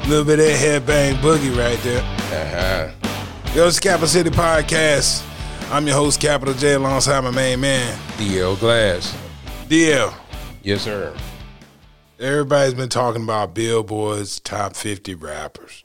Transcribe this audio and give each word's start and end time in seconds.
Little 0.09 0.25
bit 0.25 0.39
of 0.39 0.47
that 0.47 0.57
headbang 0.59 1.17
boogie 1.17 1.55
right 1.55 1.79
there. 1.83 2.01
Uh-huh. 2.01 2.91
Yo, 3.55 3.67
it's 3.69 3.79
Capital 3.79 4.09
City 4.09 4.31
Podcast. 4.31 5.23
I'm 5.71 5.87
your 5.87 5.97
host, 5.97 6.19
Capital 6.19 6.55
J, 6.55 6.73
alongside 6.73 7.21
my 7.21 7.33
main 7.33 7.61
man, 7.61 7.95
DL 8.17 8.59
Glass. 8.59 9.15
DL. 9.69 10.15
Yes, 10.63 10.81
sir. 10.81 11.15
Everybody's 12.19 12.73
been 12.73 12.89
talking 12.89 13.25
about 13.25 13.53
Billboard's 13.55 14.41
top 14.41 14.75
50 14.75 15.17
rappers. 15.17 15.85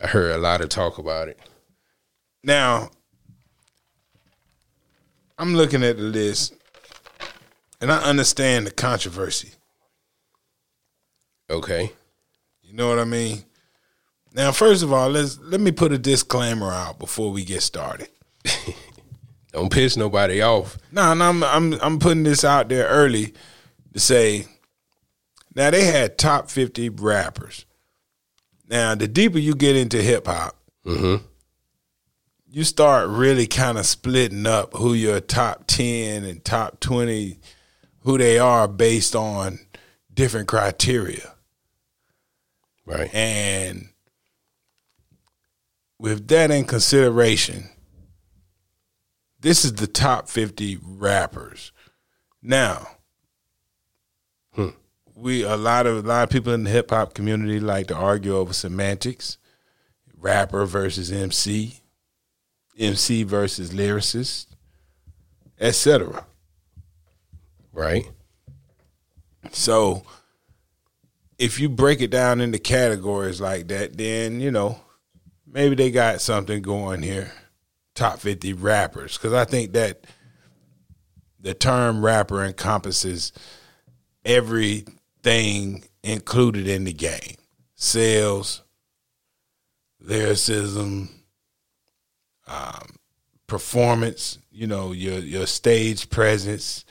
I 0.00 0.06
heard 0.06 0.30
a 0.30 0.38
lot 0.38 0.60
of 0.60 0.68
talk 0.68 0.98
about 0.98 1.26
it. 1.26 1.40
Now, 2.42 2.90
I'm 5.38 5.54
looking 5.54 5.82
at 5.84 5.96
the 5.96 6.02
list, 6.02 6.54
and 7.80 7.92
I 7.92 7.98
understand 8.02 8.66
the 8.66 8.70
controversy. 8.70 9.52
Okay. 11.50 11.92
You 12.62 12.74
know 12.74 12.88
what 12.88 12.98
I 12.98 13.04
mean? 13.04 13.44
Now, 14.34 14.52
first 14.52 14.82
of 14.82 14.92
all, 14.92 15.08
let's 15.08 15.38
let 15.40 15.60
me 15.60 15.72
put 15.72 15.92
a 15.92 15.98
disclaimer 15.98 16.70
out 16.70 16.98
before 16.98 17.32
we 17.32 17.44
get 17.44 17.62
started. 17.62 18.08
Don't 19.52 19.72
piss 19.72 19.96
nobody 19.96 20.42
off. 20.42 20.76
No, 20.92 21.14
no, 21.14 21.28
I'm 21.28 21.42
I'm 21.42 21.72
I'm 21.80 21.98
putting 21.98 22.24
this 22.24 22.44
out 22.44 22.68
there 22.68 22.86
early 22.86 23.32
to 23.94 24.00
say. 24.00 24.46
Now 25.54 25.70
they 25.70 25.84
had 25.86 26.18
top 26.18 26.50
50 26.50 26.90
rappers. 26.90 27.64
Now, 28.68 28.94
the 28.94 29.08
deeper 29.08 29.38
you 29.38 29.54
get 29.54 29.76
into 29.76 30.00
hip 30.02 30.26
hop, 30.26 30.54
Mm-hmm. 30.84 31.24
You 32.50 32.64
start 32.64 33.08
really 33.08 33.46
kind 33.46 33.78
of 33.78 33.86
splitting 33.86 34.46
up 34.46 34.74
who 34.74 34.94
your 34.94 35.20
top 35.20 35.64
10 35.66 36.24
and 36.24 36.44
top 36.44 36.80
20 36.80 37.38
who 38.00 38.16
they 38.16 38.38
are 38.38 38.66
based 38.66 39.14
on 39.14 39.58
different 40.12 40.48
criteria. 40.48 41.34
Right. 42.86 43.12
And 43.12 43.90
with 45.98 46.28
that 46.28 46.50
in 46.50 46.64
consideration, 46.64 47.68
this 49.40 49.64
is 49.64 49.74
the 49.74 49.86
top 49.86 50.28
50 50.28 50.78
rappers. 50.82 51.72
Now, 52.42 52.88
Hmm. 54.54 54.70
we 55.14 55.42
a 55.42 55.56
lot 55.56 55.86
of 55.86 56.04
a 56.04 56.08
lot 56.08 56.22
of 56.24 56.30
people 56.30 56.52
in 56.52 56.64
the 56.64 56.70
hip 56.70 56.90
hop 56.90 57.12
community 57.14 57.60
like 57.60 57.88
to 57.88 57.94
argue 57.94 58.34
over 58.36 58.52
semantics, 58.52 59.36
rapper 60.16 60.64
versus 60.64 61.12
MC, 61.12 61.82
MC 62.78 63.24
versus 63.24 63.70
lyricist, 63.70 64.46
etc. 65.60 66.26
Right. 67.72 68.08
So 69.50 70.04
if 71.38 71.60
you 71.60 71.68
break 71.68 72.00
it 72.00 72.10
down 72.10 72.40
into 72.40 72.58
categories 72.58 73.40
like 73.40 73.68
that, 73.68 73.96
then 73.96 74.40
you 74.40 74.50
know 74.50 74.80
maybe 75.46 75.74
they 75.74 75.90
got 75.90 76.20
something 76.20 76.62
going 76.62 77.02
here. 77.02 77.32
Top 77.94 78.20
fifty 78.20 78.52
rappers, 78.52 79.16
because 79.16 79.32
I 79.32 79.44
think 79.44 79.72
that 79.72 80.04
the 81.40 81.54
term 81.54 82.04
rapper 82.04 82.44
encompasses 82.44 83.32
everything 84.24 85.84
included 86.04 86.68
in 86.68 86.84
the 86.84 86.92
game: 86.92 87.34
sales, 87.74 88.62
lyricism, 90.00 91.17
um, 92.48 92.96
performance. 93.46 94.38
You 94.50 94.66
know 94.66 94.92
your 94.92 95.18
your 95.20 95.46
stage 95.46 96.10
presence 96.10 96.84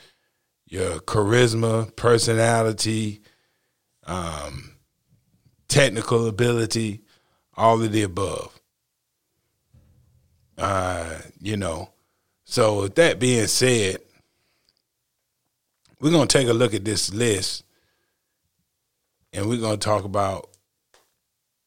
your 0.68 1.00
charisma, 1.00 1.94
personality, 1.96 3.22
um, 4.06 4.74
technical 5.68 6.26
ability, 6.26 7.02
all 7.56 7.82
of 7.82 7.90
the 7.90 8.02
above. 8.02 8.60
Uh, 10.56 11.18
you 11.40 11.56
know, 11.56 11.90
so 12.44 12.82
with 12.82 12.94
that 12.96 13.18
being 13.18 13.46
said, 13.46 13.98
we're 16.00 16.10
gonna 16.10 16.26
take 16.26 16.48
a 16.48 16.52
look 16.52 16.74
at 16.74 16.84
this 16.84 17.12
list 17.12 17.64
and 19.32 19.48
we're 19.48 19.60
gonna 19.60 19.76
talk 19.76 20.04
about 20.04 20.50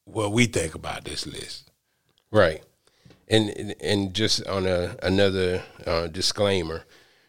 what 0.06 0.32
we 0.32 0.46
think 0.46 0.76
about 0.76 1.06
this 1.06 1.26
list. 1.26 1.72
Right. 2.32 2.64
And 3.32 3.76
and- 3.82 4.14
just 4.14 4.46
on 4.46 4.68
a 4.68 4.96
another 5.02 5.64
uh, 5.88 6.08
disclaimer, 6.08 6.84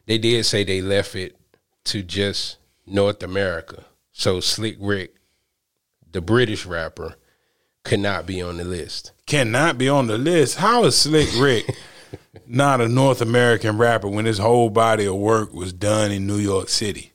they 0.07 0.19
did 0.19 0.45
say 0.45 0.65
they 0.65 0.83
left 0.83 1.15
it 1.15 1.37
to 1.85 2.03
just 2.03 2.57
North 2.87 3.23
America. 3.23 3.85
So 4.13 4.41
Slick 4.41 4.77
Rick, 4.81 5.15
the 6.11 6.21
British 6.21 6.67
rapper, 6.67 7.15
could 7.85 8.01
not 8.01 8.27
be 8.27 8.43
on 8.43 8.57
the 8.57 8.65
list. 8.65 9.13
Cannot 9.27 9.79
be 9.79 9.89
on 9.89 10.09
the 10.09 10.19
list. 10.19 10.57
How 10.59 10.85
is 10.85 10.99
Slick 10.99 11.29
Rick 11.39 11.75
not 12.47 12.81
a 12.81 12.89
North 12.89 13.21
American 13.21 13.79
rapper 13.79 14.09
when 14.09 14.25
his 14.25 14.39
whole 14.39 14.71
body 14.71 15.07
of 15.07 15.15
work 15.17 15.53
was 15.55 15.73
done 15.73 16.11
in 16.11 16.27
New 16.27 16.37
York 16.39 16.69
City? 16.69 17.13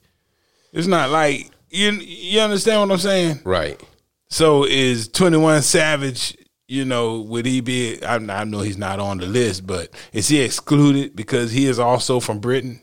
It's 0.71 0.87
not 0.87 1.09
like 1.09 1.51
you 1.69 1.91
you 1.91 2.39
understand 2.39 2.81
what 2.81 2.91
I'm 2.95 2.99
saying? 2.99 3.41
Right. 3.43 3.81
So 4.29 4.65
is 4.65 5.07
21 5.09 5.61
Savage, 5.61 6.37
you 6.67 6.85
know, 6.85 7.19
would 7.21 7.45
he 7.45 7.61
be 7.61 8.03
I, 8.03 8.15
I 8.15 8.43
know 8.43 8.59
he's 8.61 8.77
not 8.77 8.99
on 8.99 9.17
the 9.19 9.25
list, 9.25 9.65
but 9.65 9.89
is 10.13 10.27
he 10.27 10.41
excluded 10.41 11.15
because 11.15 11.51
he 11.51 11.65
is 11.65 11.79
also 11.79 12.19
from 12.19 12.39
Britain? 12.39 12.81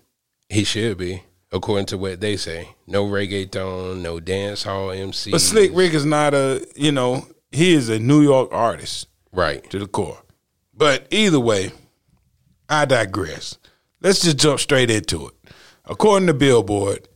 He 0.48 0.64
should 0.64 0.98
be, 0.98 1.22
according 1.52 1.86
to 1.86 1.98
what 1.98 2.20
they 2.20 2.36
say. 2.36 2.68
No 2.86 3.06
reggaeton, 3.06 4.00
no 4.00 4.20
dance 4.20 4.62
hall 4.62 4.90
MC. 4.90 5.30
But 5.30 5.40
Slick 5.40 5.70
Rick 5.74 5.94
is 5.94 6.04
not 6.04 6.34
a, 6.34 6.66
you 6.76 6.92
know, 6.92 7.26
he 7.52 7.74
is 7.74 7.88
a 7.88 7.98
New 7.98 8.22
York 8.22 8.50
artist. 8.52 9.08
Right. 9.32 9.68
to 9.70 9.78
the 9.80 9.88
core. 9.88 10.22
But 10.72 11.08
either 11.10 11.40
way, 11.40 11.72
I 12.68 12.84
digress. 12.84 13.58
Let's 14.00 14.22
just 14.22 14.38
jump 14.38 14.60
straight 14.60 14.90
into 14.90 15.28
it. 15.28 15.34
According 15.84 16.28
to 16.28 16.34
Billboard, 16.34 17.08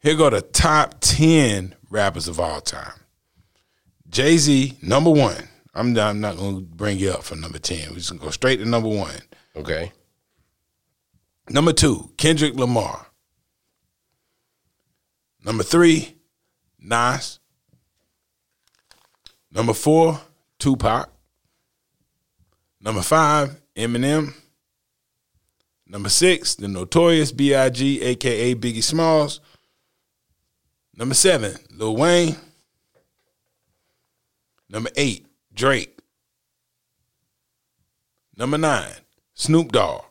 here 0.00 0.16
go 0.16 0.30
the 0.30 0.40
top 0.40 0.96
10 1.00 1.74
rappers 1.90 2.28
of 2.28 2.38
all 2.38 2.60
time. 2.60 2.92
Jay 4.08 4.36
Z, 4.36 4.76
number 4.82 5.10
one. 5.10 5.48
I'm, 5.74 5.96
I'm 5.98 6.20
not 6.20 6.36
going 6.36 6.56
to 6.56 6.62
bring 6.62 6.98
you 6.98 7.10
up 7.10 7.24
for 7.24 7.36
number 7.36 7.58
10. 7.58 7.90
We're 7.90 7.96
just 7.96 8.10
going 8.10 8.20
to 8.20 8.24
go 8.26 8.30
straight 8.30 8.58
to 8.58 8.64
number 8.64 8.88
one. 8.88 9.14
Okay. 9.56 9.92
Number 11.48 11.72
two, 11.72 12.10
Kendrick 12.16 12.54
Lamar. 12.54 13.06
Number 15.44 15.62
three, 15.62 16.14
Nas. 16.80 17.38
Number 19.52 19.74
four, 19.74 20.20
Tupac. 20.58 21.10
Number 22.80 23.02
five, 23.02 23.60
Eminem. 23.76 24.34
Number 25.86 26.08
six, 26.08 26.54
the 26.54 26.66
Notorious 26.66 27.30
B.I.G., 27.30 28.02
aka 28.02 28.54
Biggie 28.54 28.82
Smalls. 28.82 29.40
Number 30.96 31.14
seven, 31.14 31.56
Lil 31.70 31.96
Wayne. 31.96 32.36
Number 34.68 34.90
eight, 34.96 35.23
Drake. 35.54 35.98
Number 38.36 38.58
nine, 38.58 38.92
Snoop 39.34 39.72
Dogg. 39.72 40.04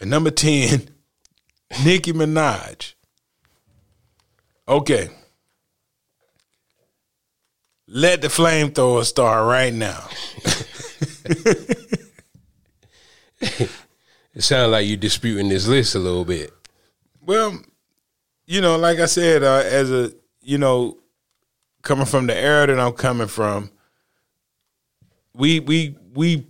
And 0.00 0.10
number 0.10 0.30
10, 0.30 0.88
Nicki 1.84 2.12
Minaj. 2.12 2.94
Okay. 4.68 5.08
Let 7.88 8.20
the 8.20 8.28
flamethrower 8.28 9.04
start 9.04 9.46
right 9.46 9.72
now. 9.72 10.08
It 14.36 14.42
sounds 14.42 14.70
like 14.70 14.86
you're 14.86 14.98
disputing 14.98 15.48
this 15.48 15.66
list 15.66 15.94
a 15.94 15.98
little 15.98 16.26
bit. 16.26 16.52
Well, 17.22 17.58
you 18.44 18.60
know, 18.60 18.76
like 18.76 18.98
I 18.98 19.06
said, 19.06 19.42
uh, 19.42 19.62
as 19.64 19.90
a, 19.90 20.12
you 20.42 20.58
know, 20.58 20.98
coming 21.86 22.04
from 22.04 22.26
the 22.26 22.36
era 22.36 22.66
that 22.66 22.80
I'm 22.80 22.92
coming 22.92 23.28
from, 23.28 23.70
we 25.34 25.60
we 25.60 25.96
we 26.14 26.46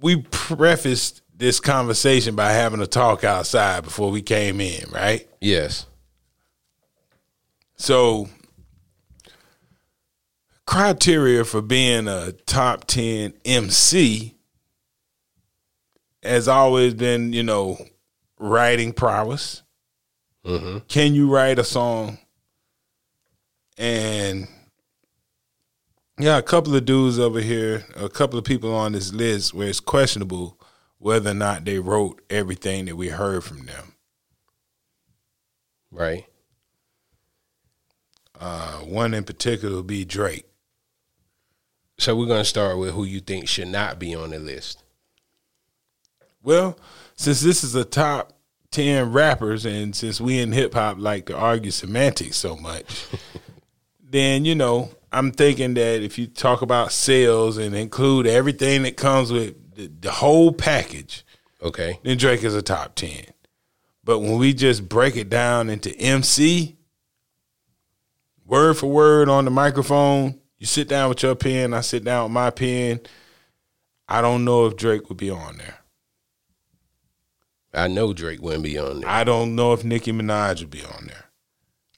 we 0.00 0.22
prefaced 0.30 1.22
this 1.34 1.60
conversation 1.60 2.34
by 2.34 2.52
having 2.52 2.80
a 2.80 2.86
talk 2.86 3.24
outside 3.24 3.84
before 3.84 4.10
we 4.10 4.20
came 4.20 4.60
in, 4.60 4.84
right? 4.90 5.28
Yes. 5.40 5.86
So 7.76 8.28
criteria 10.66 11.44
for 11.44 11.62
being 11.62 12.08
a 12.08 12.32
top 12.32 12.84
10 12.84 13.32
MC 13.44 14.36
has 16.22 16.46
always 16.46 16.92
been, 16.94 17.32
you 17.32 17.42
know, 17.42 17.78
writing 18.38 18.92
prowess. 18.92 19.62
Mm-hmm. 20.44 20.78
Can 20.88 21.14
you 21.14 21.32
write 21.32 21.58
a 21.58 21.64
song 21.64 22.18
and 23.78 24.46
Yeah, 26.20 26.36
a 26.36 26.42
couple 26.42 26.76
of 26.76 26.84
dudes 26.84 27.18
over 27.18 27.40
here, 27.40 27.86
a 27.96 28.10
couple 28.10 28.38
of 28.38 28.44
people 28.44 28.74
on 28.74 28.92
this 28.92 29.10
list 29.10 29.54
where 29.54 29.68
it's 29.68 29.80
questionable 29.80 30.60
whether 30.98 31.30
or 31.30 31.34
not 31.34 31.64
they 31.64 31.78
wrote 31.78 32.20
everything 32.28 32.84
that 32.84 32.96
we 32.96 33.08
heard 33.08 33.42
from 33.42 33.64
them. 33.64 33.94
Right. 35.90 36.26
Uh, 38.38 38.80
one 38.80 39.14
in 39.14 39.24
particular 39.24 39.76
would 39.76 39.86
be 39.86 40.04
Drake. 40.04 40.44
So 41.96 42.14
we're 42.14 42.26
gonna 42.26 42.44
start 42.44 42.76
with 42.76 42.92
who 42.92 43.04
you 43.04 43.20
think 43.20 43.48
should 43.48 43.68
not 43.68 43.98
be 43.98 44.14
on 44.14 44.28
the 44.28 44.38
list. 44.38 44.82
Well, 46.42 46.78
since 47.16 47.40
this 47.40 47.64
is 47.64 47.74
a 47.74 47.84
top 47.86 48.34
ten 48.70 49.10
rappers, 49.10 49.64
and 49.64 49.96
since 49.96 50.20
we 50.20 50.38
in 50.38 50.52
hip 50.52 50.74
hop 50.74 50.98
like 50.98 51.24
to 51.26 51.36
argue 51.36 51.70
semantics 51.70 52.36
so 52.36 52.56
much, 52.56 53.06
then 54.02 54.44
you 54.44 54.54
know 54.54 54.90
I'm 55.12 55.32
thinking 55.32 55.74
that 55.74 56.02
if 56.02 56.18
you 56.18 56.26
talk 56.26 56.62
about 56.62 56.92
sales 56.92 57.58
and 57.58 57.74
include 57.74 58.26
everything 58.26 58.82
that 58.84 58.96
comes 58.96 59.32
with 59.32 59.74
the, 59.74 59.88
the 60.00 60.10
whole 60.10 60.52
package, 60.52 61.24
Okay. 61.62 61.98
then 62.02 62.16
Drake 62.16 62.44
is 62.44 62.54
a 62.54 62.62
top 62.62 62.94
ten. 62.94 63.24
But 64.04 64.20
when 64.20 64.38
we 64.38 64.54
just 64.54 64.88
break 64.88 65.16
it 65.16 65.28
down 65.28 65.68
into 65.68 65.94
MC, 65.98 66.76
word 68.46 68.76
for 68.76 68.86
word 68.90 69.28
on 69.28 69.44
the 69.44 69.50
microphone, 69.50 70.38
you 70.58 70.66
sit 70.66 70.88
down 70.88 71.08
with 71.08 71.22
your 71.22 71.34
pen, 71.34 71.74
I 71.74 71.80
sit 71.80 72.04
down 72.04 72.24
with 72.24 72.32
my 72.32 72.50
pen. 72.50 73.00
I 74.08 74.20
don't 74.22 74.44
know 74.44 74.66
if 74.66 74.76
Drake 74.76 75.08
would 75.08 75.18
be 75.18 75.30
on 75.30 75.58
there. 75.58 75.78
I 77.72 77.86
know 77.88 78.12
Drake 78.12 78.42
wouldn't 78.42 78.64
be 78.64 78.78
on 78.78 79.00
there. 79.00 79.08
I 79.08 79.22
don't 79.22 79.54
know 79.54 79.72
if 79.72 79.84
Nicki 79.84 80.12
Minaj 80.12 80.60
would 80.60 80.70
be 80.70 80.82
on 80.84 81.06
there. 81.06 81.19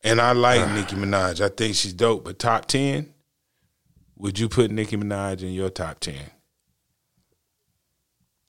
And 0.04 0.20
I 0.20 0.32
like 0.32 0.68
Nicki 0.72 0.96
Minaj. 0.96 1.40
I 1.40 1.48
think 1.48 1.74
she's 1.76 1.92
dope. 1.92 2.24
But 2.24 2.38
top 2.38 2.66
ten, 2.66 3.12
would 4.16 4.38
you 4.38 4.48
put 4.48 4.70
Nicki 4.70 4.96
Minaj 4.96 5.42
in 5.42 5.52
your 5.52 5.70
top 5.70 6.00
ten? 6.00 6.30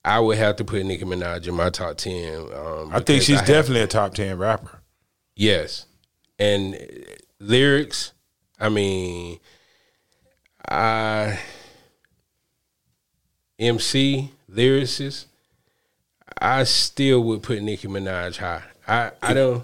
I 0.06 0.20
would 0.20 0.38
have 0.38 0.56
to 0.58 0.66
put 0.66 0.84
Nicki 0.86 1.06
Minaj 1.06 1.48
in 1.48 1.54
my 1.56 1.70
top 1.70 1.98
ten. 1.98 2.36
Um, 2.54 2.90
I 2.92 3.00
think 3.00 3.22
she's 3.24 3.38
have- 3.40 3.48
definitely 3.48 3.82
a 3.82 3.88
top 3.88 4.14
ten 4.16 4.38
rapper. 4.38 4.82
yes, 5.36 5.86
and 6.40 6.76
uh, 6.76 6.78
lyrics. 7.40 8.14
I 8.60 8.70
mean, 8.70 9.40
I 10.68 11.40
MC 13.60 14.32
lyricist. 14.50 15.26
I 16.42 16.64
still 16.64 17.22
would 17.24 17.44
put 17.44 17.62
Nicki 17.62 17.88
Minaj 17.88 18.38
high. 18.38 18.64
I 18.88 19.12
I 19.22 19.34
don't. 19.34 19.64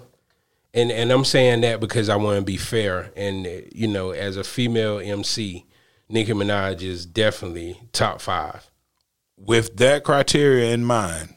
And, 0.72 0.92
and 0.92 1.10
I'm 1.10 1.24
saying 1.24 1.62
that 1.62 1.80
because 1.80 2.08
I 2.08 2.16
want 2.16 2.38
to 2.38 2.44
be 2.44 2.56
fair. 2.56 3.10
And, 3.16 3.46
you 3.72 3.88
know, 3.88 4.10
as 4.10 4.36
a 4.36 4.44
female 4.44 5.00
MC, 5.00 5.66
Nicki 6.08 6.32
Minaj 6.32 6.82
is 6.82 7.06
definitely 7.06 7.80
top 7.92 8.20
five. 8.20 8.70
With 9.36 9.76
that 9.78 10.04
criteria 10.04 10.72
in 10.72 10.84
mind, 10.84 11.34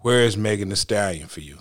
where 0.00 0.20
is 0.20 0.36
Megan 0.36 0.70
Thee 0.70 0.74
Stallion 0.74 1.28
for 1.28 1.40
you? 1.40 1.58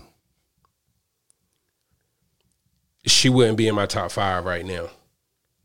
she 3.05 3.29
wouldn't 3.29 3.57
be 3.57 3.67
in 3.67 3.75
my 3.75 3.85
top 3.85 4.11
five 4.11 4.45
right 4.45 4.65
now. 4.65 4.89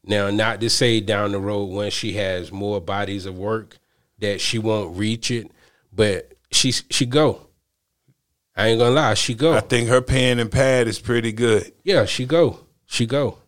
Now, 0.05 0.31
not 0.31 0.61
to 0.61 0.71
say 0.71 1.01
down 1.01 1.33
the 1.33 1.41
road 1.41 1.67
when 1.67 1.91
she 1.91 2.13
has 2.15 2.53
more 2.53 2.81
bodies 2.81 3.27
of 3.27 3.37
work 3.37 3.79
that 4.19 4.41
she 4.41 4.59
won't 4.59 4.97
reach 4.97 5.31
it, 5.31 5.51
but 5.93 6.33
she 6.51 6.73
she 6.73 7.07
go. 7.07 7.46
I 8.57 8.69
ain't 8.69 8.79
gonna 8.79 8.95
lie, 8.95 9.15
she 9.15 9.35
go. 9.35 9.53
I 9.53 9.61
think 9.61 9.89
her 9.89 10.01
pen 10.01 10.39
and 10.39 10.51
pad 10.51 10.89
is 10.89 10.99
pretty 10.99 11.33
good. 11.33 11.73
yeah, 11.85 12.05
she 12.07 12.25
go. 12.25 12.61
She 12.87 13.05
go. 13.07 13.39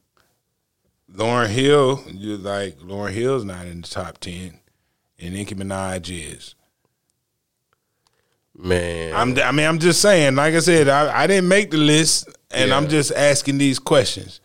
Lauryn 1.12 1.48
Hill, 1.48 2.02
you 2.12 2.36
like 2.36 2.78
Lauryn 2.80 3.12
Hill's 3.12 3.44
not 3.44 3.66
in 3.66 3.80
the 3.80 3.88
top 3.88 4.18
ten, 4.18 4.60
and 5.18 5.34
Nicki 5.34 5.54
Minaj 5.54 6.34
is. 6.34 6.54
Man, 8.56 9.14
I'm, 9.14 9.38
I 9.38 9.52
mean, 9.52 9.66
I'm 9.66 9.78
just 9.78 10.02
saying. 10.02 10.34
Like 10.34 10.54
I 10.54 10.58
said, 10.58 10.88
I, 10.88 11.22
I 11.22 11.26
didn't 11.28 11.48
make 11.48 11.70
the 11.70 11.76
list, 11.78 12.28
and 12.50 12.70
Yeah. 12.70 12.76
I'm 12.76 12.88
just 12.88 13.12
asking 13.12 13.58
these 13.58 13.78
questions. 13.78 14.40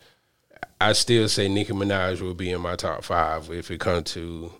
I 0.80 0.92
still 0.92 1.28
say 1.28 1.48
Nicki 1.48 1.72
Minaj 1.72 2.20
will 2.20 2.34
be 2.34 2.50
in 2.50 2.60
my 2.60 2.76
top 2.76 3.02
five 3.04 3.50
if 3.50 3.70
it 3.70 3.80
comes 3.80 4.12
to 4.12 4.52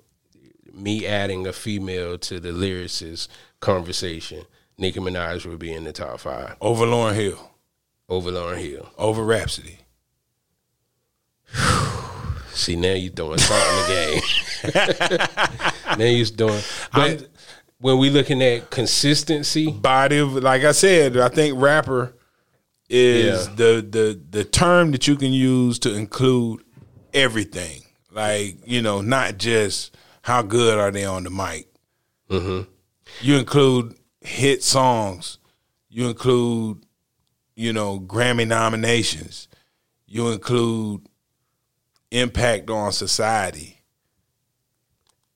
me 0.73 1.07
adding 1.07 1.47
a 1.47 1.53
female 1.53 2.19
to 2.19 2.41
the 2.41 2.49
lyricist 2.49 3.29
conversation. 3.61 4.45
Nicki 4.79 5.01
Minaj 5.01 5.47
will 5.47 5.57
be 5.57 5.73
in 5.73 5.85
the 5.85 5.93
top 5.93 6.19
five 6.21 6.57
Over 6.61 6.85
Lauryn 6.87 7.15
Hill, 7.15 7.51
over 8.09 8.31
Lauryn 8.31 8.59
Hill. 8.59 8.89
over 8.99 9.23
Rapsody. 9.23 9.79
See, 12.53 12.77
now 12.77 12.93
you 12.93 13.11
throwing 13.11 13.39
salt 13.39 13.63
in 13.69 13.77
the 13.77 14.23
game. 14.73 15.99
now 15.99 16.05
you're 16.05 16.25
doing. 16.27 16.61
But 16.93 17.29
when 17.81 17.99
we 17.99 18.11
looking 18.11 18.43
at 18.43 18.71
consistency, 18.71 19.71
Body 19.71 20.19
of, 20.19 20.35
like 20.35 20.63
I 20.63 20.73
said, 20.73 21.17
I 21.17 21.29
think 21.29 21.61
rapper 21.61 22.15
is 22.89 23.47
Yeah. 23.49 23.55
the 23.55 23.87
the 23.89 24.21
the 24.31 24.45
term 24.45 24.93
that 24.93 25.09
you 25.09 25.17
can 25.17 25.33
use 25.33 25.79
to 25.81 25.95
include 25.95 26.63
everything. 27.13 27.83
Like 28.13 28.59
you 28.65 28.83
know, 28.83 29.01
not 29.01 29.39
just 29.39 29.97
how 30.23 30.43
good 30.43 30.79
are 30.79 30.93
they 30.93 31.05
on 31.05 31.25
the 31.25 31.31
mic. 31.31 31.67
Mm-hmm. 32.31 32.71
You 33.21 33.37
include 33.37 33.97
hit 34.25 34.63
songs. 34.65 35.39
You 35.89 36.09
include, 36.09 36.85
you 37.55 37.73
know, 37.73 38.01
Grammy 38.01 38.47
nominations. 38.47 39.47
You 40.07 40.29
include 40.31 41.07
impact 42.11 42.71
on 42.71 42.91
society. 42.93 43.83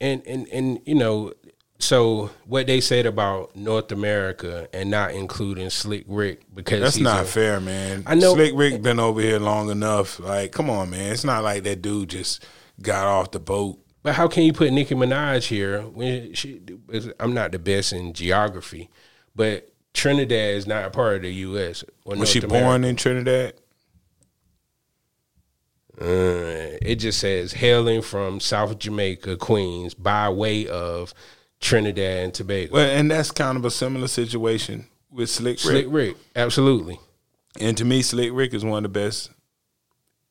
and 0.00 0.23
and 0.26 0.49
and 0.49 0.81
you 0.85 0.94
know, 0.94 1.32
so 1.81 2.31
what 2.46 2.67
they 2.67 2.81
said 2.81 3.05
about 3.06 3.55
North 3.56 3.90
America 3.93 4.69
and 4.73 4.91
not 4.91 5.12
including 5.12 5.70
Slick 5.70 6.05
Rick 6.08 6.43
because 6.55 6.81
That's 6.81 6.99
not 6.99 7.23
a- 7.25 7.26
fair, 7.26 7.61
man. 7.61 8.05
I 8.06 8.14
know- 8.14 8.34
Slick 8.34 8.52
Rick 8.55 8.82
been 8.82 9.00
over 9.00 9.20
here 9.20 9.38
long 9.41 9.70
enough. 9.70 10.19
Like, 10.20 10.52
come 10.52 10.70
on, 10.70 10.91
man. 10.91 11.12
It's 11.12 11.25
not 11.25 11.43
like 11.44 11.64
that 11.64 11.82
dude 11.82 12.11
just 12.11 12.44
got 12.81 13.06
off 13.06 13.31
the 13.32 13.41
boat. 13.41 13.79
But 14.08 14.14
how 14.14 14.26
can 14.26 14.44
you 14.44 14.55
put 14.55 14.72
Nicki 14.72 14.94
Minaj 14.94 15.49
here 15.49 15.82
when 15.82 16.32
she? 16.32 16.62
I'm 17.20 17.34
not 17.34 17.52
the 17.52 17.58
best 17.58 17.93
in 17.93 18.14
geography, 18.14 18.88
but 19.37 19.70
Trinidad 19.93 20.55
is 20.55 20.66
not 20.66 20.87
a 20.87 20.90
part 20.90 21.16
of 21.16 21.22
the 21.25 21.34
U.S. 21.34 21.84
or 22.06 22.12
Was 22.12 22.16
North 22.16 22.28
she 22.31 22.38
America. 22.38 22.64
born 22.64 22.84
in 22.84 22.96
Trinidad? 22.96 23.52
Uh, 26.00 26.78
it 26.81 26.94
just 26.94 27.19
says 27.19 27.52
hailing 27.52 28.00
from 28.00 28.40
South 28.40 28.78
Jamaica, 28.78 29.37
Queens, 29.37 29.93
by 29.93 30.31
way 30.31 30.66
of 30.66 31.12
Trinidad 31.60 32.24
and 32.24 32.32
Tobago. 32.32 32.72
Well, 32.72 32.88
and 32.91 33.10
that's 33.10 33.31
kind 33.31 33.58
of 33.58 33.65
a 33.67 33.70
similar 33.70 34.08
situation 34.08 34.86
with 35.10 35.29
Slick 35.29 35.56
Rick. 35.56 35.60
Slick 35.60 35.86
Rick, 35.91 36.17
absolutely, 36.34 36.98
And 37.60 37.77
to 37.77 37.84
me, 37.84 38.00
Slick 38.00 38.31
Rick 38.32 38.55
is 38.55 38.65
one 38.65 38.86
of 38.86 38.91
the 38.94 39.00
best, 39.00 39.32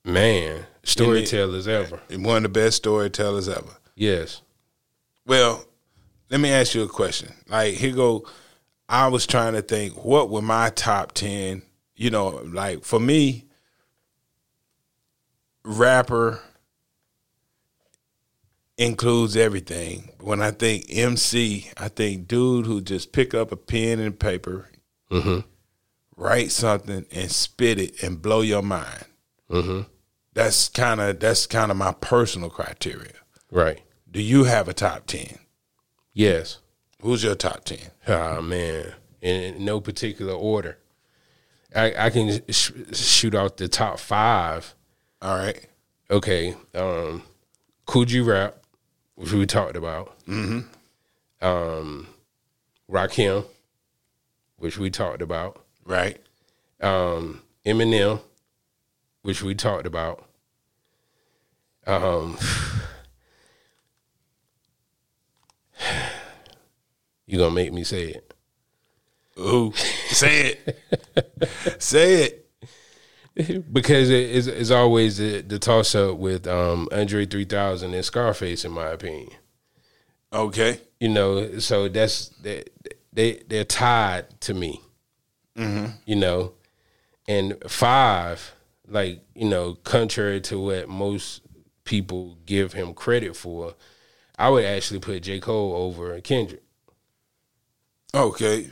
man, 0.07 0.65
storytellers 0.83 1.67
ever. 1.67 2.01
one 2.11 2.37
of 2.37 2.43
the 2.43 2.49
best 2.49 2.77
storytellers 2.77 3.49
ever. 3.49 3.77
Yes, 3.95 4.41
Well, 5.25 5.65
let 6.29 6.39
me 6.39 6.49
ask 6.49 6.73
you 6.75 6.83
a 6.83 6.87
question. 6.87 7.33
Like 7.47 7.75
here 7.75 7.93
go, 7.93 8.25
I 8.87 9.07
was 9.07 9.27
trying 9.27 9.53
to 9.53 9.61
think 9.61 10.03
what 10.03 10.29
were 10.29 10.41
my 10.41 10.69
top 10.69 11.11
ten. 11.13 11.63
You 11.95 12.11
know, 12.11 12.41
like 12.45 12.83
for 12.83 12.99
me, 12.99 13.45
rapper 15.63 16.41
includes 18.77 19.35
everything. 19.35 20.11
When 20.19 20.41
I 20.41 20.51
think 20.51 20.85
MC, 20.89 21.71
I 21.75 21.87
think 21.87 22.27
dude 22.27 22.65
who 22.65 22.81
just 22.81 23.11
pick 23.11 23.33
up 23.33 23.51
a 23.51 23.57
pen 23.57 23.99
and 23.99 24.17
paper, 24.17 24.69
mm-hmm. 25.11 25.39
write 26.15 26.51
something 26.51 27.05
and 27.11 27.31
spit 27.31 27.79
it 27.79 28.03
and 28.03 28.21
blow 28.21 28.41
your 28.41 28.61
mind. 28.61 29.05
Mm-hmm. 29.49 29.81
That's 30.37 30.69
kind 30.69 31.01
of 31.01 31.19
that's 31.19 31.47
kind 31.47 31.71
of 31.71 31.77
my 31.77 31.93
personal 31.93 32.51
criteria. 32.51 33.13
right, 33.49 33.81
Do 34.11 34.21
you 34.21 34.43
have 34.43 34.67
a 34.69 34.73
top 34.73 35.07
ten? 35.07 35.39
yes. 36.13 36.59
Who's 37.01 37.23
your 37.23 37.33
top 37.33 37.63
ten? 37.65 37.79
Ah 38.07 38.39
man, 38.41 38.93
in 39.19 39.65
no 39.65 39.81
particular 39.81 40.33
order. 40.33 40.77
I, 41.75 42.05
I 42.05 42.09
can 42.11 42.39
sh- 42.51 42.71
shoot 42.93 43.33
out 43.33 43.57
the 43.57 43.67
top 43.67 43.99
five. 43.99 44.75
All 45.23 45.35
right. 45.35 45.67
Okay, 46.11 46.53
um, 46.75 47.23
Kool 47.87 48.05
G 48.05 48.19
Rap, 48.21 48.57
which 49.15 49.31
we 49.31 49.47
talked 49.47 49.75
about. 49.75 50.19
Mm-hmm. 50.27 50.67
Um, 51.45 52.07
Rakim, 52.87 53.45
which 54.57 54.77
we 54.77 54.91
talked 54.91 55.23
about. 55.23 55.65
Right. 55.83 56.19
Um, 56.79 57.41
Eminem, 57.65 58.21
which 59.23 59.41
we 59.41 59.55
talked 59.55 59.87
about. 59.87 60.25
Um, 61.87 62.37
you 67.25 67.37
gonna 67.37 67.51
make 67.55 67.71
me 67.73 67.83
say 67.83 68.09
it? 68.09 68.33
Ooh. 69.39 69.71
Say 70.09 70.57
it. 70.65 70.79
Say 71.79 72.23
it. 72.23 72.43
because 73.73 74.09
it 74.09 74.31
is 74.31 74.47
it's 74.47 74.71
always 74.71 75.17
the, 75.17 75.41
the 75.41 75.59
toss 75.59 75.93
up 75.95 76.17
with 76.17 76.47
um, 76.47 76.89
Andre 76.91 77.25
3000 77.25 77.93
and 77.93 78.03
Scarface, 78.03 78.65
in 78.65 78.71
my 78.71 78.87
opinion. 78.87 79.29
Okay. 80.33 80.81
You 80.99 81.09
know, 81.09 81.59
so 81.59 81.87
that's 81.87 82.29
they 82.41 82.63
they 83.13 83.43
they're 83.47 83.63
tied 83.63 84.41
to 84.41 84.53
me. 84.53 84.81
You 86.05 86.15
know, 86.15 86.53
and 87.27 87.55
five, 87.67 88.53
like 88.87 89.23
you 89.33 89.47
know, 89.49 89.73
contrary 89.83 90.39
to 90.41 90.59
what 90.59 90.87
most 90.87 91.41
people 91.87 92.37
give 92.45 92.73
him 92.73 92.93
credit 92.93 93.35
for, 93.35 93.73
I 94.37 94.49
would 94.49 94.65
actually 94.65 94.99
put 94.99 95.23
J 95.23 95.39
Cole 95.39 95.73
over 95.75 96.19
Kendrick. 96.21 96.61
Okay. 98.13 98.69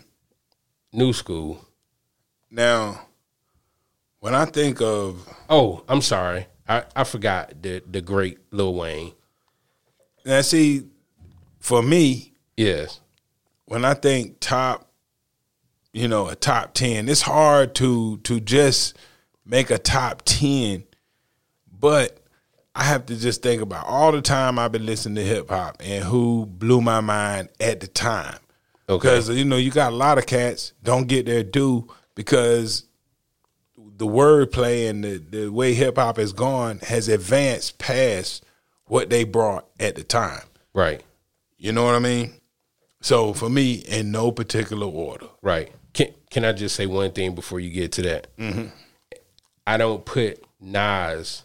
New 0.94 1.12
school. 1.14 1.66
Now, 2.52 3.08
when 4.20 4.36
I 4.36 4.46
think 4.46 4.82
of 4.82 5.28
Oh, 5.50 5.84
I'm 5.90 6.02
sorry, 6.02 6.48
I, 6.68 6.84
I 6.96 7.04
forgot 7.04 7.62
the 7.62 7.82
the 7.90 8.02
great 8.02 8.38
Lil 8.52 8.76
Wayne. 8.76 9.14
now, 10.26 10.42
see, 10.42 10.84
for 11.60 11.82
me, 11.82 12.36
Yes, 12.58 13.02
when 13.66 13.84
I 13.84 13.96
think 13.96 14.38
top, 14.40 14.90
you 15.92 16.08
know, 16.08 16.30
a 16.30 16.36
top 16.36 16.74
ten, 16.74 17.10
it's 17.10 17.22
hard 17.22 17.76
to 17.76 18.18
to 18.18 18.40
just 18.40 18.98
make 19.46 19.70
a 19.70 19.78
top 19.78 20.22
ten, 20.24 20.86
but 21.70 22.15
I 22.78 22.84
have 22.84 23.06
to 23.06 23.16
just 23.16 23.42
think 23.42 23.62
about 23.62 23.86
all 23.86 24.12
the 24.12 24.22
time 24.22 24.60
I've 24.60 24.72
been 24.74 24.86
listening 24.86 25.16
to 25.16 25.24
hip 25.24 25.50
hop 25.50 25.78
and 25.80 26.04
who 26.04 26.46
blew 26.46 26.82
my 26.82 27.00
mind 27.00 27.50
at 27.60 27.80
the 27.80 27.88
time. 27.88 28.38
Okay. 28.90 29.08
Because 29.08 29.30
you 29.30 29.46
know, 29.46 29.56
you 29.56 29.72
got 29.72 29.94
a 29.94 29.96
lot 29.96 30.18
of 30.18 30.26
cats 30.26 30.74
don't 30.84 31.08
get 31.08 31.26
their 31.26 31.44
due 31.44 31.88
because 32.16 32.84
the 33.78 34.06
wordplay 34.06 34.90
and 34.90 35.04
the, 35.04 35.18
the 35.18 35.48
way 35.52 35.74
hip 35.74 35.96
hop 35.98 36.18
has 36.18 36.34
gone 36.34 36.80
has 36.80 37.08
advanced 37.08 37.78
past 37.78 38.44
what 38.88 39.10
they 39.10 39.24
brought 39.24 39.66
at 39.80 39.96
the 39.96 40.04
time. 40.04 40.44
right, 40.74 41.02
You 41.58 41.72
know 41.72 41.86
what 41.86 41.96
I 41.96 42.00
mean? 42.00 42.34
So 43.02 43.34
for 43.34 43.50
me, 43.50 43.74
in 43.76 44.12
no 44.12 44.32
particular 44.32 44.86
order. 44.88 45.28
right. 45.42 45.72
Can 45.94 46.08
can 46.30 46.44
I 46.44 46.52
just 46.52 46.76
say 46.76 46.88
one 46.88 47.12
thing 47.14 47.36
before 47.36 47.62
you 47.62 47.70
get 47.70 47.94
to 47.94 48.02
that? 48.02 48.36
Mm-hmm. 48.38 48.66
I 49.66 49.78
don't 49.78 50.04
put 50.04 50.44
Nas 50.60 51.44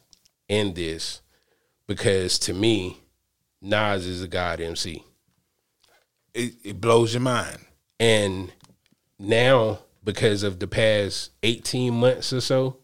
in 0.49 0.75
this 0.75 1.20
because 1.90 2.38
to 2.38 2.54
me, 2.54 2.97
Nas 3.61 4.06
is 4.06 4.23
a 4.23 4.28
god 4.28 4.61
MC. 4.61 5.04
It, 6.32 6.52
it 6.62 6.80
blows 6.80 7.12
your 7.12 7.20
mind. 7.20 7.59
And 7.99 8.52
now, 9.18 9.80
because 10.04 10.44
of 10.44 10.61
the 10.61 10.68
past 10.68 11.32
18 11.42 11.92
months 11.92 12.32
or 12.32 12.40
so, 12.40 12.76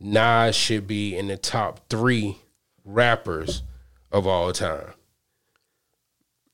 Nas 0.00 0.56
should 0.56 0.88
be 0.88 1.16
in 1.16 1.28
the 1.28 1.36
top 1.36 1.88
three 1.88 2.36
rappers 2.84 3.62
of 4.10 4.26
all 4.26 4.52
time. 4.52 4.94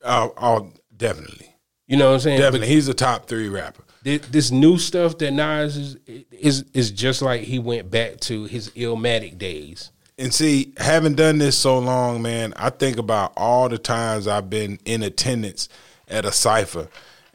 Oh, 0.03 0.33
oh 0.37 0.71
definitely, 0.95 1.55
You 1.87 1.97
know 1.97 2.09
what 2.09 2.13
I'm 2.13 2.19
saying? 2.19 2.39
definitely. 2.39 2.67
He's 2.67 2.87
a 2.87 2.93
top 2.93 3.27
three 3.27 3.49
rapper. 3.49 3.81
Thi- 4.03 4.17
This 4.17 4.51
new 4.51 4.77
stuff 4.77 5.17
that 5.17 5.31
Nas 5.31 5.75
is 5.75 5.97
is 6.31 6.65
is 6.75 6.91
just 6.91 7.23
like 7.23 7.41
he 7.41 7.57
went 7.57 7.89
back 7.89 8.19
to 8.21 8.45
his 8.45 8.69
Illmatic 8.69 9.39
days. 9.39 9.89
And 10.21 10.31
see, 10.31 10.71
having 10.77 11.15
done 11.15 11.39
this 11.39 11.57
so 11.57 11.79
long, 11.79 12.21
man, 12.21 12.53
I 12.55 12.69
think 12.69 12.97
about 12.97 13.33
all 13.35 13.67
the 13.69 13.79
times 13.79 14.27
I've 14.27 14.51
been 14.51 14.77
in 14.85 15.01
attendance 15.01 15.67
at 16.07 16.25
a 16.25 16.31
cipher, 16.31 16.89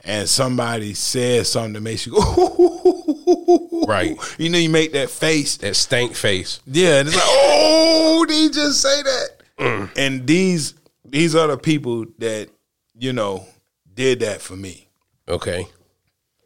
and 0.05 0.29
somebody 0.29 0.95
says 0.95 1.51
something 1.51 1.73
that 1.73 1.81
makes 1.81 2.07
you 2.07 2.13
go, 2.13 3.83
Right. 3.89 4.17
You 4.39 4.51
know, 4.51 4.59
you 4.59 4.71
make 4.71 4.93
that 4.93 5.11
face. 5.11 5.57
That 5.57 5.75
stank 5.75 6.15
face. 6.15 6.61
Yeah, 6.65 7.01
and 7.01 7.09
it's 7.09 7.17
like, 7.17 7.25
oh, 7.27 8.25
did 8.29 8.35
he 8.37 8.49
just 8.51 8.81
say 8.81 9.03
that? 9.03 9.29
Mm. 9.59 9.91
And 9.97 10.27
these 10.27 10.75
these 11.05 11.35
are 11.35 11.49
the 11.49 11.59
people 11.59 12.07
that 12.19 12.51
you 12.97 13.13
know 13.13 13.47
did 13.95 14.21
that 14.21 14.41
for 14.41 14.55
me. 14.55 14.89
Okay. 15.27 15.67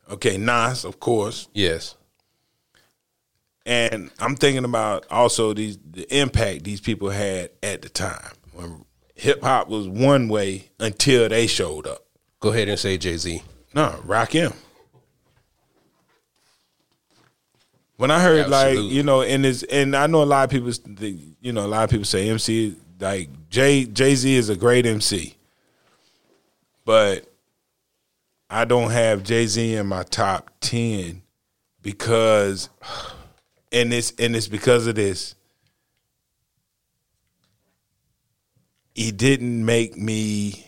Okay, 0.08 0.38
Nas, 0.38 0.86
of 0.86 1.00
course, 1.00 1.48
Yes. 1.52 1.96
And 3.70 4.10
I'm 4.18 4.34
thinking 4.34 4.64
about 4.64 5.06
also 5.12 5.54
these 5.54 5.78
the 5.88 6.02
impact 6.12 6.64
these 6.64 6.80
people 6.80 7.08
had 7.10 7.50
at 7.62 7.82
the 7.82 7.88
time 7.88 8.32
when 8.52 8.84
hip 9.14 9.42
hop 9.44 9.68
was 9.68 9.86
one 9.86 10.28
way 10.28 10.70
until 10.80 11.28
they 11.28 11.46
showed 11.46 11.86
up. 11.86 12.04
Go 12.40 12.48
ahead 12.48 12.68
and 12.68 12.76
say 12.80 12.98
Jay 12.98 13.16
Z. 13.16 13.42
No, 13.72 14.02
Rakim. 14.04 14.56
When 17.96 18.10
I 18.10 18.20
heard 18.20 18.48
like 18.48 18.76
you 18.76 19.04
know, 19.04 19.22
and 19.22 19.46
it's 19.46 19.62
and 19.62 19.94
I 19.94 20.08
know 20.08 20.22
a 20.22 20.24
lot 20.24 20.42
of 20.42 20.50
people, 20.50 20.72
you 21.40 21.52
know, 21.52 21.64
a 21.64 21.68
lot 21.68 21.84
of 21.84 21.90
people 21.90 22.06
say 22.06 22.28
MC 22.28 22.74
like 22.98 23.28
Jay 23.50 23.84
Jay 23.84 24.16
Z 24.16 24.34
is 24.34 24.48
a 24.48 24.56
great 24.56 24.84
MC, 24.84 25.36
but 26.84 27.24
I 28.50 28.64
don't 28.64 28.90
have 28.90 29.22
Jay 29.22 29.46
Z 29.46 29.74
in 29.74 29.86
my 29.86 30.02
top 30.02 30.50
ten 30.58 31.22
because, 31.82 32.68
and 33.72 33.92
it's 33.92 34.12
and 34.18 34.34
it's 34.34 34.48
because 34.48 34.86
of 34.86 34.94
this. 34.94 35.34
He 38.94 39.12
didn't 39.12 39.64
make 39.64 39.96
me 39.96 40.66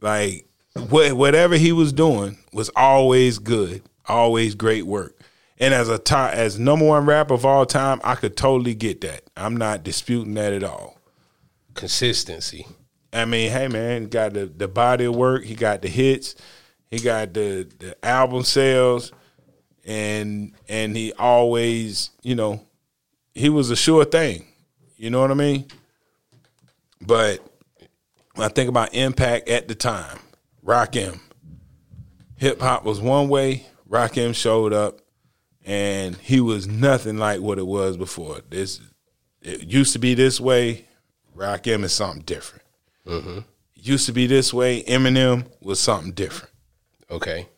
like 0.00 0.46
what 0.88 1.12
whatever 1.14 1.56
he 1.56 1.72
was 1.72 1.92
doing 1.92 2.38
was 2.52 2.70
always 2.76 3.38
good, 3.38 3.82
always 4.06 4.54
great 4.54 4.86
work. 4.86 5.18
And 5.58 5.72
as 5.72 5.88
a 5.88 5.98
top, 5.98 6.32
as 6.32 6.58
number 6.58 6.86
one 6.86 7.06
rapper 7.06 7.34
of 7.34 7.44
all 7.44 7.64
time, 7.64 8.00
I 8.02 8.16
could 8.16 8.36
totally 8.36 8.74
get 8.74 9.00
that. 9.02 9.22
I'm 9.36 9.56
not 9.56 9.84
disputing 9.84 10.34
that 10.34 10.52
at 10.52 10.64
all. 10.64 10.98
Consistency. 11.74 12.66
I 13.12 13.24
mean, 13.24 13.50
hey 13.50 13.68
man, 13.68 14.08
got 14.08 14.34
the 14.34 14.46
the 14.46 14.68
body 14.68 15.04
of 15.04 15.14
work, 15.14 15.44
he 15.44 15.54
got 15.54 15.82
the 15.82 15.88
hits, 15.88 16.34
he 16.90 16.98
got 16.98 17.34
the 17.34 17.68
the 17.78 17.96
album 18.04 18.42
sales, 18.42 19.12
and 19.84 20.52
and 20.68 20.96
he 20.96 21.12
always, 21.14 22.10
you 22.22 22.34
know, 22.34 22.66
he 23.34 23.48
was 23.48 23.70
a 23.70 23.76
sure 23.76 24.04
thing. 24.04 24.46
You 24.96 25.10
know 25.10 25.20
what 25.20 25.30
I 25.30 25.34
mean? 25.34 25.66
But 27.00 27.40
when 28.34 28.46
I 28.46 28.48
think 28.48 28.68
about 28.68 28.94
impact 28.94 29.48
at 29.48 29.68
the 29.68 29.74
time, 29.74 30.18
Rakim, 30.64 31.20
hip 32.36 32.60
hop 32.60 32.84
was 32.84 33.00
one 33.00 33.28
way. 33.28 33.66
Rakim 33.88 34.34
showed 34.34 34.72
up, 34.72 35.00
and 35.64 36.16
he 36.16 36.40
was 36.40 36.66
nothing 36.66 37.18
like 37.18 37.40
what 37.40 37.58
it 37.58 37.66
was 37.66 37.96
before. 37.96 38.40
This 38.48 38.80
it 39.42 39.64
used 39.64 39.92
to 39.92 39.98
be 39.98 40.14
this 40.14 40.40
way. 40.40 40.86
Rakim 41.36 41.84
is 41.84 41.92
something 41.92 42.22
different. 42.22 42.64
It 43.76 43.86
used 43.86 44.06
to 44.06 44.12
be 44.12 44.26
this 44.26 44.54
way. 44.54 44.82
Eminem 44.84 45.46
was 45.60 45.80
something 45.80 46.12
different. 46.12 46.52
Okay. 47.10 47.48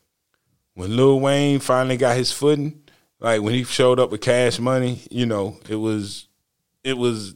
When 0.77 0.95
Lil 0.95 1.21
Wayne 1.21 1.59
finally 1.59 1.97
got 1.97 2.19
his 2.19 2.31
footing, 2.31 2.83
like 3.19 3.41
when 3.41 3.55
he 3.55 3.65
showed 3.65 3.99
up 3.99 4.11
with 4.11 4.21
Cash 4.21 4.59
Money, 4.59 5.01
you 5.11 5.25
know, 5.25 5.57
it 5.71 5.77
was, 5.77 6.29
it 6.85 6.99
was, 6.99 7.35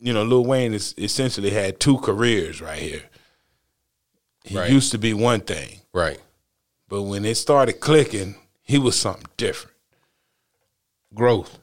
you 0.00 0.12
know, 0.12 0.24
Lil 0.24 0.44
Wayne 0.44 0.74
is 0.74 0.92
essentially 0.98 1.50
had 1.50 1.78
two 1.78 1.96
careers 1.98 2.60
right 2.60 2.80
here. 2.80 3.04
He 4.42 4.58
Right. 4.58 4.68
used 4.70 4.90
to 4.90 4.98
be 4.98 5.14
one 5.14 5.42
thing, 5.42 5.80
Right. 5.92 6.18
but 6.88 7.02
when 7.02 7.24
it 7.24 7.36
started 7.36 7.74
clicking, 7.74 8.34
he 8.62 8.78
was 8.78 8.96
something 8.98 9.26
different. 9.36 9.76
Growth. 11.14 11.58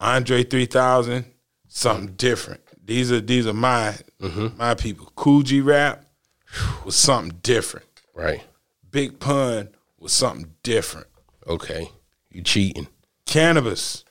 Andre 0.00 0.42
three 0.42 0.64
thousand, 0.66 1.26
something 1.68 2.14
different. 2.16 2.62
These 2.82 3.12
are 3.12 3.20
these 3.20 3.46
are 3.46 3.52
my 3.52 3.98
mm-hmm. 4.22 4.56
my 4.56 4.74
people. 4.74 5.12
Kool 5.16 5.42
G 5.42 5.60
Rap 5.60 6.02
was 6.84 6.96
something 6.96 7.38
different. 7.42 7.86
Right. 8.14 8.42
Big 8.90 9.20
Pun 9.20 9.68
was 10.06 10.12
something 10.12 10.52
different. 10.62 11.08
Okay. 11.48 11.90
You 12.30 12.42
cheating. 12.42 12.86
Canibus. 13.26 14.04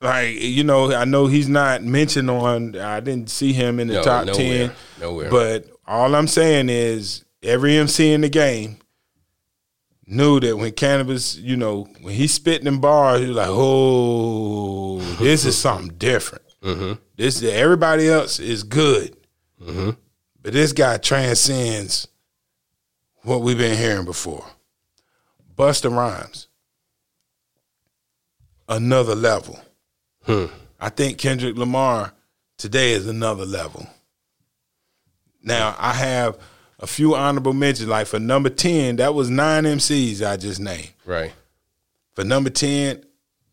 Like 0.00 0.34
you 0.34 0.62
know, 0.62 0.92
I 0.92 1.04
know 1.04 1.26
he's 1.26 1.48
not 1.48 1.82
mentioned 1.82 2.30
on. 2.30 2.76
I 2.76 3.00
didn't 3.00 3.30
see 3.30 3.52
him 3.52 3.80
in 3.80 3.88
the 3.88 3.94
No, 3.94 4.02
top 4.02 4.26
nowhere. 4.26 4.68
ten. 4.68 4.72
Nowhere. 5.00 5.30
But 5.30 5.66
all 5.86 6.14
I'm 6.14 6.28
saying 6.28 6.68
is, 6.68 7.24
every 7.42 7.76
MC 7.76 8.12
in 8.12 8.20
the 8.20 8.28
game 8.28 8.76
knew 10.06 10.38
that 10.40 10.56
when 10.56 10.72
Canibus, 10.72 11.42
you 11.42 11.56
know, 11.56 11.88
when 12.02 12.14
he 12.14 12.26
spitting 12.28 12.68
in 12.68 12.80
bars, 12.80 13.20
he 13.22 13.28
was 13.28 13.36
like, 13.36 13.48
"Oh, 13.50 14.98
this 15.18 15.44
is 15.44 15.56
something 15.58 15.96
different. 15.96 16.42
Mm-hmm. 16.64 16.92
This 17.16 17.42
everybody 17.42 18.08
else 18.08 18.40
is 18.40 18.62
good, 18.62 19.14
mm-hmm. 19.60 19.90
but 20.40 20.54
this 20.54 20.72
guy 20.72 20.96
transcends 20.96 22.08
what 23.24 23.42
we've 23.42 23.58
been 23.58 23.76
hearing 23.76 24.04
before." 24.04 24.44
Busta 25.56 25.94
Rhymes, 25.94 26.48
another 28.68 29.14
level. 29.14 29.58
Hmm. 30.22 30.46
I 30.80 30.88
think 30.88 31.18
Kendrick 31.18 31.56
Lamar 31.56 32.12
today 32.58 32.92
is 32.92 33.06
another 33.06 33.46
level. 33.46 33.86
Now 35.42 35.76
I 35.78 35.92
have 35.92 36.38
a 36.80 36.86
few 36.86 37.14
honorable 37.14 37.52
mentions. 37.52 37.88
Like 37.88 38.06
for 38.06 38.18
number 38.18 38.50
ten, 38.50 38.96
that 38.96 39.14
was 39.14 39.30
nine 39.30 39.64
MCs 39.64 40.26
I 40.26 40.36
just 40.36 40.60
named. 40.60 40.92
Right. 41.04 41.32
For 42.14 42.24
number 42.24 42.50
ten, 42.50 43.04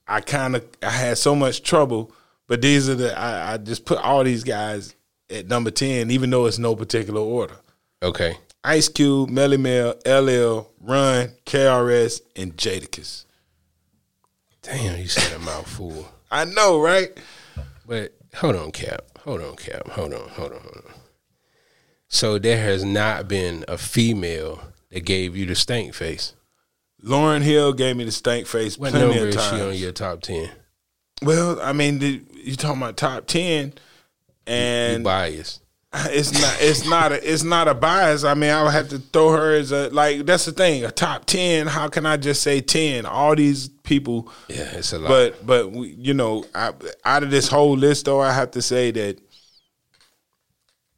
I 0.08 0.22
kind 0.22 0.56
of 0.56 0.66
I 0.82 0.90
had 0.90 1.18
so 1.18 1.36
much 1.36 1.64
trouble, 1.64 2.12
but 2.48 2.62
these 2.62 2.90
are 2.90 2.96
the 2.96 3.18
I, 3.18 3.54
I 3.54 3.58
just 3.58 3.86
put 3.86 4.00
all 4.00 4.24
these 4.24 4.44
guys 4.44 4.96
at 5.30 5.48
number 5.48 5.72
ten, 5.72 6.12
even 6.12 6.30
though 6.30 6.46
it's 6.46 6.60
no 6.60 6.76
particular 6.76 7.22
order. 7.22 7.56
Okay. 8.02 8.38
Ice 8.64 8.90
Cube, 8.90 9.30
Melle 9.30 9.60
Mel, 9.60 9.96
LL, 10.06 10.70
Run, 10.80 11.30
KRS, 11.46 12.22
and 12.36 12.56
Jadakiss. 12.56 13.26
Damn, 14.62 15.00
you 15.00 15.08
said 15.08 15.34
a 15.36 15.40
mouthful. 15.40 16.08
I 16.32 16.46
know, 16.46 16.80
right? 16.80 17.10
But 17.88 18.14
hold 18.36 18.56
on, 18.56 18.72
Cap. 18.72 19.02
Hold 19.22 19.42
on, 19.42 19.56
Cap. 19.56 19.88
Hold 19.90 20.14
on, 20.14 20.30
hold 20.30 20.54
on, 20.54 20.62
hold 20.62 20.84
on. 20.88 20.94
So 22.08 22.38
there 22.38 22.62
has 22.62 22.84
not 22.84 23.28
been 23.28 23.66
a 23.68 23.78
female 23.78 24.62
that 24.92 25.06
gave 25.06 25.36
you 25.36 25.46
the 25.46 25.56
stank 25.56 25.94
face. 25.94 26.34
Lauryn 27.04 27.42
Hill 27.42 27.74
gave 27.74 27.98
me 27.98 28.04
the 28.04 28.12
stank 28.12 28.46
face 28.46 28.78
What 28.78 28.92
plenty 28.92 29.08
number 29.08 29.30
of 29.30 29.36
is 29.36 29.44
she 29.50 29.60
on 29.62 29.74
your 29.76 29.92
top 29.92 30.22
ten? 30.22 30.52
well, 31.24 31.60
I 31.60 31.74
mean, 31.74 32.00
you 32.32 32.56
talking 32.56 32.82
about 32.82 32.98
top 32.98 33.26
ten, 33.26 33.68
You 33.68 34.54
and 34.54 35.04
biased. 35.04 35.62
it's 36.10 36.32
not 36.32 36.56
it's 36.62 36.88
not 36.88 37.12
a 37.12 37.32
it's 37.34 37.44
not 37.44 37.68
a 37.68 37.74
bias. 37.74 38.24
I 38.24 38.34
mean, 38.34 38.50
I 38.50 38.64
would 38.64 38.72
have 38.72 38.90
to 38.90 39.00
throw 39.00 39.32
her 39.32 39.56
as 39.56 39.72
a 39.72 39.90
like 39.90 40.26
that's 40.26 40.46
the 40.46 40.54
thing. 40.54 40.86
A 40.86 40.92
top 40.92 41.26
ten. 41.26 41.68
How 41.68 41.90
can 41.90 42.06
I 42.06 42.16
just 42.18 42.42
say 42.42 42.62
ten? 42.62 43.06
All 43.06 43.36
these 43.36 43.68
people, 43.68 44.32
Yeah, 44.48 44.72
it's 44.72 44.94
a 44.94 45.00
lot. 45.00 45.10
but 45.10 45.46
but 45.46 45.72
we, 45.72 45.90
you 45.90 46.14
know, 46.14 46.46
I, 46.56 46.72
out 47.04 47.24
of 47.24 47.32
this 47.32 47.50
whole 47.50 47.76
list, 47.76 48.06
though, 48.06 48.22
I 48.22 48.32
have 48.32 48.52
to 48.52 48.62
say 48.62 48.92
that 48.92 49.20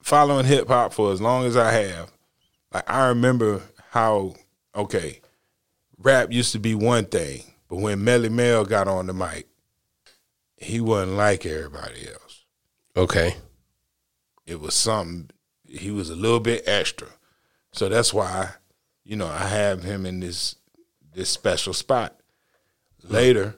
following 0.01 0.45
hip 0.45 0.67
hop 0.67 0.93
for 0.93 1.11
as 1.11 1.21
long 1.21 1.45
as 1.45 1.57
I 1.57 1.71
have, 1.71 2.11
like 2.71 2.87
I 2.87 3.07
remember 3.07 3.61
how 3.89 4.35
okay, 4.75 5.21
rap 5.97 6.31
used 6.31 6.51
to 6.51 6.59
be 6.59 6.75
one 6.75 7.05
thing, 7.05 7.43
but 7.67 7.77
when 7.77 7.99
Melle 7.99 8.29
Mel 8.29 8.63
got 8.63 8.87
on 8.87 9.07
the 9.07 9.13
mic, 9.13 9.47
he 10.57 10.79
wasn't 10.79 11.17
like 11.17 11.47
everybody 11.47 12.07
else 12.07 12.45
okay. 12.95 13.35
It 14.45 14.59
was 14.59 14.73
something 14.73 15.29
he 15.67 15.91
was 15.91 16.09
a 16.09 16.15
little 16.15 16.39
bit 16.39 16.63
extra. 16.67 17.07
So 17.71 17.89
that's 17.89 18.13
why 18.13 18.49
you 19.03 19.15
know 19.15 19.27
i 19.27 19.47
have 19.47 19.83
him 19.83 20.05
in 20.05 20.19
this 20.19 20.55
this 21.13 21.29
special 21.29 21.73
spot. 21.73 22.19
Later 23.03 23.55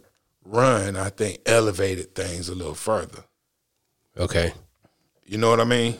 run 0.48 0.96
i 0.96 1.10
think 1.10 1.40
elevated 1.48 2.14
things 2.14 2.50
a 2.50 2.56
little 2.56 2.76
further. 2.76 3.24
Okay. 4.18 4.54
you 5.26 5.38
know 5.38 5.50
what 5.50 5.60
i 5.60 5.66
mean? 5.66 5.98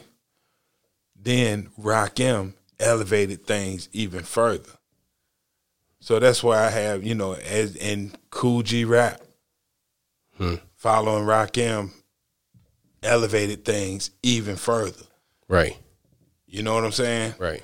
Then 1.20 1.70
Rakim 1.80 2.54
elevated 2.80 3.46
things 3.46 3.90
even 3.92 4.24
further. 4.24 4.72
So 6.00 6.20
that's 6.20 6.44
why 6.44 6.66
i 6.66 6.70
have 6.70 7.04
you 7.04 7.16
know 7.16 7.34
as 7.34 7.76
in 7.76 8.14
Kool 8.30 8.62
G 8.62 8.86
Rap. 8.86 9.22
Hmm. 10.38 10.56
Following 10.76 11.26
Rakim 11.26 11.92
elevated 13.06 13.64
things 13.64 14.12
even 14.24 14.56
further 14.56 15.06
Right. 15.48 15.78
You 16.48 16.64
know 16.64 16.74
what 16.74 16.84
I'm 16.84 16.92
saying? 16.92 17.36
Right. 17.38 17.64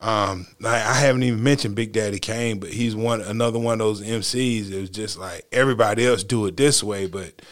Um, 0.00 0.46
like 0.60 0.82
I 0.82 0.94
haven't 0.94 1.22
even 1.24 1.42
mentioned 1.42 1.74
Big 1.74 1.92
Daddy 1.92 2.18
Kane, 2.18 2.58
but 2.58 2.70
he's 2.70 2.96
one 2.96 3.20
another 3.20 3.58
one 3.58 3.74
of 3.74 3.86
those 3.86 4.02
MCs. 4.02 4.70
It 4.70 4.80
was 4.80 4.90
just 4.90 5.18
like 5.18 5.46
everybody 5.52 6.06
else 6.06 6.24
do 6.24 6.46
it 6.46 6.56
this 6.56 6.82
way, 6.82 7.06
but 7.06 7.42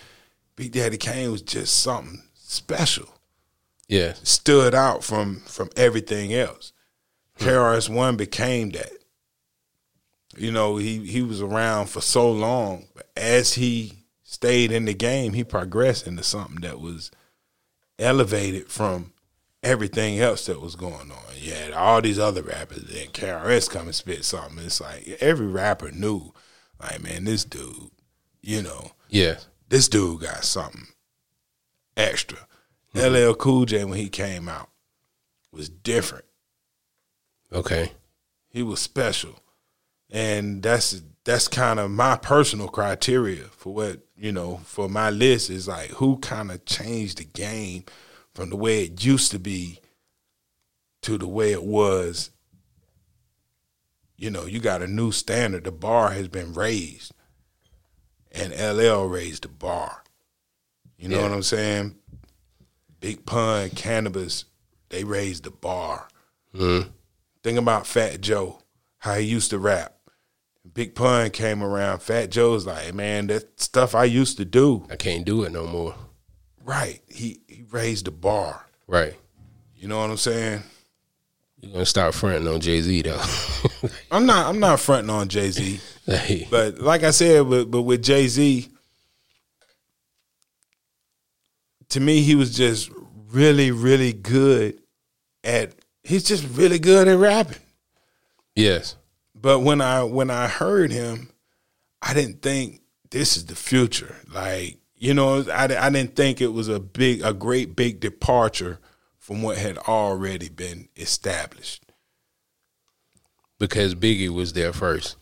Big 0.57 0.73
Daddy 0.73 0.97
Kane 0.97 1.31
was 1.31 1.43
just 1.43 1.81
something 1.81 2.23
special. 2.35 3.09
Yeah. 3.87 4.15
Stood 4.23 4.75
out 4.75 5.05
from 5.05 5.41
from 5.41 5.69
everything 5.77 6.33
else. 6.33 6.73
KRS 7.39 7.89
One 7.89 8.17
became 8.17 8.71
that. 8.71 8.93
You 10.37 10.53
know, 10.53 10.77
he 10.77 11.05
he 11.07 11.21
was 11.21 11.43
around 11.43 11.89
for 11.89 12.01
so 12.01 12.31
long, 12.31 12.87
but 12.95 13.09
as 13.17 13.55
he 13.55 13.98
stayed 14.31 14.71
in 14.71 14.85
the 14.85 14.93
game, 14.93 15.33
he 15.33 15.43
progressed 15.43 16.07
into 16.07 16.23
something 16.23 16.61
that 16.61 16.79
was 16.81 17.11
elevated 17.99 18.69
from 18.69 19.15
everything 19.63 20.21
else 20.21 20.45
that 20.47 20.61
was 20.61 20.77
going 20.77 21.11
on. 21.11 21.35
You 21.37 21.55
had 21.55 21.73
all 21.73 22.03
these 22.03 22.19
other 22.19 22.43
rappers, 22.43 22.85
then 22.85 23.09
KRS 23.09 23.71
come 23.71 23.87
and 23.87 23.95
spit 23.95 24.27
something. 24.27 24.59
It's 24.63 24.83
like 24.83 25.09
every 25.21 25.47
rapper 25.47 25.91
knew, 25.91 26.35
like, 26.79 27.03
man, 27.03 27.25
this 27.25 27.45
dude, 27.45 27.91
you 28.43 28.61
know, 28.63 28.93
Yeah. 29.09 29.39
this 29.71 29.89
dude 29.89 30.21
got 30.21 30.45
something 30.45 30.89
extra. 31.97 32.47
Mm-hmm. 32.95 33.31
LL 33.31 33.35
Cool 33.35 33.65
J 33.65 33.85
when 33.87 33.99
he 33.99 34.11
came 34.11 34.47
out 34.47 34.69
was 35.51 35.71
different. 35.71 36.27
Okay. 37.51 37.93
He 38.51 38.63
was 38.63 38.79
special. 38.81 39.41
And 40.11 40.63
that's 40.63 41.03
that's 41.25 41.49
kind 41.49 41.79
of 41.81 41.91
my 41.91 42.17
personal 42.17 42.69
criteria 42.69 43.45
for 43.57 43.75
what, 43.75 44.01
you 44.19 44.33
know, 44.33 44.59
for 44.65 44.89
my 44.89 45.11
list 45.11 45.49
is 45.51 45.69
like 45.69 45.91
who 45.91 46.19
kind 46.19 46.51
of 46.51 46.65
changed 46.65 47.19
the 47.19 47.25
game 47.25 47.85
from 48.35 48.51
the 48.51 48.57
way 48.57 48.85
it 48.85 49.05
used 49.05 49.31
to 49.31 49.39
be 49.39 49.81
to 51.03 51.17
the 51.19 51.29
way 51.29 51.53
it 51.53 51.63
was. 51.63 52.31
You 54.17 54.31
know, 54.31 54.47
you 54.47 54.59
got 54.59 54.83
a 54.83 54.89
new 54.89 55.13
standard. 55.13 55.65
The 55.65 55.71
bar 55.73 56.11
has 56.11 56.27
been 56.29 56.53
raised. 56.53 57.13
And 58.33 58.53
LL 58.53 59.05
raised 59.05 59.45
the 59.45 59.49
bar. 59.49 60.03
You 60.99 61.09
know 61.09 61.19
Yeah. 61.19 61.23
what 61.23 61.33
I'm 61.33 61.43
saying? 61.43 61.97
Big 63.01 63.25
Pun, 63.25 63.71
Canibus, 63.71 64.45
they 64.89 65.05
raised 65.05 65.45
the 65.45 65.51
bar. 65.53 66.09
Mm. 66.55 66.91
Think 67.45 67.59
about 67.59 67.87
Fat 67.87 68.21
Joe, 68.21 68.61
how 68.99 69.15
he 69.15 69.27
used 69.27 69.51
to 69.51 69.59
rap. 69.59 69.98
Big 70.79 70.95
Pun 70.95 71.31
came 71.31 71.61
around. 71.61 72.03
Fat 72.03 72.31
Joe's 72.31 72.65
like, 72.65 72.95
man, 72.95 73.27
that 73.27 73.61
stuff 73.61 73.97
I 73.97 74.05
used 74.05 74.37
to 74.37 74.45
do. 74.45 74.87
I 74.89 74.95
can't 74.95 75.25
do 75.25 75.43
it 75.43 75.51
no 75.51 75.67
more. 75.67 75.97
Right. 76.63 77.01
He 77.09 77.41
he 77.49 77.65
raised 77.73 78.05
the 78.05 78.13
bar. 78.13 78.65
Right. 78.87 79.17
You 79.75 79.89
know 79.89 79.99
what 79.99 80.09
I'm 80.09 80.17
saying? 80.17 80.63
You're 81.61 81.73
gonna 81.73 81.85
start 81.85 82.15
fronting 82.15 82.47
on 82.47 82.61
Jay 82.61 82.81
Z 82.81 83.03
though. 83.03 83.21
I'm 84.13 84.25
not 84.25 84.47
I'm 84.47 84.61
not 84.61 84.79
fronting 84.79 85.11
on 85.11 85.27
Jay 85.27 85.51
Z. 85.51 85.81
Hey. 86.07 86.47
But 86.49 86.79
like 86.79 87.03
I 87.03 87.11
said, 87.11 87.51
but, 87.51 87.73
but 87.73 87.83
with 87.83 88.05
Jay 88.05 88.29
Z, 88.29 88.69
to 91.89 91.99
me, 91.99 92.21
he 92.21 92.37
was 92.37 92.57
just 92.57 92.89
really, 93.33 93.73
really 93.73 94.13
good 94.13 94.81
at. 95.43 95.75
He's 96.05 96.23
just 96.23 96.47
really 96.57 96.79
good 96.79 97.09
at 97.09 97.19
rapping. 97.19 97.59
yes. 98.55 98.95
But 99.41 99.61
when 99.61 99.81
I 99.81 100.03
when 100.03 100.31
I 100.31 100.49
heard 100.49 100.91
him, 100.91 101.31
I 102.03 102.15
didn't 102.15 102.43
think 102.43 102.81
this 103.11 103.37
is 103.37 103.47
the 103.47 103.55
future. 103.55 104.17
Like 104.33 104.79
you 104.99 105.15
know, 105.15 105.45
I, 105.51 105.65
I 105.65 105.91
didn't 105.91 106.17
think 106.17 106.41
it 106.41 106.53
was 106.53 106.69
a 106.69 106.81
big, 106.81 107.23
a 107.23 107.33
great 107.33 107.77
big 107.77 108.01
departure 108.01 108.81
from 109.19 109.43
what 109.43 109.57
had 109.59 109.79
already 109.79 110.49
been 110.49 110.89
established. 110.97 111.85
Because 113.59 113.95
Biggie 113.95 114.29
was 114.29 114.53
there 114.53 114.73
first. 114.73 115.17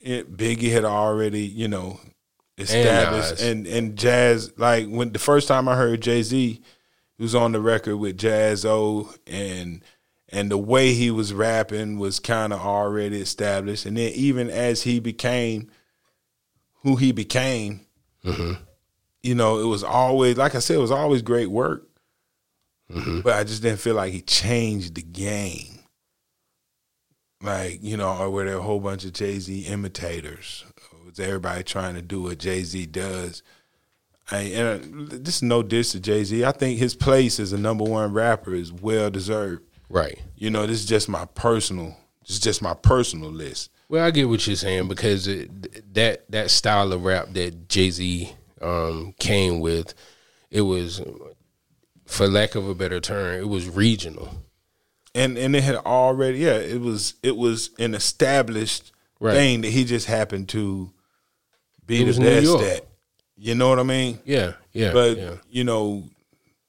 it, 0.00 0.36
Biggie 0.36 0.72
had 0.72 0.84
already, 0.84 1.42
you 1.42 1.68
know, 1.68 2.00
established 2.58 3.32
Nas. 3.32 3.42
and, 3.42 3.66
and 3.66 3.96
Jazz. 3.96 4.52
Like 4.56 4.86
when 4.88 5.12
the 5.12 5.18
first 5.18 5.48
time 5.48 5.68
I 5.68 5.76
heard 5.76 6.00
Jay 6.00 6.22
Z, 6.22 6.60
he 7.16 7.22
was 7.22 7.34
on 7.34 7.52
the 7.52 7.60
record 7.60 7.96
with 7.96 8.18
Jaz-O, 8.18 9.12
and 9.26 9.82
and 10.30 10.50
the 10.50 10.58
way 10.58 10.92
he 10.92 11.10
was 11.10 11.32
rapping 11.32 11.98
was 11.98 12.20
kind 12.20 12.52
of 12.52 12.60
already 12.60 13.20
established. 13.20 13.86
And 13.86 13.96
then 13.96 14.12
even 14.14 14.50
as 14.50 14.82
he 14.82 14.98
became 15.00 15.70
who 16.82 16.96
he 16.96 17.12
became, 17.12 17.80
you 19.22 19.34
know, 19.34 19.58
it 19.58 19.66
was 19.66 19.84
always 19.84 20.36
like 20.36 20.54
I 20.54 20.60
said, 20.60 20.76
it 20.76 20.80
was 20.80 20.90
always 20.90 21.22
great 21.22 21.50
work. 21.50 21.88
But 23.22 23.34
I 23.34 23.44
just 23.44 23.62
didn't 23.62 23.80
feel 23.80 23.96
like 23.96 24.12
he 24.12 24.20
changed 24.20 24.94
the 24.94 25.02
game 25.02 25.76
like 27.42 27.78
you 27.82 27.96
know, 27.96 28.16
or 28.16 28.30
were 28.30 28.44
there 28.44 28.58
a 28.58 28.62
whole 28.62 28.80
bunch 28.80 29.04
of 29.04 29.12
Jay 29.12 29.38
Z 29.38 29.60
imitators? 29.62 30.64
Or 30.92 31.06
was 31.06 31.20
everybody 31.20 31.62
trying 31.62 31.94
to 31.94 32.02
do 32.02 32.22
what 32.22 32.38
Jay 32.38 32.62
Z 32.62 32.86
does? 32.86 33.42
I, 34.30 34.38
and 34.38 35.12
uh, 35.12 35.16
this 35.18 35.36
is 35.36 35.42
no 35.42 35.62
diss 35.62 35.92
to 35.92 36.00
Jay 36.00 36.24
Z. 36.24 36.44
I 36.44 36.52
think 36.52 36.78
his 36.78 36.96
place 36.96 37.38
as 37.38 37.52
a 37.52 37.58
number 37.58 37.84
one 37.84 38.12
rapper 38.12 38.54
is 38.54 38.72
well 38.72 39.10
deserved. 39.10 39.62
Right. 39.88 40.18
You 40.36 40.50
know, 40.50 40.66
this 40.66 40.80
is 40.80 40.86
just 40.86 41.08
my 41.08 41.24
personal. 41.26 41.96
This 42.22 42.36
is 42.36 42.40
just 42.40 42.60
my 42.62 42.74
personal 42.74 43.30
list. 43.30 43.70
Well, 43.88 44.04
I 44.04 44.10
get 44.10 44.28
what 44.28 44.44
you're 44.46 44.56
saying 44.56 44.88
because 44.88 45.28
it, 45.28 45.94
that 45.94 46.30
that 46.30 46.50
style 46.50 46.92
of 46.92 47.04
rap 47.04 47.28
that 47.32 47.68
Jay 47.68 47.90
Z 47.90 48.32
um, 48.60 49.14
came 49.18 49.60
with, 49.60 49.94
it 50.50 50.62
was, 50.62 51.00
for 52.04 52.26
lack 52.26 52.56
of 52.56 52.68
a 52.68 52.74
better 52.74 52.98
term, 52.98 53.38
it 53.40 53.48
was 53.48 53.68
regional. 53.68 54.28
And 55.14 55.38
and 55.38 55.54
it 55.54 55.62
had 55.62 55.76
already 55.76 56.38
yeah, 56.40 56.56
it 56.56 56.80
was 56.80 57.14
it 57.22 57.36
was 57.36 57.70
an 57.78 57.94
established 57.94 58.92
Right. 59.18 59.32
thing 59.32 59.60
that 59.62 59.70
he 59.70 59.84
just 59.84 60.06
happened 60.06 60.50
to 60.50 60.92
be 61.86 62.02
It 62.02 62.12
the 62.12 62.20
best 62.20 62.54
at. 62.64 62.86
You 63.34 63.54
know 63.54 63.70
what 63.70 63.78
I 63.78 63.82
mean? 63.82 64.18
Yeah, 64.26 64.52
yeah, 64.74 64.92
But 64.92 65.16
yeah. 65.16 65.34
you 65.48 65.64
know, 65.64 66.04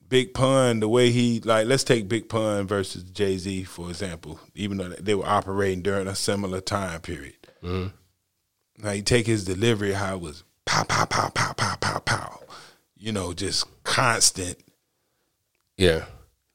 Big 0.09 0.33
Pun, 0.33 0.79
the 0.79 0.87
way 0.87 1.11
he 1.11 1.39
like, 1.41 1.67
let's 1.67 1.83
take 1.83 2.07
Big 2.07 2.29
Pun 2.29 2.65
versus 2.67 3.03
Jay 3.03 3.37
Z 3.37 3.63
for 3.65 3.89
example. 3.89 4.39
Even 4.55 4.77
though 4.77 4.89
they 4.89 5.15
were 5.15 5.25
operating 5.27 5.81
during 5.81 6.07
a 6.07 6.15
similar 6.15 6.61
time 6.61 7.01
period, 7.01 7.35
Mm-hmm. 7.63 8.85
Like 8.85 9.05
take 9.05 9.25
his 9.25 9.43
delivery, 9.45 9.93
how 9.93 10.15
it 10.15 10.21
was 10.21 10.43
pow 10.65 10.83
pow 10.83 11.05
pow 11.05 11.29
pow 11.29 11.53
pow 11.53 11.75
pow 11.79 11.99
pow. 11.99 12.39
You 12.95 13.11
know, 13.11 13.33
just 13.33 13.65
constant. 13.83 14.57
Yeah. 15.77 16.05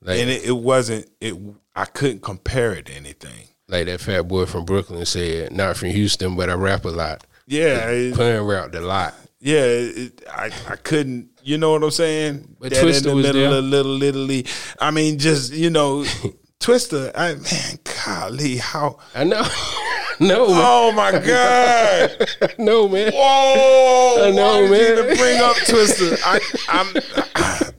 Like, 0.01 0.19
And 0.21 0.31
it, 0.31 0.45
it 0.45 0.53
wasn't 0.57 1.07
it 1.21 1.35
I 1.75 1.85
couldn't 1.85 2.23
compare 2.23 2.73
it 2.75 2.87
to 2.87 2.93
anything. 2.95 3.49
like 3.69 3.87
that 3.87 4.01
fat 4.01 4.23
boy 4.29 4.47
from 4.47 4.65
Brooklyn 4.65 5.05
said, 5.07 5.53
not 5.53 5.77
from 5.77 5.89
Houston, 5.91 6.37
but 6.37 6.51
I 6.51 6.55
rap 6.55 6.85
a 6.85 6.89
lot. 6.89 7.25
Yeah, 7.47 7.89
it- 7.89 8.15
Pun 8.15 8.41
rapped 8.47 8.75
a 8.75 8.81
lot. 8.81 9.15
yeah, 9.41 9.65
it, 9.65 10.23
I 10.33 10.51
I 10.69 10.77
couldn't. 10.77 11.31
You 11.43 11.59
know 11.59 11.73
what 11.73 11.83
I'm 11.83 11.91
saying? 11.91 12.57
But 12.61 12.71
That 12.73 12.85
Twista 12.85 12.99
in 12.99 13.03
the 13.09 13.15
was 13.17 13.27
middle 13.27 13.51
there. 13.51 13.59
of 13.59 13.65
little 13.65 14.03
Italy. 14.03 14.47
I 14.81 14.91
mean, 14.91 15.19
just 15.19 15.53
you 15.53 15.71
know, 15.71 16.05
Twista. 16.61 17.11
I 17.17 17.35
man, 17.35 17.79
golly, 18.05 18.57
how? 18.59 18.99
I 19.15 19.25
know. 19.25 19.43
no, 20.21 20.47
man. 20.49 20.61
Oh 20.65 20.93
my 20.93 21.13
God! 21.19 22.55
no, 22.59 22.89
man. 22.89 23.13
Whoa! 23.13 24.27
I 24.29 24.31
know, 24.31 24.69
man. 24.69 24.93
even 24.99 25.17
bring 25.17 25.41
up 25.41 25.57
Twista. 25.57 26.19
I, 26.25 26.41
I'm 26.69 26.97
uh, 27.35 27.71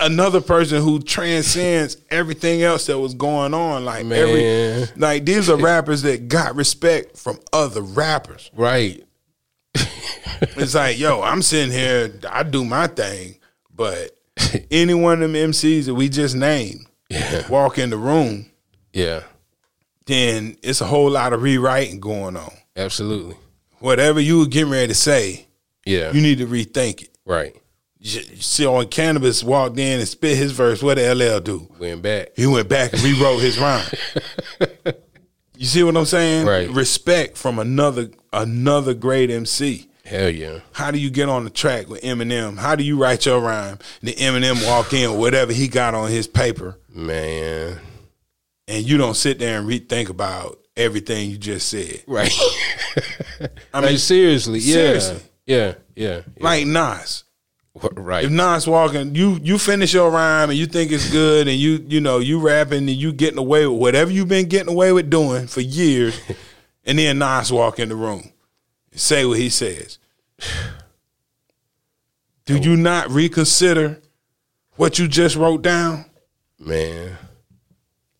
another 0.00 0.40
person 0.40 0.82
who 0.82 0.98
transcends 1.00 1.96
everything 2.10 2.62
else 2.62 2.86
that 2.86 2.98
was 2.98 3.14
going 3.14 3.54
on. 3.54 3.84
Like 3.84 4.06
Man. 4.06 4.18
every, 4.18 4.94
like 5.00 5.24
these 5.24 5.48
are 5.50 5.56
rappers 5.56 6.02
that 6.02 6.28
got 6.28 6.54
respect 6.56 7.16
from 7.18 7.38
other 7.52 7.82
rappers. 7.82 8.50
Right. 8.54 9.04
It's 10.56 10.74
like, 10.74 10.98
yo, 10.98 11.20
I'm 11.22 11.42
sitting 11.42 11.72
here, 11.72 12.12
I 12.30 12.42
do 12.44 12.64
my 12.64 12.86
thing, 12.86 13.36
but 13.74 14.10
any 14.70 14.94
one 14.94 15.22
of 15.22 15.32
them 15.32 15.50
MCs 15.50 15.86
that 15.86 15.94
we 15.94 16.08
just 16.08 16.34
named 16.36 16.86
Yeah. 17.08 17.46
walk 17.48 17.78
in 17.78 17.90
the 17.90 17.96
room, 17.96 18.50
Yeah. 18.92 19.22
then 20.06 20.56
it's 20.62 20.80
a 20.80 20.84
whole 20.86 21.10
lot 21.10 21.32
of 21.32 21.42
rewriting 21.42 21.98
going 22.00 22.36
on. 22.36 22.52
Absolutely. 22.76 23.36
Whatever 23.80 24.20
you 24.20 24.38
were 24.40 24.46
getting 24.46 24.70
ready 24.70 24.88
to 24.88 24.94
say, 24.94 25.46
Yeah. 25.84 26.12
you 26.12 26.20
need 26.20 26.38
to 26.38 26.46
rethink 26.46 27.02
it. 27.02 27.10
right. 27.24 27.54
You 28.00 28.20
see, 28.36 28.64
on 28.64 28.84
Canibus 28.86 29.42
walked 29.42 29.76
in 29.76 29.98
and 29.98 30.08
spit 30.08 30.36
his 30.36 30.52
verse. 30.52 30.84
What 30.84 30.98
did 30.98 31.10
LL 31.16 31.40
do? 31.40 31.68
Went 31.80 32.00
back. 32.00 32.28
He 32.36 32.46
went 32.46 32.68
back 32.68 32.92
and 32.92 33.02
rewrote 33.02 33.40
his 33.42 33.58
rhyme. 33.58 33.84
You 35.56 35.66
see 35.66 35.82
what 35.82 35.96
I'm 35.96 36.04
saying? 36.04 36.46
Right. 36.46 36.70
Respect 36.70 37.36
from 37.36 37.58
another 37.58 38.10
another 38.32 38.94
great 38.94 39.28
MC. 39.28 39.87
Hell 40.08 40.30
yeah. 40.30 40.60
How 40.72 40.90
do 40.90 40.98
you 40.98 41.10
get 41.10 41.28
on 41.28 41.44
the 41.44 41.50
track 41.50 41.86
with 41.88 42.00
Eminem? 42.00 42.56
How 42.56 42.74
do 42.76 42.82
you 42.82 42.96
write 42.96 43.26
your 43.26 43.40
rhyme? 43.40 43.78
The 44.02 44.14
Eminem 44.14 44.66
walk 44.66 44.94
in 44.94 45.10
with 45.10 45.20
whatever 45.20 45.52
he 45.52 45.68
got 45.68 45.94
on 45.94 46.10
his 46.10 46.26
paper, 46.26 46.78
Man. 46.94 47.78
and 48.66 48.88
you 48.88 48.96
don't 48.96 49.16
sit 49.16 49.38
there 49.38 49.58
and 49.58 49.68
rethink 49.68 50.08
about 50.08 50.58
everything 50.78 51.30
you 51.30 51.36
just 51.36 51.68
said. 51.68 52.02
Right. 52.06 52.32
I 53.74 53.80
mean, 53.80 53.90
mean, 53.90 53.98
seriously. 53.98 54.60
Yeah. 54.60 54.74
seriously. 54.74 55.20
Yeah. 55.44 55.74
Yeah. 55.94 56.22
yeah. 56.36 56.42
like 56.42 56.66
Nas. 56.66 57.24
right. 57.92 58.24
If 58.24 58.30
Nas 58.30 58.66
walking, 58.66 59.14
you 59.14 59.38
you 59.42 59.58
finish 59.58 59.92
your 59.92 60.10
rhyme 60.10 60.48
and 60.48 60.58
you 60.58 60.64
think 60.64 60.90
it's 60.90 61.10
good, 61.10 61.48
and 61.48 61.58
you 61.58 61.84
you 61.86 62.00
know 62.00 62.18
you 62.18 62.40
rapping 62.40 62.88
and 62.88 62.90
you 62.90 63.12
getting 63.12 63.38
away 63.38 63.66
with 63.66 63.78
whatever 63.78 64.10
you've 64.10 64.28
been 64.28 64.48
getting 64.48 64.72
away 64.72 64.90
with 64.90 65.10
doing 65.10 65.48
for 65.48 65.60
years, 65.60 66.18
and 66.86 66.98
then 66.98 67.18
Nas 67.18 67.52
walk 67.52 67.78
in 67.78 67.90
the 67.90 67.96
room, 67.96 68.32
say 68.98 69.24
what 69.24 69.38
he 69.38 69.48
says. 69.48 69.98
Do 72.44 72.56
you 72.58 72.76
not 72.76 73.10
reconsider 73.10 74.00
what 74.76 74.98
you 74.98 75.08
just 75.08 75.36
wrote 75.36 75.62
down? 75.62 76.06
Man. 76.58 77.16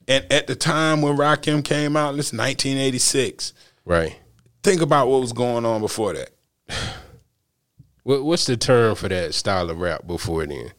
And 0.07 0.25
at 0.31 0.47
the 0.47 0.55
time 0.55 1.03
when 1.03 1.17
Rakim 1.17 1.65
came 1.65 1.97
out, 1.97 2.17
this 2.17 2.33
1986. 2.33 3.53
Right. 3.85 4.17
Think 4.63 4.81
about 4.83 5.09
what 5.09 5.21
was 5.21 5.33
going 5.33 5.65
on 5.65 5.81
before 5.81 6.15
that. 6.15 6.31
What, 8.05 8.25
what's 8.25 8.47
the 8.47 8.57
term 8.57 8.95
for 8.95 9.07
that 9.11 9.35
style 9.35 9.69
of 9.69 9.81
rap 9.81 10.07
before 10.07 10.47
then? 10.47 10.73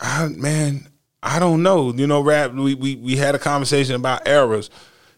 I, 0.00 0.26
man, 0.26 0.88
I 1.22 1.38
don't 1.38 1.62
know. 1.62 1.92
You 1.92 2.08
know, 2.08 2.22
rap. 2.22 2.50
We 2.52 2.74
we 2.74 2.96
we 2.96 3.14
had 3.14 3.36
a 3.36 3.38
conversation 3.38 3.94
about 3.94 4.26
eras. 4.26 4.68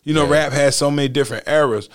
You 0.05 0.12
know, 0.12 0.25
Yeah. 0.25 0.31
rap 0.33 0.53
has 0.53 0.77
so 0.77 0.90
many 0.90 1.09
different 1.09 1.49
eras, 1.49 1.88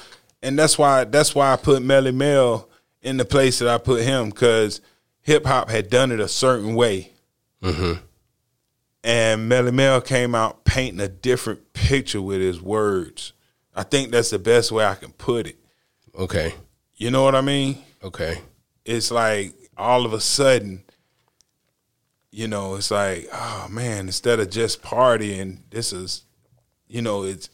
and 0.44 0.58
that's 0.58 0.78
why 0.78 1.04
that's 1.04 1.34
why 1.36 1.52
I 1.54 1.56
put 1.56 1.82
Melle 1.84 2.14
Mel 2.14 2.70
in 3.02 3.18
the 3.18 3.26
place 3.26 3.60
that 3.60 3.68
I 3.68 3.78
put 3.78 4.04
him 4.04 4.30
because 4.30 4.82
hip 5.22 5.46
hop 5.46 5.70
had 5.70 5.90
done 5.90 6.12
it 6.12 6.20
a 6.20 6.28
certain 6.28 6.76
way, 6.76 7.12
Mm-hmm. 7.62 7.94
and 9.04 9.52
Melle 9.52 9.74
Mel 9.74 10.02
came 10.02 10.36
out 10.36 10.64
painting 10.66 11.00
a 11.00 11.08
different 11.08 11.74
picture 11.74 12.22
with 12.22 12.42
his 12.42 12.62
words. 12.62 13.34
I 13.76 13.84
think 13.84 14.12
that's 14.12 14.30
the 14.32 14.40
best 14.40 14.72
way 14.72 14.86
I 14.86 14.96
can 14.96 15.12
put 15.14 15.48
it. 15.48 15.58
Okay. 16.18 16.54
You 16.96 17.10
know 17.12 17.24
what 17.24 17.36
I 17.36 17.42
mean? 17.42 17.78
Okay. 18.04 18.40
it's 18.84 19.12
like 19.12 19.54
all 19.78 20.06
of 20.06 20.14
a 20.14 20.20
sudden, 20.20 20.84
you 22.32 22.48
know, 22.48 22.76
it's 22.76 22.92
like, 22.92 23.28
oh 23.34 23.68
man, 23.70 24.08
instead 24.08 24.40
of 24.40 24.50
just 24.50 24.82
partying, 24.82 25.60
this 25.70 25.92
is, 25.94 26.24
you 26.88 27.02
know, 27.02 27.24
it's 27.24 27.50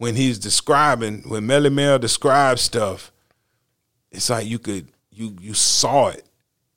when 0.00 0.16
he's 0.16 0.38
describing, 0.38 1.28
when 1.28 1.46
Melle 1.46 1.70
Mel 1.70 1.98
describes 1.98 2.62
stuff, 2.62 3.12
it's 4.10 4.30
like 4.30 4.46
you 4.46 4.58
could, 4.58 4.88
you 5.10 5.36
you 5.40 5.54
saw 5.54 6.08
it, 6.08 6.24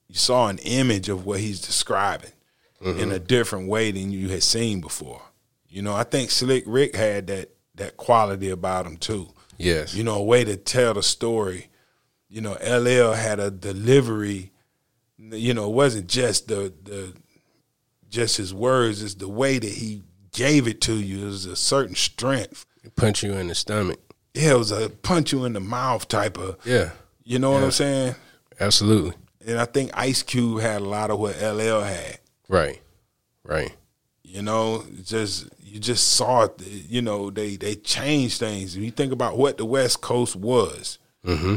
you 0.07 0.15
saw 0.15 0.49
an 0.49 0.57
image 0.59 1.07
of 1.07 1.25
what 1.25 1.39
he's 1.39 1.61
describing 1.61 2.33
mm-hmm. 2.81 2.99
in 2.99 3.11
a 3.11 3.19
different 3.19 3.69
way 3.69 3.91
than 3.91 4.11
you 4.11 4.27
had 4.27 4.43
seen 4.43 4.81
before. 4.81 5.21
You 5.69 5.81
know, 5.81 5.95
I 5.95 6.03
think 6.03 6.31
Slick 6.31 6.65
Rick 6.67 6.95
had 6.95 7.27
that 7.27 7.51
that 7.75 7.97
quality 7.97 8.49
about 8.49 8.85
him 8.85 8.97
too 8.97 9.29
Yes. 9.57 9.95
you 9.95 10.03
know, 10.03 10.15
a 10.15 10.23
way 10.23 10.43
to 10.43 10.57
tell 10.57 10.93
the 10.93 11.03
story. 11.03 11.69
You 12.29 12.41
know, 12.41 12.53
LL 12.53 13.13
had 13.13 13.39
a 13.39 13.49
delivery. 13.49 14.51
You 15.17 15.53
know, 15.53 15.69
it 15.69 15.73
wasn't 15.73 16.07
just 16.07 16.47
the 16.49 16.73
the 16.83 17.13
just 18.09 18.37
his 18.37 18.53
words; 18.53 19.01
it's 19.01 19.15
the 19.15 19.29
way 19.29 19.59
that 19.59 19.71
he 19.71 20.03
gave 20.33 20.67
it 20.67 20.81
to 20.81 20.95
you. 20.95 21.23
It 21.23 21.25
was 21.25 21.45
a 21.45 21.55
certain 21.55 21.95
strength. 21.95 22.65
Punch 22.95 23.23
you 23.23 23.33
in 23.33 23.47
the 23.47 23.55
stomach. 23.55 23.99
Yeah, 24.33 24.51
it 24.53 24.57
was 24.57 24.71
a 24.71 24.89
punch 24.89 25.31
you 25.31 25.45
in 25.45 25.53
the 25.53 25.59
mouth 25.59 26.07
type 26.07 26.37
of. 26.37 26.57
Yeah. 26.65 26.91
You 27.23 27.39
know 27.39 27.51
what 27.51 27.63
I'm 27.63 27.71
saying? 27.71 28.15
Absolutely. 28.59 29.13
And 29.45 29.59
I 29.59 29.65
think 29.65 29.91
Ice 29.93 30.23
Cube 30.23 30.61
had 30.61 30.81
a 30.81 30.85
lot 30.85 31.11
of 31.11 31.19
what 31.19 31.35
LL 31.41 31.81
had. 31.81 32.19
Right. 32.49 32.81
Right. 33.43 33.73
You 34.23 34.41
know, 34.41 34.83
just 35.03 35.47
you 35.61 35.79
just 35.79 36.13
saw 36.13 36.43
it. 36.45 36.61
You 36.65 37.01
know, 37.01 37.29
they 37.29 37.55
they 37.57 37.75
changed 37.75 38.39
things. 38.39 38.75
If 38.75 38.81
you 38.83 38.91
think 38.91 39.11
about 39.13 39.37
what 39.37 39.57
the 39.57 39.65
West 39.65 40.01
Coast 40.01 40.35
was, 40.35 40.97
Mm-hmm. 41.25 41.55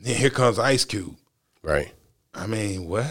then 0.00 0.14
here 0.16 0.30
comes 0.30 0.58
Ice 0.58 0.84
Cube. 0.84 1.16
Right. 1.62 1.92
I 2.34 2.46
mean, 2.46 2.86
what? 2.88 3.06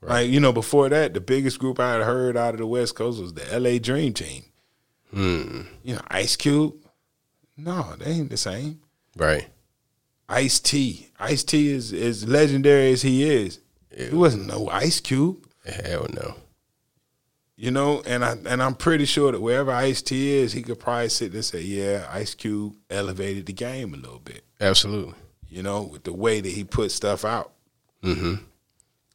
Like, 0.00 0.28
you 0.28 0.38
know, 0.38 0.52
before 0.52 0.88
that, 0.90 1.12
the 1.14 1.20
biggest 1.20 1.58
group 1.58 1.80
I 1.80 1.94
had 1.94 2.02
heard 2.02 2.36
out 2.36 2.54
of 2.54 2.60
the 2.60 2.66
West 2.66 2.94
Coast 2.94 3.20
was 3.20 3.34
the 3.34 3.58
LA 3.58 3.78
Dream 3.78 4.12
Team. 4.12 4.44
Hmm. 5.12 5.62
You 5.82 5.96
know, 5.96 6.02
Ice 6.08 6.36
Cube. 6.36 6.74
No, 7.56 7.94
they 7.98 8.12
ain't 8.12 8.30
the 8.30 8.36
same. 8.36 8.80
Right. 9.16 9.48
Ice 10.28 10.60
T. 10.60 11.08
Ice 11.18 11.42
T 11.42 11.70
is 11.70 11.92
as 11.92 12.28
legendary 12.28 12.92
as 12.92 13.02
he 13.02 13.28
is. 13.28 13.60
He 13.96 14.14
wasn't 14.14 14.46
no 14.46 14.68
Ice 14.68 15.00
Cube. 15.00 15.46
Hell 15.64 16.06
no. 16.12 16.34
You 17.56 17.72
know, 17.72 18.02
and 18.06 18.24
I 18.24 18.36
and 18.46 18.62
I'm 18.62 18.74
pretty 18.74 19.04
sure 19.04 19.32
that 19.32 19.40
wherever 19.40 19.72
Ice 19.72 20.00
T 20.00 20.36
is, 20.36 20.52
he 20.52 20.62
could 20.62 20.78
probably 20.78 21.08
sit 21.08 21.32
there 21.32 21.38
and 21.38 21.44
say, 21.44 21.60
Yeah, 21.60 22.06
Ice 22.10 22.34
Cube 22.34 22.76
elevated 22.88 23.46
the 23.46 23.52
game 23.52 23.94
a 23.94 23.96
little 23.96 24.20
bit. 24.20 24.44
Absolutely. 24.60 25.14
You 25.48 25.62
know, 25.62 25.82
with 25.82 26.04
the 26.04 26.12
way 26.12 26.40
that 26.40 26.52
he 26.52 26.62
put 26.62 26.92
stuff 26.92 27.24
out. 27.24 27.52
Mm-hmm. 28.04 28.34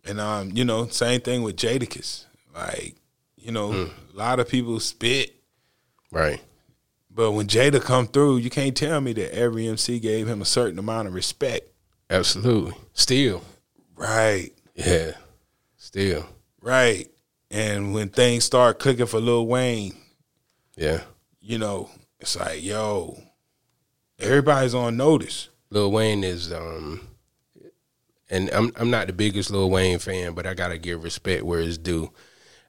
And 0.05 0.19
um, 0.19 0.51
you 0.53 0.65
know, 0.65 0.87
same 0.87 1.21
thing 1.21 1.43
with 1.43 1.55
Jadakiss. 1.55 2.25
Like, 2.53 2.95
you 3.37 3.51
know, 3.51 3.71
a 3.71 4.17
lot 4.17 4.39
of 4.39 4.49
people 4.49 4.79
spit, 4.79 5.35
Right. 6.13 6.39
but 7.09 7.31
when 7.31 7.47
Jada 7.47 7.81
come 7.81 8.07
through, 8.07 8.37
you 8.37 8.49
can't 8.49 8.75
tell 8.77 9.01
me 9.01 9.13
that 9.13 9.35
every 9.35 9.67
MC 9.67 9.99
gave 9.99 10.27
him 10.27 10.41
a 10.41 10.45
certain 10.45 10.79
amount 10.79 11.07
of 11.07 11.13
respect. 11.13 11.69
Absolutely. 12.09 12.73
Still. 12.93 13.41
Right, 13.95 14.51
Yeah. 14.75 15.13
Still. 15.77 16.25
right. 16.61 17.09
And 17.51 17.93
when 17.93 18.09
things 18.09 18.43
start 18.45 18.79
clicking 18.79 19.05
for 19.05 19.19
Lil 19.19 19.45
Wayne, 19.47 19.95
Yeah. 20.75 21.01
you 21.39 21.57
know, 21.59 21.89
it's 22.19 22.35
like, 22.35 22.63
yo, 22.63 23.17
everybody's 24.19 24.73
on 24.73 24.97
notice. 24.97 25.49
Lil 25.69 25.91
Wayne 25.91 26.23
is 26.23 26.51
um 26.53 27.07
and 28.29 28.49
I'm 28.51 28.71
I'm 28.75 28.89
not 28.89 29.07
the 29.07 29.13
biggest 29.13 29.51
Lil 29.51 29.69
Wayne 29.69 29.99
fan, 29.99 30.33
but 30.33 30.45
I 30.47 30.53
gotta 30.53 30.77
give 30.77 31.03
respect 31.03 31.43
where 31.43 31.59
it's 31.59 31.77
due. 31.77 32.11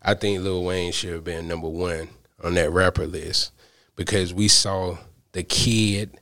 I 0.02 0.14
think 0.14 0.42
Lil 0.42 0.64
Wayne 0.64 0.92
should 0.92 1.12
have 1.12 1.24
been 1.24 1.48
number 1.48 1.68
one 1.68 2.08
on 2.44 2.54
that 2.54 2.70
rapper 2.70 3.06
list 3.06 3.52
because 3.96 4.32
we 4.34 4.48
saw 4.48 4.98
the 5.32 5.42
kid 5.42 6.18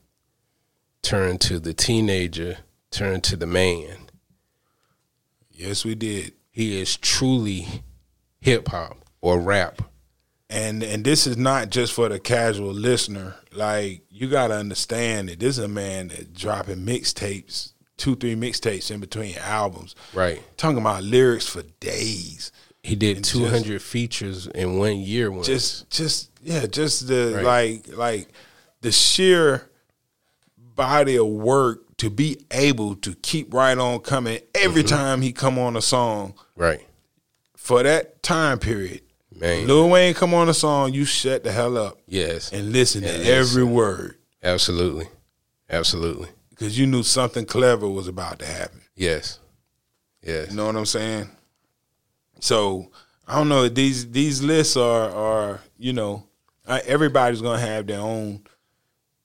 turn 1.01 1.37
to 1.37 1.59
the 1.59 1.73
teenager, 1.73 2.57
turn 2.91 3.21
to 3.21 3.35
the 3.35 3.45
man. 3.47 3.97
Yes, 5.51 5.85
we 5.85 5.95
did. 5.95 6.33
He 6.51 6.79
is 6.79 6.97
truly 6.97 7.67
hip 8.39 8.67
hop 8.69 8.97
or 9.21 9.39
rap. 9.39 9.81
and 10.49 10.83
and 10.83 11.03
this 11.03 11.25
is 11.27 11.37
not 11.37 11.69
just 11.69 11.93
for 11.93 12.09
the 12.09 12.19
casual 12.19 12.73
listener. 12.73 13.35
Like 13.51 14.03
you 14.09 14.29
got 14.29 14.47
to 14.47 14.55
understand 14.55 15.29
that 15.29 15.39
this 15.39 15.57
is 15.57 15.63
a 15.63 15.67
man 15.67 16.09
that 16.09 16.33
dropping 16.33 16.85
mixtapes, 16.85 17.73
two 17.97 18.15
three 18.15 18.35
mixtapes 18.35 18.91
in 18.91 18.99
between 18.99 19.35
albums. 19.37 19.95
Right. 20.13 20.41
Talking 20.57 20.79
about 20.79 21.03
lyrics 21.03 21.47
for 21.47 21.63
days. 21.79 22.51
He 22.83 22.95
did 22.95 23.23
200 23.23 23.81
features 23.81 24.45
in 24.47 24.77
one 24.77 24.97
year. 24.97 25.31
Once. 25.31 25.47
Just 25.47 25.89
just 25.89 26.29
yeah, 26.41 26.65
just 26.65 27.07
the 27.07 27.41
Right. 27.43 27.87
like 27.87 27.97
like 27.97 28.27
the 28.81 28.91
sheer 28.91 29.69
body 30.57 31.15
of 31.17 31.27
work 31.27 31.95
to 31.97 32.09
be 32.09 32.45
able 32.51 32.95
to 32.97 33.15
keep 33.15 33.53
right 33.53 33.77
on 33.77 33.99
coming 33.99 34.39
every 34.53 34.83
mm-hmm. 34.83 34.95
time 34.95 35.21
he 35.21 35.31
come 35.31 35.57
on 35.57 35.77
a 35.77 35.81
song 35.81 36.33
right. 36.57 36.85
for 37.55 37.83
that 37.83 38.21
time 38.21 38.59
period. 38.59 39.01
Man. 39.33 39.67
Lil 39.67 39.89
Wayne 39.89 40.13
come 40.13 40.33
on 40.33 40.49
a 40.49 40.53
song, 40.53 40.93
you 40.93 41.05
shut 41.05 41.43
the 41.43 41.51
hell 41.51 41.77
up 41.77 41.97
Yes. 42.07 42.51
and 42.51 42.71
listen 42.71 43.01
to 43.03 43.09
And 43.09 43.27
every 43.27 43.63
word 43.63 44.17
Absolutely. 44.43 45.07
Absolutely. 45.69 46.27
because 46.49 46.77
you 46.77 46.85
knew 46.85 47.03
something 47.03 47.45
clever 47.45 47.87
was 47.87 48.07
about 48.07 48.39
to 48.39 48.45
happen. 48.45 48.81
Yes. 48.95 49.39
Yes. 50.21 50.49
You 50.51 50.57
know 50.57 50.65
what 50.65 50.75
I'm 50.75 50.85
saying? 50.85 51.29
So 52.43 52.91
I 53.27 53.35
don't 53.35 53.49
know. 53.49 53.69
These 53.69 54.11
these 54.11 54.41
lists 54.43 54.77
are 54.77 55.09
are 55.09 55.61
you 55.77 55.93
know 55.93 56.27
everybody's 56.67 57.41
gonna 57.41 57.59
have 57.59 57.87
their 57.87 57.99
own 57.99 58.43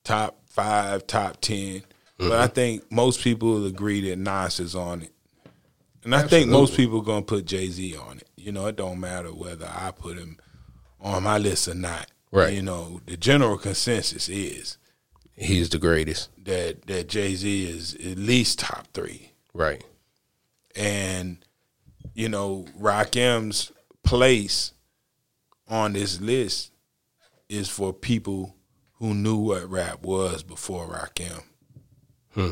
top 0.04 0.40
five, 0.46 1.06
top 1.06 1.40
10 1.40 1.82
but 2.18 2.32
I 2.32 2.46
mm-hmm. 2.46 2.54
think 2.54 2.92
most 2.92 3.22
people 3.22 3.50
will 3.50 3.66
agree 3.66 4.10
that 4.10 4.18
Nas 4.18 4.58
is 4.58 4.74
on 4.74 5.02
it, 5.02 5.12
and 6.02 6.16
I 6.16 6.22
think 6.22 6.50
most 6.50 6.76
people 6.76 6.98
are 6.98 7.04
gonna 7.04 7.22
put 7.22 7.44
Jay 7.44 7.68
Z 7.68 7.96
on 7.96 8.18
it. 8.18 8.28
You 8.36 8.50
know, 8.50 8.66
it 8.66 8.74
don't 8.74 8.98
matter 8.98 9.28
whether 9.28 9.70
I 9.72 9.92
put 9.92 10.18
him 10.18 10.36
on 11.00 11.22
my 11.22 11.38
list 11.38 11.68
or 11.68 11.74
not. 11.74 12.10
Right. 12.32 12.52
You 12.52 12.62
know, 12.62 13.00
the 13.06 13.16
general 13.16 13.56
consensus 13.56 14.28
is 14.28 14.78
He's 15.36 15.68
the 15.68 15.78
greatest. 15.78 16.30
that 16.44 16.86
that 16.88 17.08
Jay 17.08 17.36
Z 17.36 17.70
is 17.70 17.94
at 17.94 18.18
least 18.18 18.58
top 18.58 18.88
three. 18.92 19.30
Right. 19.54 19.84
and 20.74 21.38
you 22.18 22.28
know 22.28 22.66
Rakim's 22.76 23.70
place 24.02 24.72
on 25.68 25.92
this 25.92 26.20
list 26.20 26.72
is 27.48 27.68
for 27.68 27.92
people 27.92 28.56
who 28.94 29.14
knew 29.14 29.36
what 29.36 29.70
rap 29.70 30.02
was 30.02 30.42
before 30.42 30.88
Rakim. 30.88 31.44
Hmm. 32.34 32.50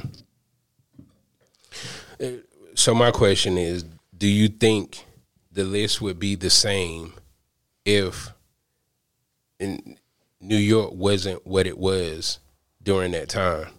So 2.77 2.95
my 2.95 3.11
question 3.11 3.59
is, 3.59 3.85
do 4.17 4.29
you 4.29 4.47
think 4.47 5.05
the 5.51 5.65
list 5.65 6.01
would 6.01 6.21
be 6.21 6.37
the 6.37 6.49
same 6.49 7.15
if 7.85 8.33
in 9.59 9.99
New 10.41 10.57
York 10.57 10.93
wasn't 10.93 11.45
what 11.45 11.67
it 11.67 11.77
was 11.77 12.39
during 12.85 13.11
that 13.13 13.29
time? 13.29 13.71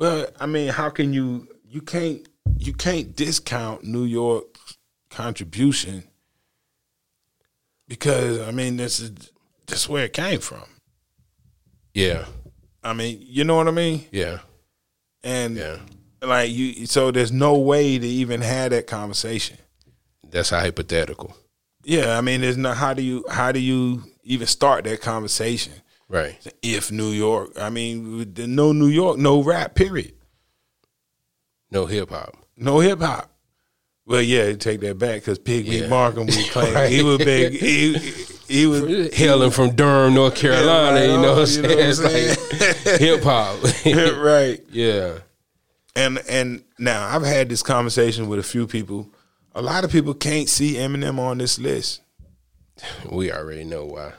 Well, 0.00 0.26
I 0.40 0.46
mean, 0.46 0.70
how 0.70 0.90
can 0.90 1.12
you 1.12 1.46
you 1.64 1.80
can't 1.80 2.26
you 2.58 2.72
can't 2.72 3.14
discount 3.16 3.84
New 3.84 4.04
York's 4.04 4.76
contribution 5.10 6.04
because 7.88 8.40
I 8.40 8.50
mean 8.50 8.76
this 8.76 9.00
is 9.00 9.12
this 9.66 9.88
where 9.88 10.04
it 10.04 10.12
came 10.12 10.40
from. 10.40 10.64
Yeah. 11.92 12.26
I 12.82 12.92
mean, 12.92 13.18
you 13.20 13.44
know 13.44 13.56
what 13.56 13.68
I 13.68 13.72
mean? 13.72 14.04
Yeah. 14.10 14.40
And 15.22 15.56
Yeah. 15.56 15.78
like 16.22 16.50
you 16.50 16.86
so 16.86 17.10
there's 17.10 17.32
no 17.32 17.56
way 17.58 17.98
to 17.98 18.06
even 18.06 18.40
have 18.40 18.70
that 18.70 18.86
conversation. 18.86 19.58
That's 20.30 20.52
a 20.52 20.60
hypothetical. 20.60 21.36
Yeah, 21.84 22.16
I 22.16 22.22
mean, 22.22 22.40
there's 22.40 22.56
no 22.56 22.72
how 22.72 22.94
do 22.94 23.02
you 23.02 23.24
how 23.30 23.52
do 23.52 23.60
you 23.60 24.02
even 24.24 24.46
start 24.46 24.84
that 24.84 25.00
conversation 25.00 25.74
Right. 26.08 26.36
if 26.62 26.90
New 26.90 27.10
York? 27.10 27.52
I 27.58 27.70
mean, 27.70 28.32
no 28.36 28.72
New 28.72 28.88
York, 28.88 29.18
no 29.18 29.42
rap. 29.42 29.74
Period. 29.74 30.14
No 31.74 31.86
hip 31.86 32.10
hop. 32.10 32.36
No 32.56 32.78
hip 32.80 33.00
hop. 33.00 33.30
Well, 34.06 34.22
yeah, 34.22 34.52
take 34.54 34.80
that 34.80 34.98
back 34.98 35.16
because 35.20 35.38
Pig 35.38 35.66
Yeah. 35.66 35.88
Markham 35.88 36.26
was 36.26 36.50
claiming 36.50 36.74
Right. 36.74 36.90
he 36.90 37.02
was 37.02 37.18
big. 37.18 37.52
He, 37.60 37.98
he 38.46 38.66
was 38.66 39.14
Hailing 39.14 39.50
from 39.50 39.74
Durham, 39.74 40.14
North 40.14 40.34
Carolina, 40.36 41.00
right 41.00 41.08
you 41.10 41.16
know 41.16 41.32
what 41.32 41.38
I'm 41.40 41.46
saying? 41.46 41.64
you 41.70 41.76
know 41.76 41.88
it's 41.88 41.98
what 41.98 42.12
I'm 42.14 42.94
like 42.94 43.00
hip 43.00 43.22
hop. 43.24 43.62
right. 44.24 44.60
yeah. 44.70 45.18
And 45.96 46.18
and 46.28 46.62
now 46.78 47.08
I've 47.08 47.24
had 47.24 47.48
this 47.48 47.62
conversation 47.62 48.28
with 48.28 48.38
a 48.38 48.42
few 48.42 48.66
people. 48.66 49.08
A 49.54 49.62
lot 49.62 49.84
of 49.84 49.90
people 49.90 50.12
can't 50.14 50.48
see 50.48 50.74
Eminem 50.74 51.18
on 51.18 51.38
this 51.38 51.58
list. 51.58 52.02
We 53.10 53.32
already 53.32 53.64
know 53.64 53.86
why. 53.86 54.12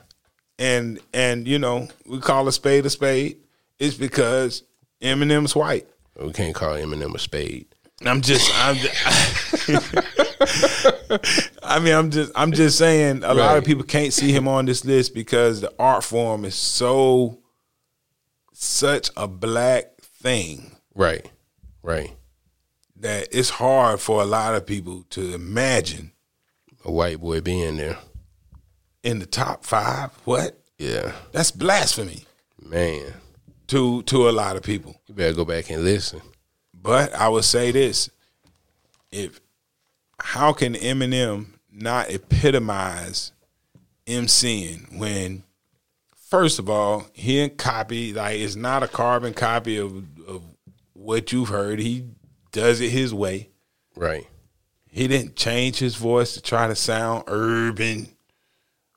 and 0.57 0.99
and 1.13 1.47
you 1.47 1.59
know 1.59 1.87
we 2.07 2.19
call 2.19 2.47
a 2.47 2.51
spade 2.51 2.85
a 2.85 2.89
spade. 2.89 3.37
It's 3.77 3.95
because 3.95 4.63
Eminem's 5.01 5.55
white. 5.55 5.87
We 6.19 6.31
can't 6.33 6.55
call 6.55 6.73
Eminem 6.75 7.13
a 7.15 7.19
spade. 7.19 7.67
I'm 8.05 8.21
just 8.21 8.51
I'm. 8.55 8.75
Just, 8.75 9.95
I 11.63 11.79
mean, 11.79 11.93
I'm 11.93 12.11
just 12.11 12.31
I'm 12.35 12.51
just 12.51 12.77
saying 12.77 13.23
a 13.23 13.33
lot 13.33 13.57
of 13.57 13.63
people 13.65 13.83
can't 13.83 14.13
see 14.13 14.31
him 14.31 14.47
on 14.47 14.65
this 14.65 14.83
list 14.85 15.13
because 15.13 15.61
the 15.61 15.73
art 15.79 16.03
form 16.03 16.45
is 16.45 16.55
so 16.55 17.39
such 18.53 19.09
a 19.17 19.27
black 19.27 20.01
thing 20.01 20.71
Right. 20.93 21.29
Right. 21.83 22.11
that 22.97 23.27
it's 23.31 23.49
hard 23.49 23.99
for 23.99 24.21
a 24.21 24.25
lot 24.25 24.55
of 24.55 24.65
people 24.65 25.05
to 25.11 25.33
imagine 25.33 26.11
A 26.85 26.91
white 26.91 27.19
boy 27.19 27.41
being 27.41 27.77
there. 27.77 27.97
in 29.03 29.19
the 29.19 29.25
top 29.25 29.65
five. 29.65 30.11
What? 30.25 30.59
Yeah. 30.77 31.13
That's 31.31 31.51
blasphemy 31.51 32.25
Man. 32.61 33.13
To 33.67 34.03
to 34.03 34.29
a 34.29 34.31
lot 34.31 34.55
of 34.55 34.63
people. 34.63 34.95
You 35.07 35.15
better 35.15 35.33
go 35.33 35.45
back 35.45 35.69
and 35.69 35.83
listen. 35.83 36.21
But 36.73 37.13
I 37.13 37.29
would 37.29 37.45
say 37.45 37.71
this: 37.71 38.09
if 39.11 39.39
how 40.19 40.53
can 40.53 40.73
Eminem 40.73 41.47
not 41.71 42.09
epitomize 42.09 43.31
MCing 44.07 44.97
when, 44.97 45.43
first 46.15 46.59
of 46.59 46.69
all, 46.69 47.07
he 47.13 47.37
didn't 47.37 47.57
copy 47.57 48.13
like 48.13 48.39
it's 48.39 48.55
not 48.55 48.83
a 48.83 48.87
carbon 48.87 49.33
copy 49.33 49.77
of 49.77 49.95
of 50.27 50.43
what 50.93 51.31
you've 51.31 51.49
heard. 51.49 51.79
He 51.79 52.05
does 52.51 52.81
it 52.81 52.89
his 52.89 53.13
way. 53.13 53.49
Right. 53.95 54.27
He 54.89 55.07
didn't 55.07 55.35
change 55.35 55.77
his 55.77 55.95
voice 55.95 56.33
to 56.35 56.41
try 56.41 56.67
to 56.67 56.75
sound 56.75 57.25
urban 57.27 58.07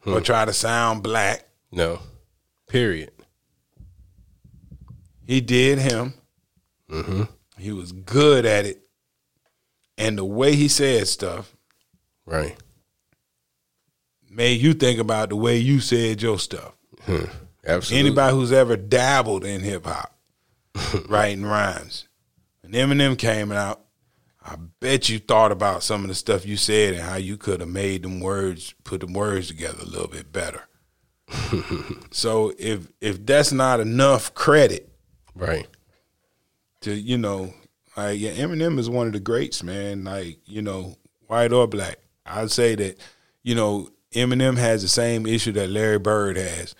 or 0.07 0.18
hmm. 0.18 0.22
try 0.22 0.44
to 0.44 0.52
sound 0.52 1.02
black. 1.02 1.44
No. 1.72 2.00
Period. 2.68 3.11
He 5.29 5.43
did 5.43 5.79
him. 5.79 6.14
Mm-hmm. 6.91 7.25
He 7.59 7.71
was 7.71 7.93
good 7.93 8.47
at 8.47 8.64
it, 8.64 8.81
and 9.99 10.17
the 10.17 10.25
way 10.25 10.57
he 10.57 10.69
said 10.69 11.07
stuff 11.07 11.55
Right. 12.25 12.57
made 14.31 14.61
you 14.62 14.73
think 14.73 14.99
about 14.99 15.29
the 15.29 15.37
way 15.37 15.59
you 15.59 15.81
said 15.81 16.23
your 16.23 16.38
stuff. 16.38 16.73
Absolutely. 17.67 17.99
Anybody 18.09 18.35
who's 18.35 18.53
ever 18.53 18.77
dabbled 18.79 19.45
in 19.45 19.61
hip 19.61 19.85
hop, 19.85 20.14
writing 21.09 21.45
rhymes, 21.45 22.09
when 22.62 22.73
Eminem 22.73 23.19
came 23.19 23.53
out, 23.53 23.83
I 24.43 24.57
bet 24.81 25.11
you 25.11 25.19
thought 25.19 25.53
about 25.53 25.83
some 25.83 26.03
of 26.05 26.09
the 26.09 26.14
stuff 26.14 26.47
you 26.47 26.57
said 26.57 26.95
and 26.95 27.03
how 27.03 27.17
you 27.17 27.37
could 27.37 27.61
have 27.61 27.69
made 27.69 28.03
them 28.03 28.21
words, 28.21 28.73
put 28.83 29.01
them 29.03 29.12
words 29.12 29.49
together 29.49 29.83
a 29.83 29.87
little 29.87 30.09
bit 30.09 30.33
better. 30.33 30.62
so 32.11 32.55
if 32.59 32.88
if 33.03 33.27
that's 33.27 33.53
not 33.53 33.81
enough 33.81 34.33
credit 34.33 34.88
Right. 35.38 35.66
to 36.83 36.92
you 36.94 37.16
know, 37.18 37.53
like 37.96 38.18
yeah, 38.20 38.33
Eminem 38.33 38.79
is 38.79 38.90
one 38.90 39.07
of 39.07 39.12
the 39.12 39.20
greats, 39.20 39.62
man. 39.62 40.05
Like 40.05 40.38
you 40.46 40.62
know, 40.62 40.96
white 41.27 41.53
or 41.53 41.66
black, 41.66 41.98
I'd 42.27 42.51
say 42.51 42.74
that 42.74 42.98
you 43.42 43.55
know 43.55 43.88
Eminem 44.12 44.57
has 44.59 44.83
the 44.83 44.88
same 44.88 45.27
issue 45.27 45.53
that 45.53 45.70
Larry 45.70 45.98
Bird 45.98 46.37
has 46.37 46.74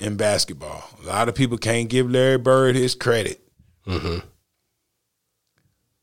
in 0.00 0.16
basketball. 0.16 0.84
A 1.02 1.06
lot 1.06 1.28
of 1.28 1.34
people 1.34 1.56
can't 1.58 1.88
give 1.88 2.10
Larry 2.10 2.38
Bird 2.38 2.76
his 2.76 2.94
credit, 2.94 3.40
Mm-hmm. 3.86 4.18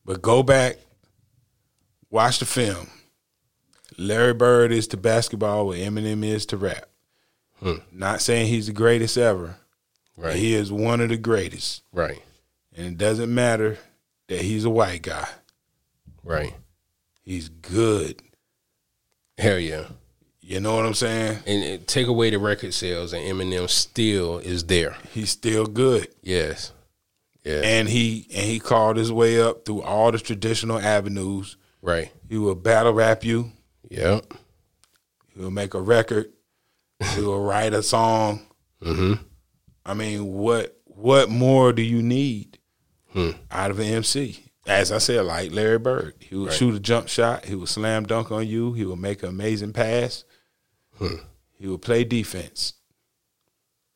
but 0.06 0.22
go 0.22 0.42
back, 0.44 0.78
watch 2.10 2.40
the 2.40 2.46
film. 2.46 2.88
Larry 3.98 4.34
Bird 4.34 4.72
is 4.72 4.88
to 4.88 4.98
basketball 4.98 5.68
what 5.68 5.78
Eminem 5.78 6.24
is 6.26 6.46
to 6.48 6.58
rap. 6.58 6.86
Not 7.92 8.22
saying 8.22 8.48
he's 8.48 8.68
the 8.68 8.74
greatest 8.74 9.18
ever. 9.18 9.58
Right. 10.20 10.36
He 10.36 10.54
is 10.54 10.72
one 10.72 11.00
of 11.00 11.10
the 11.10 11.18
greatest. 11.18 11.84
Right. 11.94 12.22
And 12.76 12.88
it 12.88 12.98
doesn't 12.98 13.34
matter 13.34 13.78
that 14.28 14.42
he's 14.42 14.66
a 14.66 14.70
white 14.70 15.02
guy. 15.02 15.28
Right. 16.24 16.54
He's 17.22 17.48
good. 17.48 18.22
Hell 19.38 19.60
yeah. 19.60 19.86
You 20.42 20.60
know 20.60 20.76
what 20.76 20.86
I'm 20.86 20.94
saying? 20.94 21.40
And 21.46 21.64
it, 21.64 21.88
take 21.88 22.08
away 22.08 22.32
the 22.32 22.40
record 22.40 22.74
sales, 22.74 23.14
and 23.14 23.24
Eminem 23.24 23.70
still 23.70 24.40
is 24.40 24.66
there. 24.66 24.98
He's 25.14 25.30
still 25.30 25.66
good. 25.68 26.08
Yes. 26.22 26.74
Yeah. 27.46 27.62
And 27.64 27.88
he 27.88 28.28
and 28.34 28.46
he 28.46 28.60
called 28.60 28.98
his 28.98 29.12
way 29.12 29.40
up 29.42 29.64
through 29.64 29.84
all 29.84 30.12
the 30.12 30.20
traditional 30.20 30.80
avenues. 30.80 31.56
right. 31.82 32.12
He 32.28 32.38
will 32.38 32.56
battle 32.56 32.94
rap 32.94 33.24
you. 33.24 33.52
Yep. 33.90 34.34
He'll 35.36 35.50
make 35.52 35.74
a 35.74 35.82
record. 35.82 36.32
He'll 37.16 37.42
write 37.44 37.74
a 37.74 37.82
song. 37.82 38.42
hmm 38.84 39.14
I 39.86 39.94
mean, 39.94 40.26
what 40.34 40.76
what 40.86 41.30
more 41.30 41.72
do 41.74 41.82
you 41.82 42.02
need 42.02 42.60
Hmm. 43.14 43.32
out 43.50 43.72
of 43.72 43.80
an 43.80 43.86
MC? 43.88 44.44
As 44.68 44.92
I 44.92 45.00
said, 45.00 45.26
like 45.26 45.52
Larry 45.52 45.80
Bird, 45.80 46.14
he 46.20 46.36
would 46.36 46.50
Right. 46.50 46.58
shoot 46.58 46.76
a 46.76 46.80
jump 46.80 47.08
shot. 47.08 47.46
He 47.46 47.56
would 47.56 47.70
slam 47.70 48.06
dunk 48.06 48.32
on 48.32 48.48
you. 48.48 48.74
He 48.74 48.86
would 48.86 49.00
make 49.00 49.24
an 49.24 49.30
amazing 49.30 49.74
pass. 49.74 50.24
Hmm. 50.98 51.16
He 51.58 51.68
would 51.68 51.82
play 51.82 52.04
defense, 52.04 52.74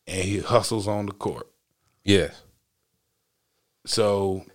and 0.07 0.23
he 0.23 0.39
hustles 0.39 0.87
on 0.87 1.05
the 1.05 1.11
court. 1.11 1.47
Yes. 2.03 2.41
So, 3.85 4.45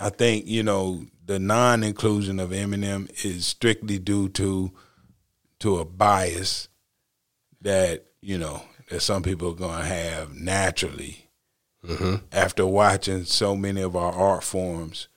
I 0.00 0.10
think 0.10 0.46
you 0.46 0.62
know 0.62 1.06
the 1.26 1.38
non-inclusion 1.38 2.38
of 2.38 2.50
Eminem 2.50 3.10
is 3.24 3.46
strictly 3.46 3.98
due 3.98 4.28
to 4.30 4.72
to 5.60 5.78
a 5.78 5.84
bias 5.84 6.68
that 7.60 8.06
you 8.20 8.38
know 8.38 8.62
that 8.88 9.00
some 9.00 9.22
people 9.22 9.50
are 9.50 9.54
going 9.54 9.80
to 9.80 9.86
have 9.86 10.34
naturally 10.34 11.28
hmm 11.86 12.16
after 12.32 12.66
watching 12.66 13.24
so 13.24 13.54
many 13.54 13.82
of 13.82 13.94
our 13.94 14.12
art 14.12 14.42
forms 14.42 15.08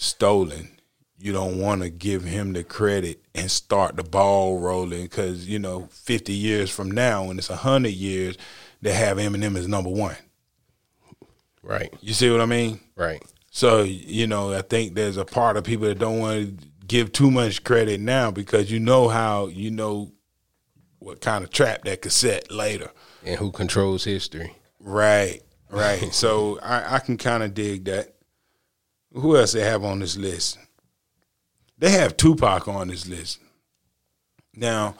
stolen, 0.00 0.70
you 1.18 1.32
don't 1.32 1.60
want 1.60 1.82
to 1.82 1.90
give 1.90 2.24
him 2.24 2.54
the 2.54 2.64
credit 2.64 3.22
and 3.34 3.50
start 3.50 3.96
the 3.96 4.02
ball 4.02 4.58
rolling 4.58 5.02
because 5.02 5.46
you 5.46 5.58
know, 5.58 5.88
fifty 5.92 6.32
years 6.32 6.70
from 6.70 6.90
now, 6.90 7.24
when 7.24 7.38
it's 7.38 7.48
hundred 7.48 7.92
years, 7.92 8.36
they 8.80 8.92
have 8.92 9.18
Eminem 9.18 9.56
as 9.56 9.68
number 9.68 9.90
one. 9.90 10.16
Right. 11.62 11.92
You 12.00 12.14
see 12.14 12.30
what 12.30 12.40
I 12.40 12.46
mean? 12.46 12.80
Right. 12.96 13.22
So 13.50 13.82
you 13.82 14.26
know, 14.26 14.52
I 14.52 14.62
think 14.62 14.94
there's 14.94 15.18
a 15.18 15.24
part 15.24 15.56
of 15.56 15.64
people 15.64 15.86
that 15.86 15.98
don't 15.98 16.18
want 16.18 16.58
to 16.58 16.66
give 16.86 17.12
too 17.12 17.30
much 17.30 17.62
credit 17.62 18.00
now 18.00 18.30
because 18.30 18.70
you 18.70 18.80
know 18.80 19.08
how 19.08 19.46
you 19.48 19.70
know 19.70 20.10
what 21.00 21.20
kind 21.20 21.42
of 21.42 21.50
trap 21.50 21.84
that 21.84 22.02
could 22.02 22.12
set 22.12 22.50
later. 22.50 22.90
And 23.24 23.38
who 23.38 23.50
controls 23.50 24.04
history? 24.04 24.54
Right, 24.78 25.40
right. 25.70 26.00
so 26.14 26.60
I, 26.60 26.96
I 26.96 26.98
can 27.00 27.16
kind 27.16 27.42
of 27.42 27.52
dig 27.52 27.86
that. 27.86 28.14
Who 29.12 29.36
else 29.36 29.52
they 29.52 29.64
have 29.64 29.82
on 29.82 29.98
this 29.98 30.16
list? 30.16 30.58
They 31.76 31.90
have 31.90 32.16
Tupac 32.16 32.68
on 32.68 32.88
this 32.88 33.08
list. 33.08 33.40
Now, 34.54 34.94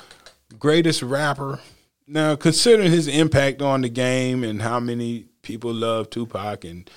greatest 0.58 1.02
rapper. 1.02 1.60
Now, 2.08 2.34
considering 2.34 2.90
his 2.90 3.06
impact 3.06 3.62
on 3.62 3.82
the 3.82 3.88
game 3.88 4.42
and 4.42 4.62
how 4.62 4.80
many 4.80 5.26
people 5.42 5.72
love 5.72 6.10
Tupac 6.10 6.64
and 6.64 6.90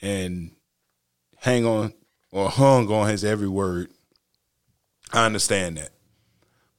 and 0.00 0.52
hang 1.38 1.64
on 1.66 1.94
or 2.30 2.48
hung 2.48 2.90
on 2.92 3.08
his 3.08 3.24
every 3.24 3.48
word, 3.48 3.90
I 5.12 5.26
understand 5.26 5.78
that. 5.78 5.90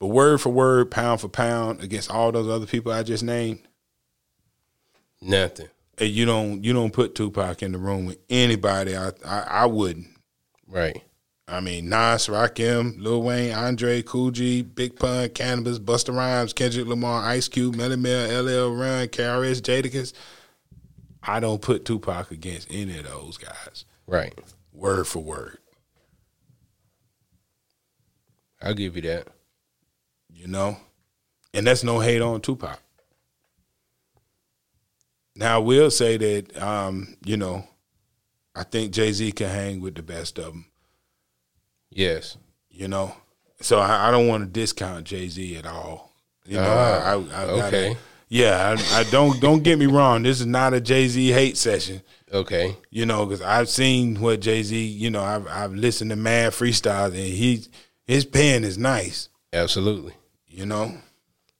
But 0.03 0.09
word 0.09 0.41
for 0.41 0.49
word, 0.49 0.91
pound 0.91 1.21
for 1.21 1.29
pound, 1.29 1.81
against 1.81 2.11
all 2.11 2.29
those 2.33 2.49
other 2.49 2.65
people 2.65 2.91
I 2.91 3.03
just 3.03 3.23
named, 3.23 3.61
Nothing. 5.21 5.69
and 5.97 6.09
you 6.09 6.25
don't 6.25 6.61
you 6.61 6.73
don't 6.73 6.91
put 6.91 7.15
Tupac 7.15 7.63
in 7.63 7.71
the 7.71 7.77
room 7.77 8.07
with 8.07 8.17
anybody. 8.29 8.97
I 8.97 9.11
I, 9.25 9.39
I 9.49 9.65
wouldn't. 9.65 10.07
Right. 10.67 11.01
I 11.47 11.61
mean 11.61 11.87
Nas, 11.87 12.27
Rakim, 12.27 13.01
Lil 13.01 13.23
Wayne, 13.23 13.53
Andre, 13.53 14.01
Kool 14.01 14.31
G, 14.31 14.61
Big 14.61 14.97
Pun, 14.99 15.29
Canibus, 15.29 15.79
Busta 15.79 16.13
Rhymes, 16.13 16.51
Kendrick 16.51 16.85
Lamar, 16.85 17.23
Ice 17.23 17.47
Cube, 17.47 17.75
Melle 17.77 17.97
Mel, 17.97 18.43
LL 18.43 18.75
Run, 18.75 19.07
KRS, 19.07 19.61
Jadakiss. 19.61 20.11
I 21.23 21.39
don't 21.39 21.61
put 21.61 21.85
Tupac 21.85 22.29
against 22.29 22.67
any 22.69 22.97
of 22.99 23.05
those 23.05 23.37
guys. 23.37 23.85
Right. 24.05 24.37
Word 24.73 25.07
for 25.07 25.23
word. 25.23 25.59
I'll 28.61 28.73
give 28.73 28.97
you 28.97 29.03
that. 29.03 29.29
You 30.43 30.49
know? 30.49 30.75
And 31.53 31.65
that's 31.65 31.85
no 31.85 31.99
hate 32.01 32.21
on 32.21 32.41
Tupac. 32.41 32.77
Now 35.35 35.55
I 35.55 35.59
will 35.59 35.89
say 35.89 36.17
that 36.17 36.61
um, 36.61 37.15
you 37.25 37.37
know, 37.37 37.65
I 38.55 38.63
think 38.63 38.91
Jay 38.91 39.11
Z 39.13 39.31
can 39.31 39.47
hang 39.49 39.79
with 39.81 39.95
the 39.95 40.03
best 40.03 40.37
of 40.37 40.45
them. 40.45 40.65
Yes. 41.89 42.37
you 42.69 42.87
know. 42.87 43.15
So 43.61 43.79
I, 43.79 44.09
I 44.09 44.11
don't 44.11 44.27
want 44.27 44.43
to 44.43 44.49
discount 44.49 45.05
Jay 45.05 45.27
Z 45.29 45.55
at 45.57 45.65
all. 45.65 46.11
You 46.45 46.57
know, 46.57 46.65
Ah, 46.67 47.03
I, 47.03 47.11
I, 47.13 47.15
I 47.15 47.19
gotta- 47.45 47.67
okay. 47.67 47.97
yeah, 48.27 48.75
I, 48.91 48.99
I 48.99 49.03
don't 49.05 49.39
don't 49.39 49.63
get 49.63 49.79
me 49.79 49.85
wrong. 49.85 50.23
This 50.23 50.41
is 50.41 50.45
not 50.45 50.73
a 50.73 50.81
Jay 50.81 51.07
Z 51.07 51.31
hate 51.31 51.55
session. 51.57 52.01
Okay. 52.33 52.75
You 52.89 53.05
know, 53.05 53.25
because 53.25 53.41
I've 53.41 53.69
seen 53.69 54.19
what 54.19 54.41
Jay 54.41 54.61
Z. 54.63 54.75
You 54.85 55.09
know, 55.09 55.23
I've 55.23 55.47
I've 55.47 55.73
listened 55.73 56.09
to 56.09 56.15
Mad 56.17 56.51
Freestyles, 56.51 57.07
and 57.09 57.15
he 57.15 57.63
his 58.05 58.25
pen 58.25 58.63
is 58.65 58.77
nice. 58.77 59.29
Absolutely. 59.53 60.13
You 60.53 60.67
know, 60.67 60.99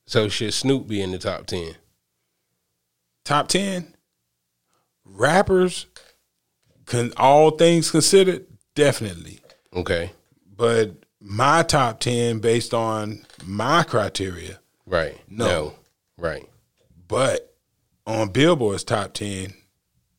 So 0.06 0.29
should 0.29 0.53
Snoop 0.53 0.88
be 0.88 1.01
in 1.01 1.12
the 1.12 1.17
top 1.17 1.47
ten? 1.47 1.75
top 3.25 3.47
ten 3.47 3.95
rappers. 5.03 5.88
Con, 6.86 7.12
all 7.17 7.51
things 7.51 7.89
considered, 7.89 8.45
definitely. 8.75 9.39
Okay. 9.73 10.12
But 10.56 10.91
my 11.19 11.63
top 11.63 12.01
ten, 12.01 12.39
based 12.39 12.73
on 12.73 13.25
my 13.45 13.84
criteria, 13.84 14.60
Right. 14.86 15.17
No. 15.29 15.73
Right. 16.17 16.47
But 17.08 17.56
on 18.06 18.29
Billboard's 18.29 18.84
top 18.84 19.13
ten, 19.13 19.53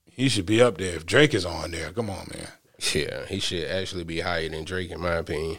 he 0.05 0.29
should 0.29 0.47
be 0.47 0.61
up 0.63 0.79
there. 0.79 0.97
If 0.97 1.05
Drake 1.07 1.35
is 1.35 1.45
on 1.45 1.71
there, 1.71 1.93
come 1.93 2.09
on, 2.11 2.29
man. 2.35 2.49
Yeah. 2.93 3.27
He 3.27 3.39
should 3.41 3.67
actually 3.69 4.05
be 4.05 4.21
higher 4.21 4.49
than 4.49 4.65
Drake, 4.65 4.91
in 4.91 5.01
my 5.01 5.15
opinion. 5.15 5.59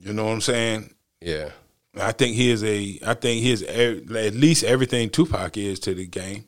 You 0.00 0.14
know 0.14 0.24
what 0.24 0.32
I'm 0.32 0.40
saying? 0.40 0.94
Yeah. 1.20 1.50
I 1.96 2.12
think 2.12 2.36
he 2.36 2.50
is 2.50 2.62
a. 2.62 2.98
I 3.06 3.14
think 3.14 3.42
he 3.42 3.50
is 3.50 3.62
e- 3.62 4.04
at 4.16 4.34
least 4.34 4.64
everything 4.64 5.10
Tupac 5.10 5.56
is 5.56 5.78
to 5.80 5.94
the 5.94 6.06
game. 6.06 6.44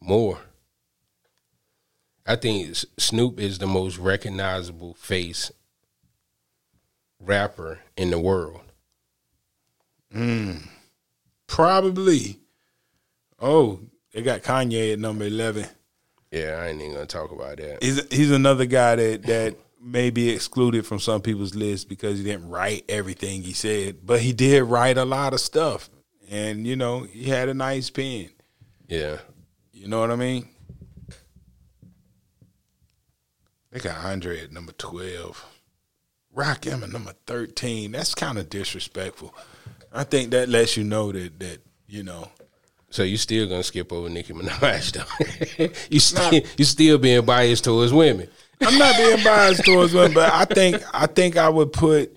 More. 0.00 0.38
I 2.26 2.36
think 2.36 2.76
Snoop 2.98 3.40
is 3.40 3.58
the 3.58 3.66
most 3.66 3.96
recognizable 3.98 4.94
face 4.94 5.50
rapper 7.18 7.80
in 7.96 8.10
the 8.10 8.18
world. 8.18 8.60
Mm. 10.14 10.68
Probably. 11.46 12.38
Oh, 13.40 13.80
they 14.12 14.22
got 14.22 14.42
Kanye 14.42 14.92
at 14.92 14.98
number 14.98 15.24
eleven. 15.24 15.66
Yeah, 16.30 16.60
I 16.62 16.68
ain't 16.68 16.80
even 16.80 16.92
gonna 16.92 17.06
talk 17.06 17.32
about 17.32 17.56
that. 17.56 17.82
He's 17.82 18.06
he's 18.12 18.30
another 18.30 18.66
guy 18.66 18.96
that 18.96 19.22
that 19.24 19.56
may 19.80 20.10
be 20.10 20.30
excluded 20.30 20.86
from 20.86 20.98
some 20.98 21.20
people's 21.20 21.54
list 21.54 21.88
because 21.88 22.18
he 22.18 22.24
didn't 22.24 22.48
write 22.48 22.84
everything 22.88 23.42
he 23.42 23.52
said, 23.52 24.04
but 24.04 24.20
he 24.20 24.32
did 24.32 24.64
write 24.64 24.98
a 24.98 25.04
lot 25.04 25.32
of 25.32 25.40
stuff, 25.40 25.88
and 26.30 26.66
you 26.66 26.76
know 26.76 27.02
he 27.02 27.24
had 27.24 27.48
a 27.48 27.54
nice 27.54 27.90
pen. 27.90 28.30
Yeah. 28.88 29.18
You 29.72 29.88
know 29.88 30.00
what 30.00 30.10
I 30.10 30.16
mean? 30.16 30.48
They 33.70 33.80
got 33.80 34.04
Andre 34.04 34.40
at 34.40 34.52
number 34.52 34.72
12. 34.72 35.44
Rakim 36.34 36.82
at 36.82 36.90
number 36.90 37.12
13. 37.26 37.92
That's 37.92 38.14
kind 38.14 38.38
of 38.38 38.48
disrespectful. 38.48 39.34
I 39.92 40.04
think 40.04 40.30
that 40.30 40.48
lets 40.48 40.76
you 40.76 40.84
know 40.84 41.12
that, 41.12 41.38
that 41.40 41.58
you 41.86 42.02
know, 42.02 42.28
So 42.90 43.02
you 43.02 43.16
still 43.16 43.48
gonna 43.48 43.62
skip 43.62 43.92
over 43.92 44.08
Nicki 44.08 44.32
Minaj 44.32 44.92
though? 44.92 45.66
you 45.90 46.00
still 46.00 46.40
you 46.56 46.64
still 46.64 46.98
being 46.98 47.24
biased 47.24 47.64
towards 47.64 47.92
women. 47.92 48.28
I'm 48.60 48.78
not 48.78 48.96
being 48.96 49.22
biased 49.24 49.64
towards 49.64 49.94
women, 49.94 50.14
but 50.14 50.32
I 50.32 50.44
think 50.44 50.82
I 50.92 51.06
think 51.06 51.36
I 51.36 51.48
would 51.48 51.72
put 51.72 52.16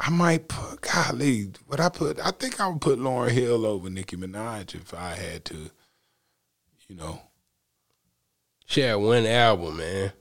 I 0.00 0.10
might 0.10 0.48
put 0.48 0.80
golly, 0.80 1.50
would 1.68 1.80
I 1.80 1.88
put 1.88 2.18
I 2.20 2.30
think 2.30 2.60
I 2.60 2.68
would 2.68 2.80
put 2.80 2.98
Lauryn 2.98 3.30
Hill 3.30 3.66
over 3.66 3.90
Nicki 3.90 4.16
Minaj 4.16 4.74
if 4.74 4.94
I 4.94 5.14
had 5.14 5.44
to, 5.46 5.70
you 6.88 6.96
know. 6.96 7.20
She 8.66 8.80
had 8.80 8.96
one 8.96 9.26
album, 9.26 9.78
man. 9.78 10.12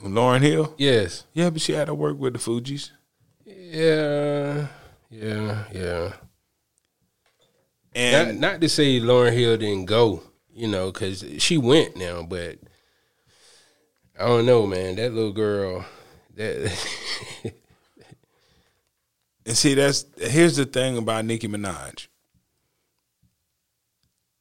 Lauryn 0.00 0.42
Hill? 0.42 0.74
Yes. 0.78 1.24
Yeah, 1.32 1.50
but 1.50 1.60
she 1.60 1.72
had 1.72 1.86
to 1.86 1.94
work 1.94 2.18
with 2.18 2.34
the 2.34 2.38
Fugees. 2.38 2.90
Yeah. 3.44 4.68
Yeah. 5.10 5.64
Yeah. 5.72 6.12
Not, 7.94 8.28
And 8.28 8.40
not 8.40 8.60
to 8.60 8.68
say 8.68 9.00
Lauryn 9.00 9.32
Hill 9.32 9.56
didn't 9.56 9.86
go, 9.86 10.22
you 10.52 10.68
know, 10.68 10.92
because 10.92 11.24
she 11.38 11.56
went 11.56 11.96
now, 11.96 12.22
but 12.22 12.58
I 14.18 14.24
don't 14.26 14.46
know, 14.46 14.66
man. 14.66 14.96
That 14.96 15.12
little 15.12 15.32
girl, 15.32 15.84
that 16.34 16.72
And 19.46 19.56
see, 19.56 19.74
that's 19.74 20.04
here's 20.18 20.56
the 20.56 20.64
thing 20.64 20.98
about 20.98 21.24
Nicki 21.24 21.46
Minaj. 21.46 22.08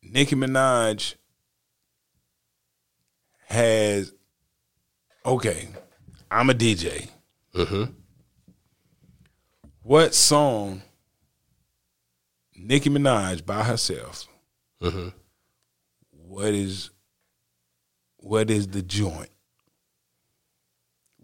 Nicki 0.01 0.35
Minaj 0.35 1.15
has 3.47 4.11
okay. 5.25 5.67
I'm 6.31 6.49
a 6.49 6.53
DJ. 6.53 7.09
Mhm. 7.53 7.93
What 9.83 10.15
song 10.15 10.81
Nicki 12.55 12.89
Minaj 12.89 13.45
by 13.45 13.63
herself? 13.63 14.27
Mhm. 14.81 15.13
What 16.09 16.53
is 16.53 16.89
what 18.17 18.49
is 18.49 18.67
the 18.69 18.81
joint? 18.81 19.29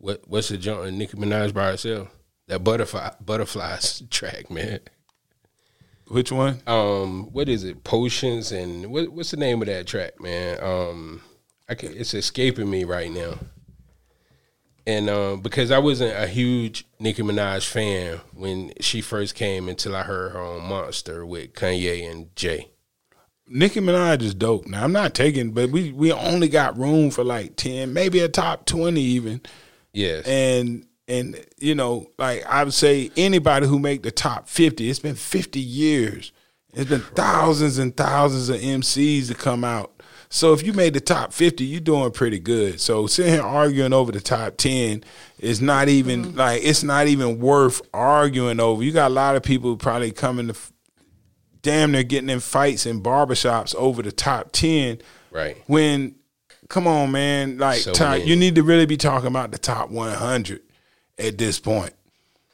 What 0.02 0.22
what's 0.28 0.50
the 0.50 0.58
joint 0.58 0.96
Nicki 0.98 1.16
Minaj 1.16 1.54
by 1.54 1.72
herself? 1.72 2.10
That 2.48 2.64
butterfly 2.64 3.12
butterflies 3.22 4.04
track, 4.10 4.50
man. 4.50 4.80
Which 6.08 6.32
one? 6.32 6.60
Um, 6.68 7.32
what 7.32 7.48
is 7.48 7.64
it? 7.64 7.86
Potions 7.86 8.52
and 8.52 8.92
what, 8.92 9.10
what's 9.10 9.32
the 9.32 9.38
name 9.38 9.62
of 9.62 9.68
that 9.68 9.88
track, 9.88 10.20
man? 10.20 10.62
Um, 10.62 11.22
I 11.70 11.76
can, 11.76 11.96
it's 11.96 12.14
escaping 12.14 12.70
me 12.70 12.84
right 12.84 13.10
now. 13.10 13.36
And 14.86 15.10
um, 15.10 15.42
because 15.42 15.72
I 15.72 15.78
wasn't 15.78 16.18
a 16.18 16.28
huge 16.28 16.86
Nicki 17.00 17.22
Minaj 17.22 17.66
fan 17.66 18.20
when 18.34 18.74
she 18.82 19.00
first 19.00 19.36
came 19.36 19.70
until 19.70 19.96
I 19.96 20.04
heard 20.04 20.34
her 20.34 20.42
on 20.42 20.68
Monster 20.68 21.26
with 21.26 21.54
Kanye 21.54 22.12
and 22.12 22.36
Jay. 22.36 22.72
Nicki 23.48 23.80
Minaj 23.80 24.22
is 24.22 24.34
dope. 24.34 24.66
Now 24.66 24.84
I'm 24.84 24.92
not 24.92 25.14
taking, 25.14 25.52
but 25.52 25.70
we 25.70 25.92
we 25.92 26.12
only 26.12 26.50
got 26.50 26.78
room 26.78 27.12
for 27.12 27.24
like 27.24 27.56
ten, 27.56 27.94
maybe 27.94 28.20
a 28.20 28.28
top 28.28 28.66
twenty 28.66 29.02
even. 29.02 29.42
Yes. 29.94 30.26
And 30.28 30.86
and 31.08 31.46
you 31.58 31.76
know, 31.76 32.08
like 32.18 32.46
I 32.46 32.64
would 32.64 32.74
say, 32.74 33.12
anybody 33.18 33.68
who 33.68 33.80
make 33.80 34.04
the 34.04 34.12
top 34.12 34.48
fifty, 34.48 34.90
it's 34.90 35.00
been 35.00 35.16
fifty 35.16 35.60
years. 35.60 36.32
It's 36.74 36.90
been 36.90 37.02
thousands 37.02 37.78
and 37.78 37.96
thousands 37.96 38.50
of 38.50 38.58
MCs 38.58 39.28
to 39.28 39.36
come 39.36 39.64
out. 39.66 39.92
So 40.30 40.54
if 40.54 40.66
you 40.66 40.72
made 40.72 40.94
the 40.94 41.02
top 41.02 41.34
fifty, 41.34 41.66
you're 41.66 41.82
doing 41.82 42.12
pretty 42.12 42.40
good. 42.40 42.80
So 42.80 43.08
sitting 43.08 43.34
here 43.34 43.42
arguing 43.42 43.92
over 43.92 44.14
the 44.14 44.22
top 44.22 44.56
ten 44.56 45.04
is 45.40 45.62
not 45.62 45.90
even 45.90 46.28
mm-hmm. 46.28 46.38
like 46.38 46.62
it's 46.64 46.84
not 46.84 47.08
even 47.08 47.40
worth 47.40 47.82
arguing 47.94 48.62
over. 48.62 48.82
You 48.82 48.94
got 48.94 49.12
a 49.12 49.14
lot 49.14 49.36
of 49.36 49.44
people 49.44 49.76
probably 49.76 50.12
coming 50.12 50.48
to 50.48 50.56
damn 51.62 51.92
near 51.92 52.04
getting 52.04 52.30
in 52.30 52.40
fights 52.40 52.86
in 52.86 53.04
barbershops 53.04 53.76
over 53.76 54.02
the 54.02 54.12
top 54.12 54.54
ten 54.54 55.00
right. 55.32 55.58
when 55.68 56.16
come 56.72 56.88
on 56.88 57.12
man 57.12 57.58
like 57.58 57.80
So 57.82 57.92
top, 57.92 58.26
you 58.26 58.36
need 58.36 58.56
to 58.56 58.64
really 58.64 58.86
be 58.86 58.98
talking 58.98 59.28
about 59.28 59.52
the 59.52 59.58
top 59.58 59.90
100 59.90 60.62
at 61.20 61.38
this 61.38 61.60
point 61.60 61.94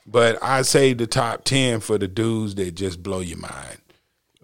but 0.05 0.41
i 0.41 0.61
say 0.63 0.93
the 0.93 1.05
top 1.07 1.43
10 1.43 1.79
for 1.81 1.97
the 1.97 2.07
dudes 2.07 2.55
that 2.55 2.71
just 2.75 3.03
blow 3.03 3.19
your 3.19 3.37
mind 3.37 3.77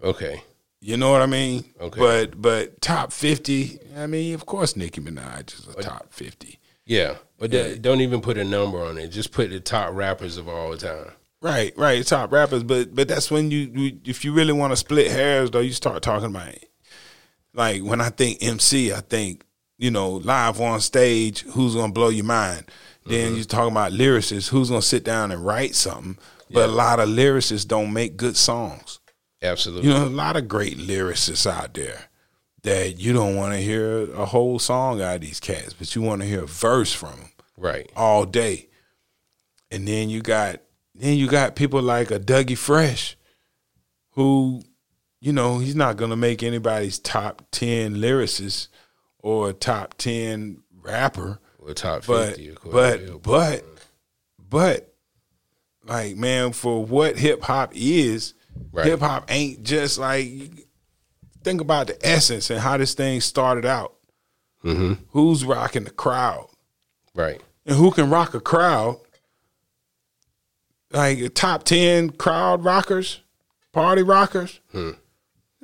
Okay. 0.02 0.42
you 0.80 0.96
know 0.96 1.10
what 1.10 1.22
i 1.22 1.26
mean 1.26 1.64
Okay. 1.80 1.98
but 1.98 2.40
but 2.40 2.80
top 2.80 3.12
50 3.12 3.78
i 3.96 4.06
mean 4.06 4.34
of 4.34 4.46
course 4.46 4.76
nicki 4.76 5.00
minaj 5.00 5.58
is 5.58 5.66
a 5.76 5.82
top 5.82 6.06
50 6.12 6.58
Yeah. 6.86 7.16
But 7.38 7.50
that- 7.50 7.82
don't 7.82 8.00
even 8.00 8.20
put 8.20 8.38
a 8.38 8.44
number 8.44 8.78
on 8.82 8.96
it. 8.96 9.08
Just 9.08 9.32
put 9.32 9.50
the 9.50 9.58
top 9.60 9.92
rappers 9.92 10.36
of 10.38 10.48
all 10.48 10.76
time. 10.76 11.10
right 11.42 11.76
right 11.76 12.06
top 12.06 12.30
rappers 12.32 12.62
but 12.62 12.94
but 12.94 13.08
that's 13.08 13.28
when 13.30 13.50
you, 13.50 13.70
you 13.74 13.98
if 14.04 14.24
you 14.24 14.32
really 14.32 14.52
want 14.52 14.70
to 14.72 14.76
split 14.76 15.10
hairs 15.10 15.50
though 15.50 15.60
you 15.60 15.72
start 15.72 16.02
talking 16.02 16.28
about 16.30 16.54
like 17.54 17.82
when 17.82 18.00
i 18.00 18.08
think 18.10 18.42
mc 18.42 18.92
i 18.92 19.00
think 19.00 19.44
you 19.78 19.90
know 19.90 20.10
live 20.10 20.60
on 20.60 20.80
stage 20.80 21.42
who's 21.42 21.74
gonna 21.74 21.92
blow 21.92 22.08
your 22.08 22.24
mind 22.24 22.64
then 23.06 23.26
mm-hmm. 23.26 23.36
you're 23.36 23.44
talking 23.44 23.72
about 23.72 23.92
lyricists 23.92 24.48
who's 24.48 24.70
gonna 24.70 24.82
sit 24.82 25.04
down 25.04 25.30
and 25.30 25.44
write 25.44 25.74
something 25.74 26.16
but 26.50 26.68
a 26.68 26.72
lot 26.72 27.00
of 27.00 27.08
lyricists 27.08 27.66
don't 27.66 27.92
make 27.92 28.16
good 28.16 28.36
songs 28.36 29.00
Absolutely. 29.42 29.88
you 29.88 29.94
know 29.94 30.04
a 30.04 30.08
lot 30.08 30.36
of 30.36 30.48
great 30.48 30.78
lyricists 30.78 31.50
out 31.50 31.74
there 31.74 32.04
that 32.62 32.98
you 32.98 33.12
don't 33.12 33.36
want 33.36 33.52
to 33.52 33.58
hear 33.60 34.10
a 34.14 34.24
whole 34.24 34.58
song 34.58 35.02
out 35.02 35.16
of 35.16 35.20
these 35.20 35.40
cats 35.40 35.74
but 35.74 35.94
you 35.94 36.02
want 36.02 36.22
to 36.22 36.26
hear 36.26 36.44
a 36.44 36.46
verse 36.46 36.92
from 36.92 37.18
them 37.18 37.30
Right. 37.56 37.90
all 37.96 38.24
day. 38.24 38.68
And 39.70 39.86
then 39.86 40.10
you 40.10 40.22
got 40.22 40.60
then 40.94 41.16
you 41.16 41.26
got 41.28 41.56
people 41.56 41.82
like 41.82 42.10
a 42.10 42.20
Dougie 42.20 42.56
Fresh, 42.56 43.16
who, 44.10 44.62
you 45.20 45.32
know, 45.32 45.58
he's 45.58 45.74
not 45.74 45.96
gonna 45.96 46.16
make 46.16 46.42
anybody's 46.42 46.98
top 46.98 47.42
ten 47.50 47.96
lyricist 47.96 48.68
or 49.24 49.48
a 49.48 49.52
top 49.54 49.94
ten 49.96 50.62
rapper. 50.82 51.38
Or 51.58 51.72
top 51.72 52.04
fifty. 52.04 52.48
of 52.50 52.60
course. 52.60 52.74
but 52.74 53.22
but 53.22 53.64
but 54.38 54.94
like 55.84 56.14
man, 56.16 56.52
for 56.52 56.84
what 56.84 57.16
hip 57.18 57.42
hop 57.42 57.72
is, 57.74 58.34
Right. 58.70 58.86
hip 58.86 59.00
hop 59.00 59.24
ain't 59.32 59.62
just 59.62 59.98
like 59.98 60.68
think 61.42 61.60
about 61.62 61.86
the 61.86 62.06
essence 62.06 62.50
and 62.50 62.60
how 62.60 62.76
this 62.76 62.92
thing 62.94 63.20
started 63.22 63.64
out. 63.64 63.94
Mm-hmm. 64.62 65.04
Who's 65.10 65.44
rocking 65.44 65.84
the 65.84 65.90
crowd? 65.90 66.48
right. 67.14 67.40
and 67.66 67.76
who 67.76 67.90
can 67.92 68.10
rock 68.10 68.34
a 68.34 68.40
crowd 68.40 68.98
like 70.90 71.32
top 71.34 71.64
10 71.64 72.10
crowd 72.10 72.62
rockers 72.64 73.20
party 73.72 74.02
rockers 74.02 74.60
Hmm. 74.72 74.90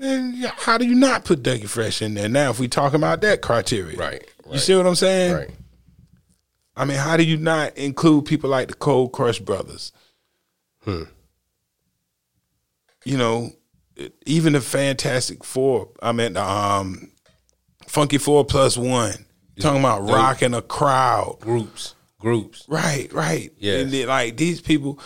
Then 0.03 0.33
how 0.57 0.77
do 0.79 0.87
you 0.87 0.95
not 0.95 1.25
put 1.25 1.43
dougie 1.43 1.69
fresh 1.69 2.01
in 2.03 2.15
there 2.15 2.29
now 2.29 2.51
if 2.51 2.59
we 2.59 2.67
talking 2.69 2.97
about 3.01 3.21
that 3.21 3.41
criteria 3.43 3.97
Right. 3.97 4.25
you 4.51 4.59
see 4.59 4.75
what 4.75 4.87
i'm 4.87 4.95
saying 4.95 5.35
Right. 5.35 5.51
i 6.77 6.85
mean 6.85 6.97
how 6.99 7.17
do 7.17 7.23
you 7.23 7.37
not 7.37 7.77
include 7.77 8.25
people 8.25 8.51
like 8.51 8.69
the 8.69 8.75
cold 8.75 9.13
crush 9.13 9.39
brothers 9.39 9.93
Hmm. 10.85 11.03
you 13.05 13.17
know 13.17 13.51
even 14.27 14.55
the 14.55 14.61
fantastic 14.61 15.45
four 15.45 15.89
i 16.03 16.13
mean 16.13 16.37
um 16.37 17.11
funky 17.87 18.19
four 18.19 18.45
plus 18.45 18.77
one 18.79 19.27
talking 19.59 19.81
about 19.81 20.03
rocking 20.09 20.55
a 20.55 20.63
crowd 20.63 21.37
Groups. 21.41 21.95
Groups. 22.19 22.65
Right, 22.69 23.11
right. 23.15 23.51
Then, 23.63 24.07
like 24.07 24.37
these 24.37 24.61
people, 24.61 24.99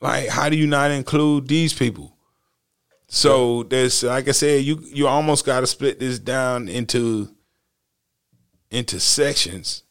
like 0.00 0.28
how 0.28 0.48
do 0.48 0.56
you 0.56 0.68
not 0.68 0.92
include 0.92 1.48
these 1.48 1.72
people? 1.72 2.16
So 3.12 3.64
there's 3.64 4.04
like 4.04 4.28
I 4.28 4.30
said, 4.30 4.64
you 4.64 4.80
you 4.84 5.08
almost 5.08 5.44
got 5.44 5.60
to 5.60 5.66
split 5.66 5.98
this 5.98 6.20
down 6.20 6.68
into 6.68 7.28
into 8.70 9.00
sections 9.00 9.82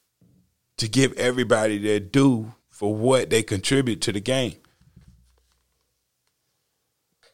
to 0.77 0.87
give 0.87 1.11
everybody 1.17 1.77
their 1.77 1.99
due 1.99 2.53
for 2.69 2.95
what 2.95 3.29
they 3.29 3.43
contribute 3.43 3.99
to 4.03 4.13
the 4.13 4.21
game. 4.21 4.55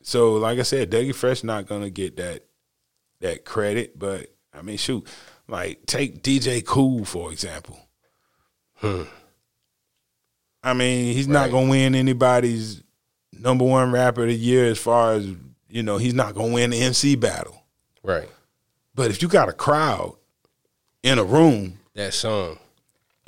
So 0.01 0.33
like 0.33 0.57
I 0.57 0.63
said, 0.63 0.89
Dougie 0.89 1.13
Fresh 1.13 1.43
not 1.43 1.67
gonna 1.67 1.91
get 1.91 2.17
that 2.17 2.45
that 3.21 3.45
credit, 3.45 3.97
but 3.99 4.33
I 4.51 4.63
mean 4.63 4.77
shoot, 4.77 5.07
like 5.47 5.85
take 5.85 6.23
DJ 6.23 6.65
Kool 6.65 7.05
for 7.05 7.31
example. 7.31 7.77
Hmm. 8.77 9.03
I 10.63 10.73
mean, 10.73 11.13
he's 11.13 11.27
not 11.27 11.51
gonna 11.51 11.69
win 11.69 11.93
anybody's 11.93 12.81
number 13.31 13.65
one 13.65 13.91
rapper 13.91 14.23
of 14.23 14.29
the 14.29 14.35
year 14.35 14.65
as 14.65 14.79
far 14.79 15.13
as 15.13 15.27
you 15.75 15.83
know. 15.83 15.97
He's 15.97 16.13
not 16.13 16.33
gonna 16.33 16.53
win 16.53 16.69
the 16.69 16.81
MC 16.81 17.15
battle. 17.15 17.61
Right. 18.01 18.29
But 18.95 19.11
if 19.11 19.21
you 19.21 19.27
got 19.27 19.49
a 19.49 19.53
crowd 19.53 20.15
in 21.03 21.19
a 21.19 21.23
room 21.23 21.79
That 21.95 22.13
song. 22.13 22.57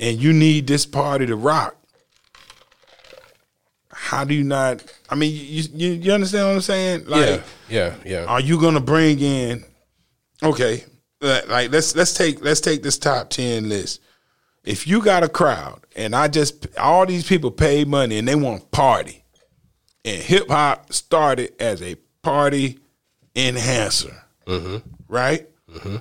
and 0.00 0.18
you 0.18 0.32
need 0.32 0.66
this 0.66 0.86
party 0.86 1.26
to 1.26 1.36
rock, 1.36 1.76
how 3.92 4.24
do 4.24 4.34
you 4.34 4.44
not? 4.44 4.82
I 5.10 5.14
mean, 5.14 5.32
you 5.32 5.64
you, 5.74 5.90
you 5.92 6.12
understand 6.12 6.46
what 6.46 6.54
I'm 6.54 6.60
saying? 6.62 7.04
Like, 7.06 7.26
yeah. 7.28 7.42
Yeah. 7.68 7.94
Yeah. 8.04 8.24
are 8.24 8.40
you 8.40 8.58
gonna 8.60 8.80
bring 8.80 9.20
in? 9.20 9.64
Okay, 10.42 10.84
like 11.20 11.48
like, 11.48 11.70
let's 11.70 11.94
let's 11.94 12.14
take 12.14 12.42
let's 12.42 12.60
take 12.60 12.82
this 12.82 12.96
top 12.96 13.28
ten 13.28 13.68
list. 13.68 14.00
If 14.64 14.86
you 14.86 15.02
got 15.02 15.22
a 15.22 15.28
crowd 15.28 15.80
and 15.96 16.14
I 16.14 16.28
just 16.28 16.66
all 16.78 17.04
these 17.04 17.26
people 17.26 17.50
pay 17.50 17.84
money 17.84 18.18
and 18.18 18.26
they 18.28 18.36
want 18.36 18.60
to 18.62 18.66
party, 18.68 19.24
and 20.04 20.22
hip 20.22 20.48
hop 20.48 20.92
started 20.92 21.52
as 21.60 21.82
a 21.82 21.96
party 22.22 22.78
enhancer, 23.34 24.22
mm-hmm. 24.46 24.78
right? 25.08 25.46
Mm-hmm. 25.70 25.96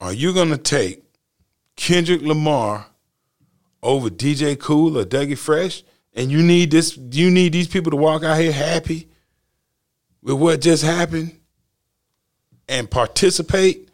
Are 0.00 0.12
you 0.12 0.32
gonna 0.32 0.58
take 0.58 1.04
Kendrick 1.76 2.22
Lamar 2.22 2.86
over 3.82 4.08
DJ 4.08 4.58
Kool 4.58 4.98
or 4.98 5.04
Dougie 5.04 5.38
Fresh? 5.38 5.84
And 6.14 6.30
you 6.30 6.42
need 6.42 6.70
this 6.70 6.96
you 6.96 7.30
need 7.30 7.52
these 7.52 7.68
people 7.68 7.90
to 7.90 7.96
walk 7.96 8.24
out 8.24 8.38
here 8.38 8.52
happy 8.52 9.08
with 10.22 10.36
what 10.36 10.60
just 10.60 10.82
happened 10.82 11.38
and 12.68 12.90
participate 12.90 13.90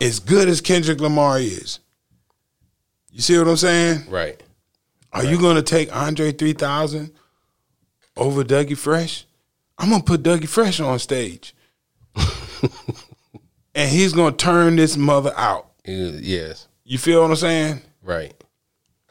as 0.00 0.20
good 0.20 0.48
as 0.48 0.60
Kendrick 0.60 1.00
Lamar 1.00 1.38
is. 1.38 1.80
You 3.10 3.20
see 3.20 3.38
what 3.38 3.48
I'm 3.48 3.56
saying? 3.56 4.10
Right. 4.10 4.42
Are 5.12 5.24
you 5.24 5.38
going 5.38 5.56
to 5.56 5.62
take 5.62 5.94
Andre 5.94 6.32
3000 6.32 7.10
over 8.16 8.44
Dougie 8.44 8.76
Fresh? 8.76 9.26
I'm 9.78 9.90
to 10.00 10.06
put 10.06 10.22
Dougie 10.22 10.48
Fresh 10.48 10.80
on 10.80 10.98
stage. 10.98 11.54
and 13.74 13.90
he's 13.90 14.12
to 14.34 14.44
turn 14.44 14.76
this 14.76 14.96
mother 14.96 15.32
out. 15.36 15.70
Yes. 15.84 16.68
You 16.84 16.98
feel 16.98 17.22
what 17.22 17.30
I'm 17.30 17.36
saying? 17.36 17.82
Right. 18.02 18.34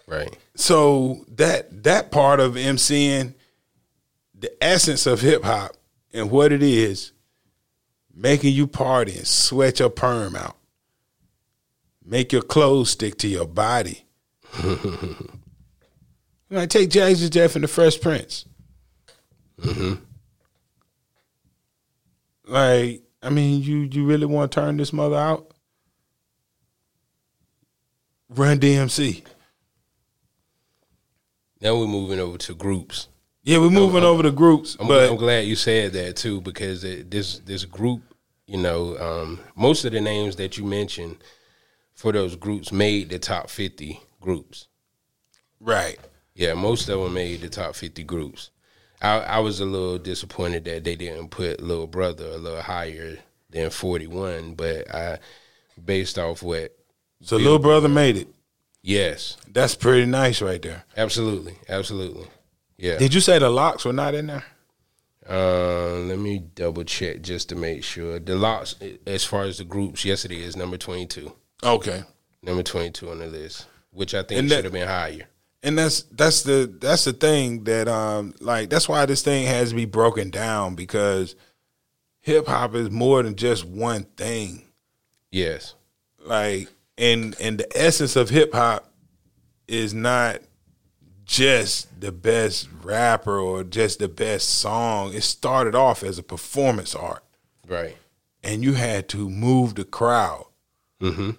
Right. 0.07 0.35
So 0.55 1.25
that 1.35 1.83
that 1.83 2.11
part 2.11 2.39
of 2.39 2.53
MCing, 2.53 3.33
the 4.33 4.63
essence 4.63 5.05
of 5.05 5.21
hip 5.21 5.43
hop 5.43 5.75
and 6.13 6.31
what 6.31 6.51
it 6.51 6.63
is, 6.63 7.11
making 8.13 8.53
you 8.53 8.67
party 8.67 9.17
and 9.17 9.27
sweat 9.27 9.79
your 9.79 9.89
perm 9.89 10.35
out. 10.35 10.57
Make 12.03 12.31
your 12.31 12.43
clothes 12.43 12.91
stick 12.91 13.17
to 13.19 13.27
your 13.27 13.47
body. 13.47 14.05
like 16.49 16.69
take 16.69 16.89
Jazzy 16.89 17.29
Jeff 17.29 17.55
and 17.55 17.63
the 17.63 17.67
Fresh 17.67 17.99
Prince. 17.99 18.45
Like, 22.47 23.01
I 23.21 23.29
mean, 23.29 23.61
you 23.61 23.89
you 23.91 24.05
really 24.05 24.25
want 24.25 24.51
to 24.51 24.59
turn 24.59 24.77
this 24.77 24.93
mother 24.93 25.15
out? 25.15 25.51
Run 28.29 28.59
DMC. 28.59 29.23
Now 31.61 31.77
we're 31.77 31.87
moving 31.87 32.19
over 32.19 32.37
to 32.39 32.53
groups. 32.53 33.07
Yeah, 33.43 33.59
we're 33.59 33.69
moving 33.69 34.03
over 34.03 34.23
to 34.23 34.31
groups, 34.31 34.75
I'm, 34.79 34.87
but 34.87 35.09
I'm 35.09 35.17
glad 35.17 35.45
you 35.45 35.55
said 35.55 35.93
that 35.93 36.15
too 36.15 36.41
because 36.41 36.83
it, 36.83 37.09
this 37.11 37.39
this 37.39 37.63
group, 37.65 38.01
you 38.47 38.57
know, 38.57 38.97
um, 38.97 39.39
most 39.55 39.85
of 39.85 39.91
the 39.91 40.01
names 40.01 40.35
that 40.37 40.57
you 40.57 40.65
mentioned 40.65 41.17
for 41.93 42.11
those 42.11 42.35
groups 42.35 42.71
made 42.71 43.09
the 43.09 43.19
top 43.19 43.49
fifty 43.49 43.99
groups. 44.21 44.67
right. 45.59 45.97
Yeah, 46.33 46.53
most 46.53 46.89
of 46.89 46.99
them 46.99 47.13
made 47.13 47.41
the 47.41 47.49
top 47.49 47.75
fifty 47.75 48.03
groups. 48.03 48.49
I, 49.01 49.19
I 49.19 49.39
was 49.39 49.59
a 49.59 49.65
little 49.65 49.97
disappointed 49.97 50.65
that 50.65 50.83
they 50.83 50.95
didn't 50.95 51.29
put 51.29 51.61
Little 51.61 51.87
Brother 51.87 52.25
a 52.27 52.37
little 52.37 52.61
higher 52.61 53.17
than 53.49 53.69
forty 53.69 54.07
one, 54.07 54.53
but 54.55 54.93
I, 54.93 55.19
based 55.83 56.17
off 56.17 56.41
what, 56.41 56.75
So 57.21 57.35
little 57.37 57.59
brother 57.59 57.89
made 57.89 58.17
it. 58.17 58.27
yes, 58.81 59.37
That's 59.51 59.75
pretty 59.75 60.05
nice 60.05 60.41
right 60.41 60.61
there. 60.61 60.83
absolutely, 60.97 61.55
absolutely, 61.69 62.27
yeah. 62.77 62.97
Did 62.97 63.13
you 63.13 63.21
say 63.21 63.37
the 63.39 63.49
LOX 63.49 63.85
were 63.85 63.93
not 63.93 64.15
in 64.15 64.27
there? 64.27 64.43
Uh, 65.27 65.95
let 66.05 66.19
me 66.19 66.39
double 66.53 66.83
check 66.83 67.21
just 67.21 67.49
to 67.49 67.55
make 67.55 67.83
sure. 67.83 68.19
The 68.19 68.35
LOX, 68.35 68.75
as 69.07 69.23
far 69.25 69.43
as 69.43 69.57
the 69.57 69.63
groups, 69.63 70.05
yes, 70.05 70.23
it 70.25 70.31
is 70.31 70.55
number 70.55 70.77
twenty 70.77 71.05
two. 71.07 71.33
Okay. 71.63 72.03
Number 72.43 72.61
twenty 72.63 72.91
two 72.91 73.09
on 73.09 73.19
the 73.19 73.27
list, 73.27 73.65
which 73.91 74.13
I 74.13 74.21
think 74.23 74.49
should 74.49 74.63
have 74.65 74.73
been 74.73 74.87
higher. 74.87 75.27
And 75.65 75.77
that's 75.77 76.03
that's 76.03 76.43
the 76.43 76.71
that's 76.79 77.05
the 77.05 77.13
thing 77.13 77.63
that 77.63 77.87
um 77.87 78.35
like 78.39 78.69
that's 78.69 78.87
why 78.87 79.05
this 79.07 79.23
thing 79.23 79.47
has 79.47 79.69
to 79.71 79.75
be 79.75 79.85
broken 79.85 80.29
down 80.29 80.75
because 80.75 81.35
hip 82.21 82.45
hop 82.45 82.75
is 82.75 82.91
more 82.91 83.23
than 83.23 83.35
just 83.35 83.65
one 83.65 84.03
thing. 84.15 84.61
Yes, 85.31 85.73
Like 86.23 86.69
and 86.99 87.35
and 87.41 87.57
the 87.57 87.77
essence 87.77 88.15
of 88.15 88.29
hip 88.29 88.53
hop 88.53 88.93
is 89.67 89.91
not 89.91 90.41
just 91.25 91.99
the 91.99 92.11
best 92.11 92.69
rapper 92.83 93.39
or 93.39 93.63
just 93.63 93.97
the 93.97 94.07
best 94.07 94.47
song. 94.59 95.13
It 95.13 95.23
started 95.23 95.73
off 95.73 96.03
as 96.03 96.19
a 96.19 96.23
performance 96.23 96.93
art 96.93 97.23
right. 97.67 97.97
and 98.43 98.63
you 98.63 98.73
had 98.73 99.09
to 99.09 99.29
move 99.29 99.73
the 99.73 99.83
crowd. 99.83 100.45
Mm-hmm. 101.01 101.31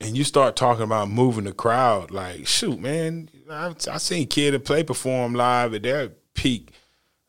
And 0.00 0.16
you 0.16 0.24
start 0.24 0.56
talking 0.56 0.82
about 0.84 1.08
moving 1.08 1.44
the 1.44 1.52
crowd, 1.52 2.10
like 2.10 2.46
shoot, 2.46 2.78
man, 2.78 3.30
I've 3.50 3.76
I 3.90 3.96
seen 3.96 4.26
Kid 4.26 4.62
Play 4.64 4.82
perform 4.82 5.34
live 5.34 5.72
at 5.74 5.82
their 5.84 6.10
peak. 6.34 6.70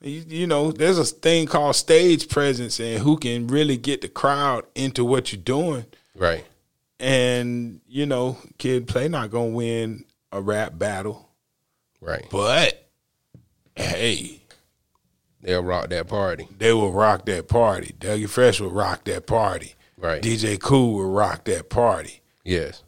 You, 0.01 0.23
you 0.27 0.47
know, 0.47 0.71
there's 0.71 0.97
a 0.99 1.05
thing 1.05 1.47
called 1.47 1.75
stage 1.77 2.27
presence 2.29 2.79
and 2.79 2.99
who 3.01 3.17
can 3.17 3.47
really 3.47 3.77
get 3.77 4.01
the 4.01 4.09
crowd 4.09 4.65
into 4.75 5.05
what 5.05 5.31
you're 5.31 5.41
doing. 5.41 5.85
Right. 6.15 6.45
And 6.99 7.79
you 7.87 8.05
know, 8.05 8.37
Kid 8.57 8.87
Play 8.87 9.07
not 9.07 9.31
gonna 9.31 9.47
win 9.47 10.03
a 10.31 10.41
rap 10.41 10.77
battle, 10.77 11.29
Right. 12.01 12.27
but 12.29 12.89
hey, 13.75 14.41
They'll 15.41 15.63
rock 15.63 15.89
that 15.89 16.07
party. 16.09 16.47
they 16.57 16.73
will 16.73 16.91
rock 16.91 17.25
that 17.27 17.47
party. 17.47 17.95
Dougie 17.99 18.27
Fresh 18.29 18.59
will 18.59 18.71
rock 18.71 19.05
that 19.05 19.25
party. 19.25 19.75
Right. 19.97 20.21
DJ 20.21 20.59
Kool 20.59 20.95
will 20.95 21.09
rock 21.11 21.45
that 21.45 21.69
party. 21.69 22.21
Yes. 22.47 22.83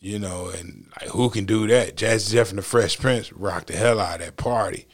you 0.00 0.18
know, 0.18 0.50
and 0.56 0.86
like 1.00 1.10
who 1.10 1.30
can 1.30 1.44
do 1.44 1.66
that? 1.68 1.96
Jazzy 1.96 2.32
Jeff 2.32 2.50
and 2.50 2.58
the 2.58 2.62
Fresh 2.62 2.98
Prince 2.98 3.32
rock 3.32 3.66
the 3.66 3.74
hell 3.76 4.00
out 4.00 4.20
of 4.20 4.26
that 4.26 4.36
party. 4.36 4.86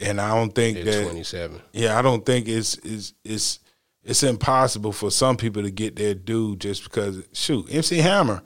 And 0.00 0.20
I 0.20 0.34
don't 0.34 0.54
think 0.54 0.78
At 0.78 0.84
that 0.86 1.04
twenty 1.04 1.22
seven. 1.22 1.60
yeah, 1.72 1.98
I 1.98 2.02
don't 2.02 2.26
think 2.26 2.48
it's 2.48 2.76
it's 2.78 3.14
it's 3.24 3.60
it's 4.02 4.22
impossible 4.22 4.92
for 4.92 5.10
some 5.10 5.36
people 5.36 5.62
to 5.62 5.70
get 5.70 5.96
their 5.96 6.14
due 6.14 6.56
just 6.56 6.84
because 6.84 7.26
shoot, 7.32 7.66
MC 7.70 7.98
Hammer. 7.98 8.42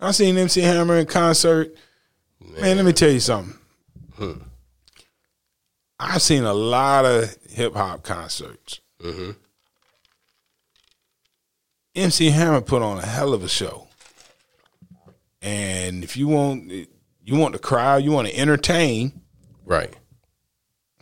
I 0.00 0.10
seen 0.10 0.36
MC 0.36 0.60
Hammer 0.60 0.98
in 0.98 1.06
concert. 1.06 1.74
Man, 2.40 2.76
let 2.76 2.84
me 2.84 2.92
tell 2.92 3.10
you 3.10 3.20
something. 3.20 3.54
I've 5.98 6.22
seen 6.22 6.44
a 6.44 6.54
lot 6.54 7.04
of 7.04 7.36
hip 7.50 7.74
hop 7.74 8.02
concerts. 8.02 8.80
Mm-hmm. 9.02 9.30
MC 11.98 12.30
Hammer 12.30 12.60
put 12.60 12.82
on 12.82 12.98
a 12.98 13.06
hell 13.06 13.32
of 13.34 13.42
a 13.42 13.48
show. 13.48 13.88
And 15.40 16.02
if 16.02 16.16
you 16.16 16.28
want 16.28 16.70
you 16.70 17.36
want 17.36 17.52
the 17.52 17.58
crowd, 17.58 18.02
you 18.02 18.10
want 18.10 18.28
to 18.28 18.36
entertain, 18.38 19.20
Right. 19.64 19.94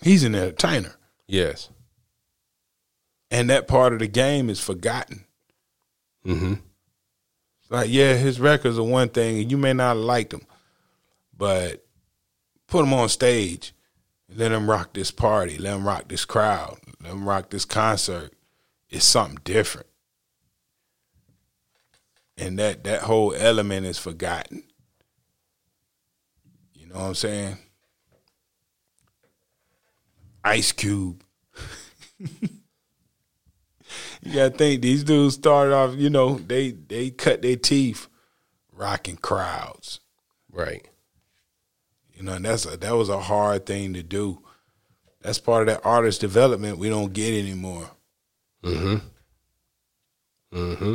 he's 0.03 0.24
an 0.24 0.34
entertainer. 0.34 0.94
Yes. 1.28 1.70
And 3.30 3.49
that 3.51 3.68
part 3.68 3.92
of 3.92 4.01
the 4.01 4.09
game 4.09 4.51
is 4.51 4.61
forgotten. 4.61 5.24
Mm-hmm. 6.26 6.55
Like, 7.70 7.88
yeah, 7.90 8.14
his 8.14 8.38
records 8.40 8.78
are 8.78 8.82
one 8.82 9.09
thing, 9.09 9.40
and 9.40 9.51
you 9.51 9.57
may 9.57 9.72
not 9.72 9.97
have 9.97 10.05
liked 10.05 10.30
them, 10.30 10.47
but 11.36 11.84
put 12.68 12.84
him 12.84 12.92
on 12.94 13.09
stage, 13.09 13.72
let 14.34 14.53
him 14.53 14.68
rock 14.70 14.92
this 14.92 15.11
party, 15.11 15.59
let 15.59 15.74
him 15.76 15.86
rock 15.86 16.09
this 16.09 16.24
crowd, 16.24 16.78
let 17.03 17.12
him 17.12 17.28
rock 17.28 17.51
this 17.51 17.64
concert. 17.64 18.32
It's 18.88 19.05
something 19.05 19.38
different, 19.44 19.88
and 22.37 22.59
that 22.59 22.84
that 22.84 23.03
whole 23.03 23.34
element 23.34 23.87
is 23.87 23.99
forgotten. 23.99 24.62
You 26.74 26.87
know 26.89 26.97
what 26.97 27.07
I'm 27.07 27.14
saying? 27.14 27.59
Ice 30.45 30.72
Cube. 30.72 31.22
You 34.22 34.34
gotta 34.34 34.51
think 34.51 34.82
these 34.82 35.05
dudes 35.05 35.34
started 35.37 35.72
off, 35.72 35.95
you 35.95 36.11
know, 36.11 36.34
they 36.34 36.72
they 36.72 37.11
cut 37.11 37.43
their 37.43 37.57
teeth 37.57 38.09
rocking 38.72 39.16
crowds. 39.16 40.01
Right. 40.51 40.89
You 42.12 42.24
know, 42.24 42.32
and 42.32 42.45
that's 42.45 42.66
a, 42.66 42.76
that 42.76 42.97
was 42.97 43.09
a 43.09 43.20
hard 43.20 43.66
thing 43.66 43.95
to 43.95 44.03
do. 44.03 44.43
That's 45.20 45.39
part 45.39 45.62
of 45.62 45.74
that 45.74 45.87
artist 45.87 46.20
development 46.20 46.78
we 46.78 46.89
don't 46.89 47.12
get 47.12 47.39
anymore. 47.39 47.91
Mm-hmm. 48.64 48.97
Mm-hmm. 50.57 50.95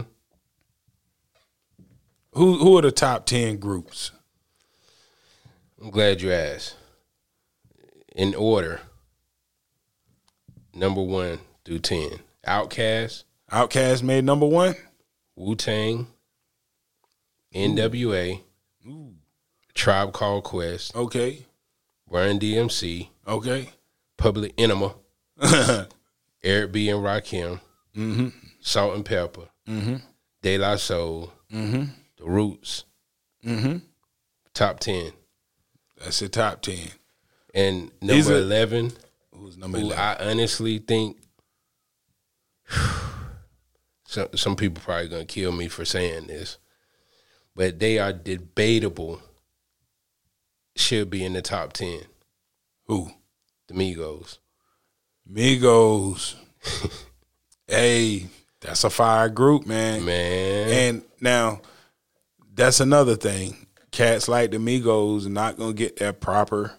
Who 2.33 2.57
who 2.57 2.77
are 2.77 2.81
the 2.81 2.91
top 2.91 3.25
ten 3.25 3.57
groups? 3.57 4.11
I'm 5.81 5.89
glad 5.89 6.21
you 6.21 6.31
asked. 6.31 6.75
In 8.15 8.35
order. 8.35 8.81
Number 10.73 11.01
one 11.01 11.39
through 11.65 11.79
ten. 11.79 12.11
OutKast, 12.47 13.23
OutKast 13.51 14.01
made 14.03 14.23
number 14.23 14.47
one. 14.47 14.73
Wu 15.35 15.55
Tang, 15.55 16.07
NWA, 17.53 18.41
Tribe 19.73 20.11
Called 20.13 20.43
Quest, 20.43 20.95
Okay, 20.95 21.45
Run 22.09 22.39
DMC, 22.39 23.07
okay. 23.27 23.69
Public 24.17 24.53
Enema, 24.57 24.93
Eric 26.43 26.71
B. 26.71 26.89
and 26.89 26.99
Rakim, 27.03 27.59
mm-hmm. 27.95 28.27
Salt-N-Pepa, 28.59 29.47
Mm-hmm. 29.67 29.95
De 30.41 30.57
La 30.57 30.75
Soul, 30.75 31.31
Mm-hmm. 31.53 31.83
The 32.21 32.29
Roots, 32.29 32.85
Mm-hmm. 33.45 33.77
top 34.53 34.79
ten. 34.79 35.11
That's 35.97 36.19
the 36.19 36.29
top 36.29 36.61
ten. 36.61 36.89
And 37.53 37.91
number 38.01 38.33
are- 38.33 38.37
eleven, 38.37 38.91
Who's 39.33 39.57
number 39.57 39.79
who 39.79 39.85
eleven? 39.87 40.03
I 40.03 40.29
honestly 40.31 40.77
think 40.77 41.17
some 44.05 44.27
some 44.35 44.55
people 44.55 44.81
probably 44.83 45.07
gonna 45.09 45.25
kill 45.25 45.51
me 45.51 45.67
for 45.67 45.85
saying 45.85 46.27
this, 46.27 46.57
but 47.55 47.79
they 47.79 47.97
are 47.99 48.13
debatable. 48.13 49.21
Should 50.75 51.09
be 51.09 51.25
in 51.25 51.33
the 51.33 51.41
top 51.41 51.73
ten. 51.73 52.01
Who? 52.85 53.11
The 53.67 53.73
Migos. 53.73 54.37
Migos. 55.29 56.35
hey, 57.67 58.27
that's 58.61 58.83
a 58.85 58.89
fire 58.89 59.27
group, 59.29 59.65
man. 59.65 60.05
Man, 60.05 60.69
And 60.69 61.03
now 61.19 61.61
that's 62.53 62.79
another 62.79 63.15
thing. 63.15 63.67
Cats 63.91 64.27
like 64.27 64.51
the 64.51 64.57
Migos 64.57 65.25
are 65.25 65.29
not 65.29 65.57
gonna 65.57 65.73
get 65.73 65.97
that 65.97 66.19
proper 66.21 66.73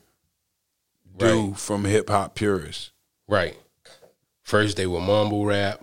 due 1.16 1.48
Right. 1.48 1.58
from 1.58 1.84
hip 1.84 2.08
hop 2.08 2.34
purists. 2.34 2.90
right. 3.28 3.56
First 4.42 4.76
they 4.76 4.86
were 4.86 5.00
mumble 5.00 5.44
rap. 5.46 5.82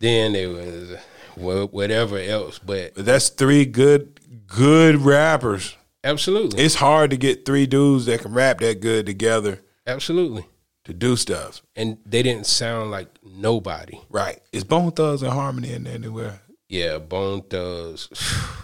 Then 0.00 0.32
they 0.32 0.46
was 0.46 0.90
whatever 1.36 2.18
else, 2.18 2.58
but 2.58 2.94
But 2.94 3.04
that's 3.06 3.28
three 3.28 3.64
good 3.64 4.20
good 4.46 4.96
rappers. 4.96 5.74
absolutely, 6.04 6.62
It's 6.62 6.76
hard 6.76 7.10
to 7.10 7.16
get 7.16 7.44
three 7.44 7.66
dudes 7.66 8.06
that 8.06 8.20
can 8.20 8.32
rap 8.32 8.60
that 8.60 8.80
good 8.80 9.06
together 9.06 9.60
absolutely. 9.86 10.46
to 10.84 10.92
do 10.94 11.16
stuff. 11.16 11.62
And 11.76 11.98
they 12.06 12.22
didn't 12.22 12.46
sound 12.46 12.90
like 12.90 13.08
nobody. 13.22 14.00
Right. 14.08 14.40
Is 14.52 14.64
Bone 14.64 14.92
Thugs-n-Harmony 14.92 15.72
in 15.72 15.84
there 15.84 15.94
anywhere? 15.94 16.40
Yeah, 16.68 16.98
Bone 16.98 17.42
Thugs. 17.42 18.08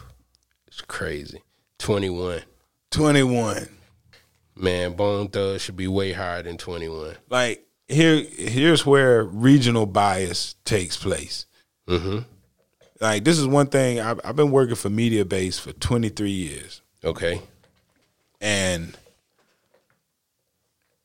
It's 0.66 0.80
crazy. 0.80 1.40
Twenty 1.78 2.11
one. 2.11 2.42
Twenty 2.90 3.22
one. 3.22 3.68
Man, 4.57 4.94
Bone 4.94 5.28
Thugs 5.28 5.62
should 5.62 5.76
be 5.76 5.86
way 5.86 6.11
higher 6.12 6.42
than 6.42 6.57
twenty 6.59 6.88
one. 6.88 7.14
Like 7.30 7.64
here 7.86 8.16
here's 8.36 8.84
where 8.84 9.22
regional 9.22 9.86
bias 9.86 10.57
takes 10.64 10.96
place. 10.96 11.46
Mm-hmm. 11.88 12.20
like 13.00 13.22
this 13.22 13.38
is 13.38 13.46
one 13.46 13.68
thing 13.68 14.00
I've, 14.00 14.18
I've 14.24 14.34
been 14.34 14.50
working 14.50 14.74
for 14.74 14.88
Mediabase 14.88 15.61
for 15.61 15.72
23 15.74 16.28
years, 16.30 16.80
Okay. 17.05 17.40
and 18.40 18.96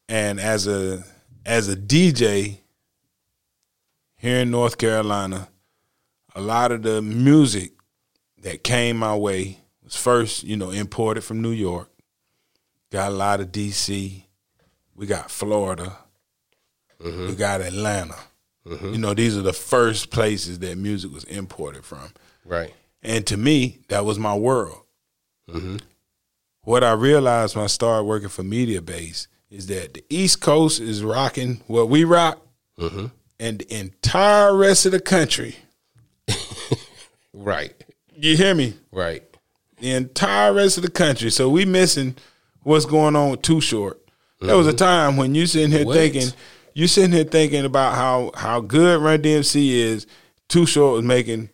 and 0.08 0.40
as 0.40 0.66
a 0.66 1.04
as 1.46 1.68
a 1.70 1.76
DJ 1.76 2.58
here 4.16 4.40
in 4.40 4.50
North 4.50 4.78
Carolina, 4.80 5.50
a 6.36 6.42
lot 6.42 6.72
of 6.72 6.84
the 6.84 7.02
music 7.02 7.72
that 8.42 8.64
came 8.64 8.98
my 8.98 9.16
way 9.16 9.60
was 9.84 9.96
first, 9.96 10.44
you 10.44 10.58
know, 10.58 10.72
imported 10.72 11.24
from 11.24 11.42
New 11.42 11.52
York. 11.52 11.90
Got 12.92 13.12
a 13.12 13.16
lot 13.16 13.40
of 13.40 13.52
DC. 13.52 14.24
We 14.96 15.06
got 15.06 15.32
Florida. 15.32 15.98
Mm-hmm. 17.02 17.28
We 17.28 17.36
got 17.36 17.62
Atlanta. 17.62 18.16
Mm-hmm. 18.66 18.94
You 18.94 18.98
know, 19.00 19.14
these 19.14 19.38
are 19.38 19.42
the 19.42 19.54
first 19.54 20.12
places 20.12 20.60
that 20.60 20.78
music 20.78 21.14
was 21.14 21.24
imported 21.26 21.86
from. 21.86 22.12
Right. 22.46 22.74
And 23.02 23.26
to 23.28 23.38
me, 23.38 23.80
that 23.88 24.06
was 24.06 24.20
my 24.20 24.36
world. 24.36 24.82
Mm-hmm. 25.50 25.78
What 26.64 26.84
I 26.84 26.92
realized 26.92 27.56
when 27.56 27.64
I 27.64 27.68
started 27.68 28.04
working 28.04 28.30
for 28.30 28.44
Mediabase 28.44 29.28
is 29.50 29.68
that 29.68 29.94
the 29.94 30.04
East 30.10 30.42
Coast 30.42 30.80
is 30.80 31.04
rocking 31.04 31.62
what 31.68 31.90
we 31.90 32.04
rock, 32.04 32.46
and 32.78 33.60
the 33.60 33.74
entire 33.74 34.56
rest 34.56 34.86
of 34.86 34.92
the 34.92 35.00
country, 35.00 35.56
Right. 37.44 37.74
you 38.16 38.36
hear 38.36 38.54
me? 38.54 38.74
Right. 38.92 39.24
The 39.80 39.92
entire 39.92 40.54
rest 40.54 40.78
of 40.78 40.84
the 40.84 40.92
country. 40.92 41.30
So 41.30 41.50
we 41.50 41.66
missing 41.66 42.16
what's 42.64 42.86
going 42.86 43.16
on 43.16 43.32
with 43.32 43.42
Too 43.42 43.62
Short. 43.62 44.00
There 44.42 44.56
was 44.58 44.68
a 44.68 44.72
mm-hmm. 44.72 44.78
time 44.78 45.18
when 45.18 45.36
you 45.36 45.46
sitting 45.46 45.72
here 45.72 45.86
What? 45.86 45.96
thinking, 45.96 46.30
you 46.74 46.88
sitting 46.88 47.12
here 47.12 47.24
thinking 47.26 47.66
about 47.66 47.96
how 47.96 48.32
how 48.36 48.62
good 48.62 49.02
Run 49.02 49.22
DMC 49.22 49.70
is. 49.72 50.08
Too 50.48 50.66
Short 50.66 50.96
was 50.96 51.06
making 51.06 51.50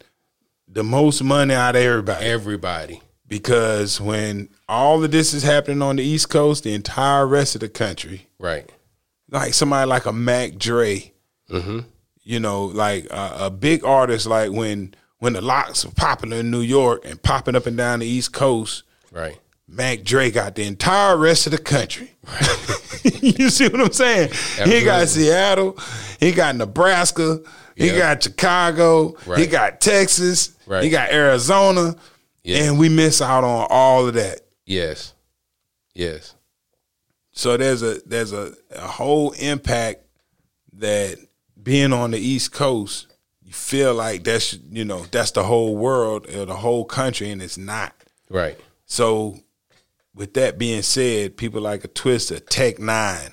the 0.68 0.84
most 0.84 1.24
money 1.24 1.54
out 1.54 1.76
of 1.76 1.82
everybody. 1.82 2.26
Everybody. 2.26 3.02
because 3.28 4.00
when 4.02 4.50
all 4.70 5.04
of 5.04 5.12
this 5.12 5.34
is 5.34 5.44
happening 5.44 5.82
on 5.82 5.96
the 5.98 6.04
East 6.04 6.30
Coast, 6.30 6.64
the 6.64 6.74
entire 6.74 7.26
rest 7.28 7.56
of 7.56 7.62
the 7.62 7.70
country, 7.70 8.28
Right. 8.40 8.70
like 9.32 9.54
somebody 9.54 9.88
like 9.88 10.06
a 10.06 10.14
Mac 10.14 10.58
Dre, 10.58 11.12
mm-hmm. 11.50 11.80
you 12.24 12.40
know, 12.40 12.66
like 12.66 13.06
a, 13.12 13.36
a 13.46 13.50
big 13.50 13.84
artist, 13.84 14.26
like 14.28 14.52
when 14.52 14.94
when 15.20 15.34
the 15.34 15.42
LOX 15.42 15.86
were 15.86 15.92
popular 15.92 16.38
in 16.38 16.52
New 16.52 16.62
York 16.62 17.04
and 17.06 17.22
popping 17.22 17.56
up 17.56 17.66
and 17.66 17.78
down 17.78 18.00
the 18.00 18.06
East 18.08 18.34
Coast, 18.34 18.84
Right. 19.12 19.38
Mac 19.68 20.04
Dre 20.04 20.30
got 20.30 20.56
the 20.56 20.64
entire 20.64 21.18
rest 21.18 21.48
of 21.48 21.52
the 21.52 21.58
country. 21.58 22.12
you 23.22 23.50
see 23.50 23.68
what 23.68 23.82
I'm 23.82 23.92
saying? 23.92 24.32
He 24.66 24.84
got 24.84 25.08
Seattle, 25.08 25.78
he 26.20 26.32
got 26.32 26.56
Nebraska, 26.56 27.40
he 27.76 27.90
got 27.90 28.22
Chicago, 28.24 29.16
he 29.36 29.48
got 29.48 29.82
Texas, 29.82 30.56
Right. 30.68 30.84
he 30.84 30.90
got 30.90 31.12
Arizona, 31.12 31.96
Yeah. 32.44 32.64
and 32.66 32.78
we 32.80 32.90
miss 32.90 33.22
out 33.22 33.44
on 33.44 33.68
all 33.70 34.08
of 34.08 34.14
that. 34.16 34.42
Yes. 34.66 35.14
Yes. 35.94 36.36
So 37.32 37.58
there's 37.58 37.82
a 37.82 38.00
there's 38.06 38.34
a, 38.34 38.54
a 38.76 38.88
whole 38.88 39.32
impact 39.32 40.02
that 40.74 41.18
being 41.62 41.92
on 41.94 42.12
the 42.12 42.18
East 42.20 42.52
Coast, 42.52 43.08
feel 43.56 43.94
like 43.94 44.24
that's 44.24 44.58
you 44.70 44.86
know 44.86 45.06
that's 45.12 45.32
the 45.32 45.44
whole 45.44 45.76
world 45.76 46.28
or 46.30 46.46
the 46.46 46.56
whole 46.56 46.86
country, 46.86 47.30
and 47.32 47.42
it's 47.42 47.58
not. 47.58 47.94
Right. 48.30 48.60
So, 48.86 49.40
with 50.14 50.34
that 50.36 50.58
being 50.58 50.82
said, 50.84 51.38
people 51.38 51.62
like 51.62 51.84
a 51.84 51.88
Twista, 51.88 52.46
Tech 52.48 52.78
N9ne 52.78 53.32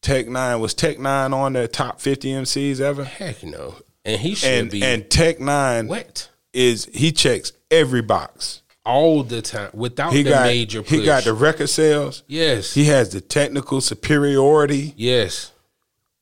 Tech 0.00 0.26
N9ne 0.26 0.60
was 0.60 0.74
Tech 0.74 0.96
N9ne 0.98 1.32
on 1.34 1.52
the 1.54 1.68
top 1.68 2.00
fifty 2.00 2.30
MCs 2.32 2.80
ever, 2.80 3.04
Heck 3.04 3.42
no. 3.44 3.74
And 4.04 4.20
he 4.20 4.34
should 4.34 4.50
and 4.50 4.70
be 4.70 4.82
and 4.82 5.08
Tech 5.10 5.38
N9ne 5.38 5.88
what? 5.88 6.30
is 6.52 6.86
he 6.92 7.12
checks 7.12 7.52
every 7.70 8.02
box. 8.02 8.62
All 8.84 9.22
the 9.22 9.42
time 9.42 9.70
without 9.74 10.14
He 10.14 10.22
the 10.22 10.30
got 10.30 10.46
major 10.46 10.80
push. 10.82 10.90
he 10.92 11.04
got 11.04 11.24
the 11.24 11.34
record 11.34 11.66
sales. 11.68 12.22
Yes. 12.26 12.72
He 12.72 12.86
has 12.86 13.10
the 13.10 13.20
technical 13.20 13.80
superiority. 13.82 14.94
yes. 14.96 15.52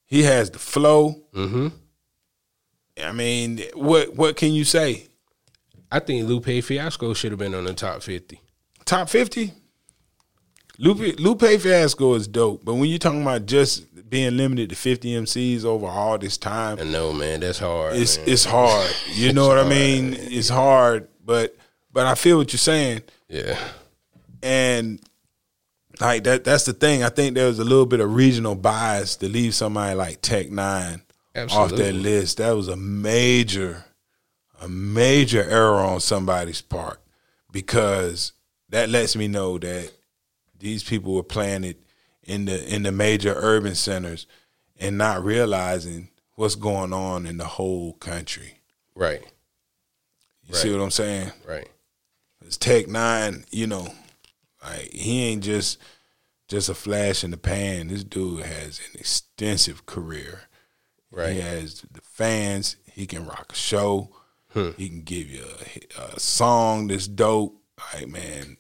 He 0.09 0.23
has 0.25 0.51
the 0.51 0.59
flow. 0.59 1.23
Mm-hmm. 1.35 1.69
I 3.03 3.13
mean, 3.13 3.63
what 3.75 4.15
what 4.15 4.37
can 4.37 4.53
you 4.53 4.65
say? 4.65 5.09
I 5.91 6.01
think 6.01 6.29
Lupe 6.29 6.65
Fiasco 6.65 7.15
should 7.15 7.33
have 7.33 7.39
been 7.39 7.55
on 7.55 7.65
the 7.65 7.75
top 7.75 8.03
fifty. 8.03 8.41
Top 8.85 9.09
fifty. 9.09 9.53
Lupe 10.79 11.19
Lupe 11.19 11.61
Fiasco 11.61 12.15
is 12.15 12.29
dope, 12.29 12.65
but 12.65 12.75
when 12.75 12.89
you're 12.89 12.99
talking 12.99 13.23
about 13.23 13.47
just 13.47 13.87
being 14.09 14.37
limited 14.37 14.71
to 14.71 14.77
50 14.77 15.15
MCs 15.23 15.65
over 15.65 15.87
all 15.87 16.17
this 16.19 16.37
time, 16.37 16.79
I 16.79 16.85
know, 16.85 17.13
man. 17.13 17.41
That's 17.41 17.59
hard. 17.59 17.97
it's 17.97 18.19
man. 18.19 18.29
it's 18.29 18.45
hard. 18.45 18.91
You 19.13 19.33
know 19.35 19.49
what 19.49 19.59
I 19.59 19.69
mean? 19.69 20.15
It's 20.19 20.49
hard, 20.49 21.09
but 21.25 21.57
but 21.93 22.07
I 22.07 22.15
feel 22.15 22.37
what 22.37 22.53
you're 22.53 22.59
saying, 22.59 23.03
yeah. 23.29 23.59
and 24.43 25.01
like 25.99 26.25
that. 26.25 26.45
That's 26.45 26.65
the 26.65 26.75
thing. 26.75 27.03
I 27.03 27.09
think 27.09 27.35
there 27.35 27.47
was 27.47 27.59
a 27.59 27.65
little 27.65 27.87
bit 27.87 28.01
of 28.01 28.15
regional 28.15 28.55
bias 28.55 29.17
to 29.17 29.29
leave 29.29 29.55
somebody 29.55 29.95
like 29.95 30.21
Tech 30.21 30.49
N9ne 30.49 31.01
off 31.37 31.71
that 31.71 31.95
list. 31.95 32.39
That 32.39 32.57
was 32.57 32.69
a 32.69 32.77
major, 32.77 33.85
a 34.61 34.69
major 34.69 35.43
error 35.43 35.81
on 35.81 36.01
somebody's 36.01 36.61
part 36.63 37.01
because 37.51 38.33
that 38.69 38.89
lets 38.89 39.17
me 39.17 39.29
know 39.29 39.59
that 39.59 39.93
these 40.59 40.83
people 40.83 41.15
were 41.15 41.23
planted 41.23 41.77
in 42.23 42.45
the 42.47 42.75
in 42.75 42.83
the 42.83 42.93
major 42.93 43.35
urban 43.37 43.75
centers 43.75 44.27
and 44.79 44.99
not 44.99 45.25
realizing 45.25 46.09
what's 46.35 46.55
going 46.55 46.93
on 46.93 47.27
in 47.27 47.37
the 47.39 47.45
whole 47.45 47.95
country. 47.95 48.61
Right. 48.95 49.23
You 50.49 50.55
see 50.55 50.71
what 50.71 50.81
I'm 50.81 50.91
saying? 50.91 51.33
Right. 51.47 51.69
It's 52.45 52.57
Tech 52.57 52.87
N9ne, 52.87 53.45
you 53.51 53.67
know, 53.67 53.89
like 54.63 54.93
he 54.93 55.25
ain't 55.25 55.43
just 55.43 55.79
just 56.49 56.69
a 56.69 56.75
flash 56.75 57.25
in 57.25 57.33
the 57.33 57.37
pan. 57.37 57.89
This 57.89 58.05
dude 58.05 58.45
has 58.45 58.79
an 58.79 59.01
extensive 59.01 59.87
career. 59.87 60.43
Right. 61.17 61.33
He 61.33 61.41
has 61.41 61.81
the 61.91 62.03
fans. 62.03 62.77
He 62.93 63.07
can 63.07 63.27
rock 63.27 63.53
a 63.53 63.57
show. 63.57 64.15
He 64.77 64.89
can 64.89 65.03
give 65.03 65.31
you 65.31 65.45
a, 65.99 66.15
a 66.15 66.21
song 66.21 66.87
that's 66.87 67.07
dope. 67.07 67.61
Like 67.93 68.09
man, 68.09 68.57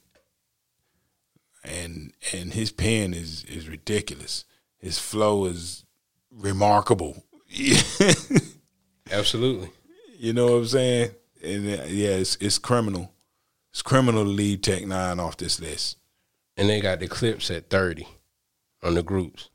and 1.64 2.12
and 2.34 2.52
his 2.52 2.70
pen 2.70 3.14
is 3.14 3.44
is 3.44 3.68
ridiculous. 3.68 4.44
His 4.78 4.98
flow 4.98 5.46
is 5.46 5.84
remarkable. 6.30 7.24
Absolutely. 9.10 9.70
You 10.18 10.34
know 10.34 10.46
what 10.46 10.58
I'm 10.58 10.66
saying? 10.66 11.10
And 11.42 11.66
uh, 11.66 11.84
yeah, 11.86 12.10
it's 12.10 12.36
it's 12.36 12.58
criminal. 12.58 13.12
It's 13.70 13.80
criminal 13.82 14.24
to 14.24 14.30
leave 14.30 14.62
Tech 14.62 14.82
N9ne 14.82 15.18
off 15.18 15.36
this 15.38 15.60
list. 15.60 15.96
And 16.58 16.68
they 16.68 16.80
got 16.80 17.00
the 17.00 17.08
Clipse 17.08 17.50
at 17.50 17.70
thirty 17.70 18.06
on 18.82 18.94
the 18.94 19.02
groups. 19.02 19.48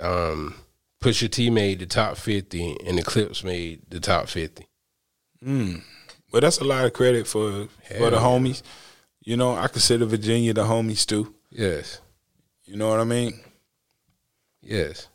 Um, 0.00 0.54
Pusha 1.00 1.30
T 1.30 1.50
made 1.50 1.78
the 1.78 1.86
top 1.86 2.16
fifty, 2.16 2.76
and 2.86 2.98
the 2.98 3.02
Clipse 3.02 3.44
made 3.44 3.82
the 3.88 4.00
top 4.00 4.28
fifty. 4.28 4.66
But 6.32 6.40
that's 6.40 6.58
a 6.58 6.64
lot 6.64 6.84
of 6.84 6.92
credit 6.92 7.26
for 7.26 7.68
for 7.98 8.10
the 8.10 8.18
homies. 8.18 8.62
You 9.20 9.36
know, 9.36 9.54
I 9.54 9.68
consider 9.68 10.04
Virginia 10.06 10.54
the 10.54 10.64
homies 10.64 11.06
too. 11.06 11.34
Yes. 11.50 12.00
You 12.64 12.76
know 12.76 12.88
what 12.88 13.00
I 13.00 13.04
mean? 13.04 13.38
Yes. 14.60 15.08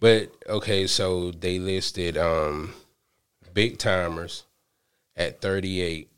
But 0.00 0.30
okay, 0.48 0.86
so 0.86 1.30
they 1.30 1.58
listed 1.58 2.16
um 2.16 2.74
Big 3.52 3.78
Tymers 3.78 4.42
at 5.16 5.40
38 5.40 6.10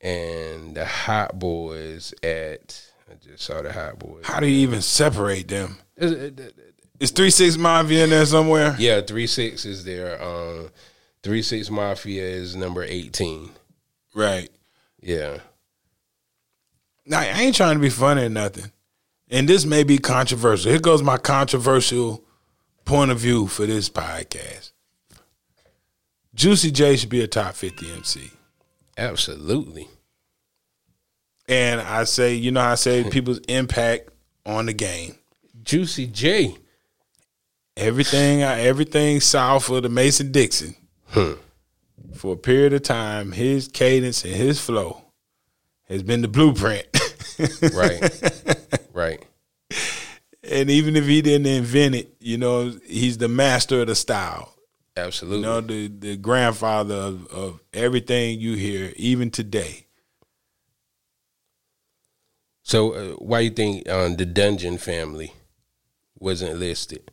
and 0.00 0.74
the 0.74 0.84
hot 0.84 1.38
boys 1.38 2.14
at 2.22 2.82
I 3.10 3.14
just 3.14 3.44
saw 3.44 3.60
the 3.60 3.72
hot 3.72 3.98
boys. 3.98 4.24
How 4.24 4.40
do 4.40 4.46
you 4.46 4.58
even 4.60 4.82
separate 4.82 5.48
them? 5.48 5.78
Is 7.00 7.10
Three 7.10 7.30
Six 7.30 7.56
Mafia 7.56 8.04
in 8.04 8.10
there 8.10 8.26
somewhere? 8.26 8.76
Yeah, 8.78 9.00
36 9.00 9.64
is 9.64 9.84
there. 9.84 10.22
Um 10.22 10.70
36 11.22 11.70
Mafia 11.70 12.22
is 12.22 12.54
number 12.54 12.82
18. 12.82 13.50
Right. 14.14 14.48
Yeah. 15.00 15.38
Now 17.06 17.20
I 17.20 17.40
ain't 17.40 17.56
trying 17.56 17.76
to 17.76 17.80
be 17.80 17.90
funny 17.90 18.24
or 18.24 18.28
nothing. 18.28 18.70
And 19.30 19.48
this 19.48 19.64
may 19.64 19.82
be 19.82 19.98
controversial. 19.98 20.70
Here 20.70 20.80
goes 20.80 21.02
my 21.02 21.16
controversial 21.16 22.22
point 22.84 23.10
of 23.10 23.18
view 23.18 23.46
for 23.46 23.64
this 23.64 23.88
podcast. 23.88 24.72
Juicy 26.34 26.70
J 26.70 26.96
should 26.96 27.08
be 27.08 27.22
a 27.22 27.26
top 27.26 27.54
50 27.54 27.92
MC. 27.92 28.30
Absolutely. 28.98 29.88
And 31.48 31.80
I 31.80 32.04
say, 32.04 32.34
you 32.34 32.50
know, 32.50 32.60
I 32.60 32.74
say 32.74 33.08
people's 33.08 33.40
impact 33.48 34.10
on 34.46 34.66
the 34.66 34.72
game. 34.72 35.16
Juicy 35.62 36.06
J. 36.06 36.56
Everything, 37.80 38.42
everything 38.42 39.20
south 39.20 39.70
of 39.70 39.82
the 39.82 39.88
Mason 39.88 40.30
Dixon. 40.30 40.76
Hmm. 41.08 41.32
For 42.14 42.34
a 42.34 42.36
period 42.36 42.74
of 42.74 42.82
time, 42.82 43.32
his 43.32 43.68
cadence 43.68 44.22
and 44.22 44.34
his 44.34 44.60
flow 44.60 45.00
has 45.88 46.02
been 46.02 46.20
the 46.20 46.28
blueprint. 46.28 46.86
Right. 47.72 48.02
right. 48.92 49.24
and 50.42 50.68
even 50.68 50.94
if 50.94 51.06
he 51.06 51.22
didn't 51.22 51.46
invent 51.46 51.94
it, 51.94 52.14
you 52.20 52.36
know, 52.36 52.70
he's 52.86 53.16
the 53.16 53.28
master 53.28 53.80
of 53.80 53.86
the 53.86 53.94
style. 53.94 54.52
Absolutely. 54.94 55.38
You 55.38 55.44
know, 55.44 55.60
the 55.62 55.88
the 55.88 56.16
grandfather 56.18 56.94
of, 56.94 57.26
of 57.28 57.60
everything 57.72 58.40
you 58.40 58.56
hear, 58.56 58.92
even 58.96 59.30
today. 59.30 59.86
So 62.62 62.92
uh, 62.92 63.12
why 63.14 63.40
you 63.40 63.50
think 63.50 63.88
um, 63.88 64.16
the 64.16 64.26
Dungeon 64.26 64.76
family 64.76 65.32
wasn't 66.18 66.58
listed 66.58 67.10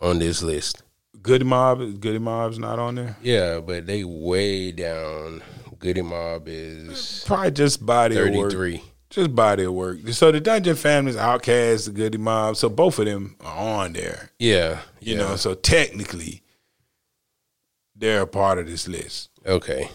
on 0.00 0.18
this 0.18 0.42
list? 0.42 0.82
Goodie 1.22 1.44
Mob, 1.44 1.78
Goodie 2.00 2.18
Mob's 2.18 2.58
not 2.58 2.78
on 2.78 2.96
there. 2.96 3.16
Yeah, 3.22 3.60
but 3.60 3.86
they 3.86 4.04
way 4.04 4.72
down. 4.72 5.42
Goodie 5.78 6.02
Mob 6.02 6.44
is 6.46 7.24
Probably 7.26 7.50
just 7.50 7.84
body 7.84 8.16
of 8.16 8.34
work. 8.34 8.52
33. 8.52 8.82
Just 9.10 9.34
body 9.34 9.64
of 9.64 9.72
work. 9.72 9.98
So 10.08 10.32
the 10.32 10.40
Dungeon 10.40 10.76
Family's 10.76 11.16
OutKast, 11.16 11.86
the 11.86 11.92
Goodie 11.92 12.18
Mob. 12.18 12.56
So 12.56 12.68
both 12.68 12.98
of 12.98 13.04
them 13.06 13.36
are 13.40 13.82
on 13.82 13.92
there. 13.92 14.30
Yeah. 14.38 14.80
You 15.00 15.14
yeah. 15.14 15.18
know, 15.18 15.36
so 15.36 15.54
technically 15.54 16.42
they're 17.94 18.22
a 18.22 18.26
part 18.26 18.58
of 18.58 18.66
this 18.66 18.88
list. 18.88 19.30
Okay. 19.46 19.88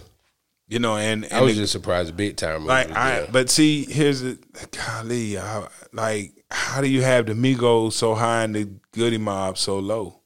You 0.67 0.79
know, 0.79 0.95
and, 0.97 1.25
and 1.25 1.33
I 1.33 1.41
was 1.41 1.55
the- 1.55 1.63
just 1.63 1.71
surprised 1.73 2.15
Big 2.15 2.37
Time 2.37 2.65
like 2.65 2.91
I, 2.91 3.11
there. 3.21 3.27
but 3.31 3.49
see, 3.49 3.85
here's 3.85 4.21
the 4.21 4.37
golly, 4.71 5.37
I, 5.37 5.67
like 5.91 6.38
how 6.51 6.81
do 6.81 6.87
you 6.87 7.01
have 7.01 7.25
the 7.27 7.33
Migos 7.33 7.93
so 7.93 8.15
high 8.15 8.43
and 8.43 8.55
the 8.55 8.69
Goodie 8.91 9.17
Mob 9.17 9.57
so 9.57 9.79
low? 9.79 10.21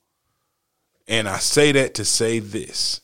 And 1.08 1.28
I 1.28 1.38
say 1.40 1.72
that 1.74 1.94
to 1.96 2.06
say 2.06 2.40
this: 2.40 3.02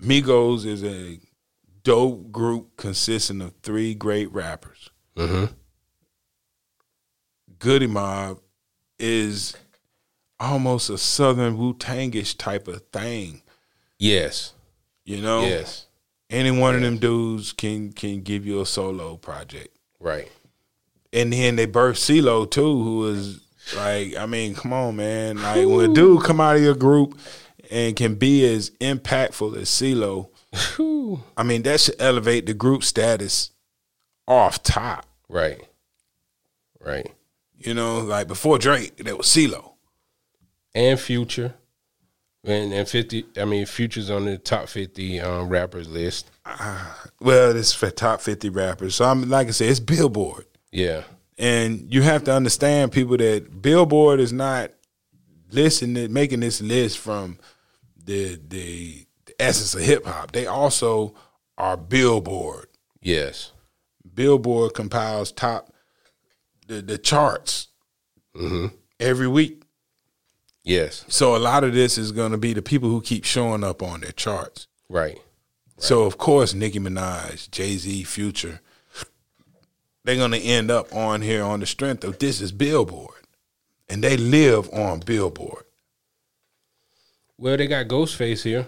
Migos 0.00 0.64
is 0.64 0.82
a 0.82 1.20
dope 1.82 2.30
group 2.32 2.76
consisting 2.76 3.40
of 3.42 3.52
three 3.62 3.94
great 3.94 4.32
rappers. 4.32 4.90
hmm 5.16 5.46
Goodie 7.58 7.86
Mob 7.86 8.40
is 8.98 9.54
almost 10.38 10.88
a 10.88 10.96
Southern 10.96 11.58
Wu 11.58 11.74
Tangish 11.74 12.36
type 12.38 12.68
of 12.68 12.82
thing. 12.92 13.42
Yes. 13.98 14.54
You 15.04 15.20
know, 15.20 15.42
Yes. 15.42 15.86
any 16.30 16.50
one 16.50 16.74
of 16.74 16.80
them 16.80 16.96
dudes 16.98 17.52
can 17.52 17.92
can 17.92 18.22
give 18.22 18.46
you 18.46 18.60
a 18.62 18.66
solo 18.66 19.16
project. 19.18 19.76
Right. 19.98 20.30
And 21.12 21.32
then 21.32 21.56
they 21.56 21.66
birthed 21.66 21.98
CeeLo 21.98 22.50
too, 22.50 22.82
who 22.82 22.98
was 22.98 23.40
like, 23.76 24.16
I 24.16 24.26
mean, 24.26 24.54
come 24.54 24.72
on, 24.72 24.96
man. 24.96 25.42
Like 25.42 25.66
when 25.66 25.90
a 25.90 25.94
dude 25.94 26.22
come 26.22 26.40
out 26.40 26.56
of 26.56 26.62
your 26.62 26.74
group 26.74 27.18
and 27.70 27.96
can 27.96 28.14
be 28.14 28.44
as 28.52 28.70
impactful 28.80 29.56
as 29.56 29.68
CeeLo, 29.68 30.30
Whew. 30.76 31.22
I 31.36 31.42
mean, 31.42 31.62
that 31.62 31.80
should 31.80 32.00
elevate 32.00 32.46
the 32.46 32.54
group 32.54 32.82
status 32.82 33.50
off 34.26 34.62
top. 34.62 35.06
Right. 35.28 35.60
Right. 36.80 37.12
You 37.56 37.74
know, 37.74 38.00
like 38.00 38.26
before 38.26 38.58
Drake, 38.58 38.96
there 38.96 39.16
was 39.16 39.26
CeeLo. 39.26 39.72
And 40.74 40.98
Future. 40.98 41.54
And 42.42 42.72
and 42.72 42.88
fifty 42.88 43.26
I 43.36 43.44
mean 43.44 43.66
Future's 43.66 44.08
on 44.08 44.24
the 44.24 44.38
top 44.38 44.68
fifty 44.68 45.20
um, 45.20 45.48
rappers 45.48 45.88
list. 45.88 46.30
Well, 47.20 47.54
it's 47.54 47.74
for 47.74 47.90
top 47.90 48.22
fifty 48.22 48.48
rappers. 48.48 48.94
So 48.94 49.04
I'm 49.04 49.28
like 49.28 49.48
I 49.48 49.50
said, 49.50 49.68
it's 49.68 49.78
Billboard. 49.78 50.46
Yeah. 50.72 51.02
And 51.38 51.92
you 51.92 52.02
have 52.02 52.24
to 52.24 52.32
understand 52.32 52.92
people 52.92 53.16
that 53.16 53.62
Billboard 53.62 54.20
is 54.20 54.32
not 54.32 54.72
listening 55.50 56.12
making 56.12 56.40
this 56.40 56.60
list 56.60 56.98
from 56.98 57.38
the 58.04 58.40
the, 58.48 59.06
the 59.26 59.34
essence 59.38 59.74
of 59.74 59.80
hip 59.80 60.04
hop. 60.04 60.32
They 60.32 60.46
also 60.46 61.14
are 61.56 61.76
Billboard. 61.76 62.68
Yes. 63.00 63.52
Billboard 64.14 64.74
compiles 64.74 65.32
top 65.32 65.72
the, 66.66 66.82
the 66.82 66.98
charts 66.98 67.68
mm-hmm. 68.36 68.66
every 68.98 69.28
week. 69.28 69.62
Yes. 70.62 71.04
So 71.08 71.34
a 71.34 71.38
lot 71.38 71.64
of 71.64 71.74
this 71.74 71.96
is 71.96 72.12
going 72.12 72.32
to 72.32 72.38
be 72.38 72.52
the 72.52 72.62
people 72.62 72.90
who 72.90 73.00
keep 73.00 73.24
showing 73.24 73.64
up 73.64 73.82
on 73.82 74.00
their 74.00 74.12
charts. 74.12 74.68
Right. 74.88 75.18
So 75.78 76.02
of 76.02 76.18
course 76.18 76.52
Nicki 76.52 76.78
Minaj, 76.78 77.50
Jay 77.50 77.76
Z, 77.76 78.04
Future, 78.04 78.60
they're 80.04 80.16
going 80.16 80.30
to 80.32 80.38
end 80.40 80.70
up 80.70 80.94
on 80.94 81.20
here 81.22 81.42
on 81.44 81.60
the 81.60 81.66
strength 81.66 82.04
of 82.04 82.18
this 82.18 82.40
is 82.40 82.52
Billboard, 82.52 83.26
and 83.88 84.02
they 84.02 84.16
live 84.16 84.68
on 84.72 85.00
Billboard. 85.00 85.64
Well, 87.38 87.56
they 87.56 87.66
got 87.66 87.86
Ghostface 87.86 88.42
here. 88.42 88.66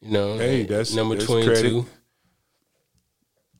You 0.00 0.10
know, 0.10 0.38
Hey, 0.38 0.62
that's- 0.64 0.92
number 0.94 1.14
that's 1.14 1.26
twenty 1.26 1.46
credit. 1.46 1.62
two. 1.62 1.86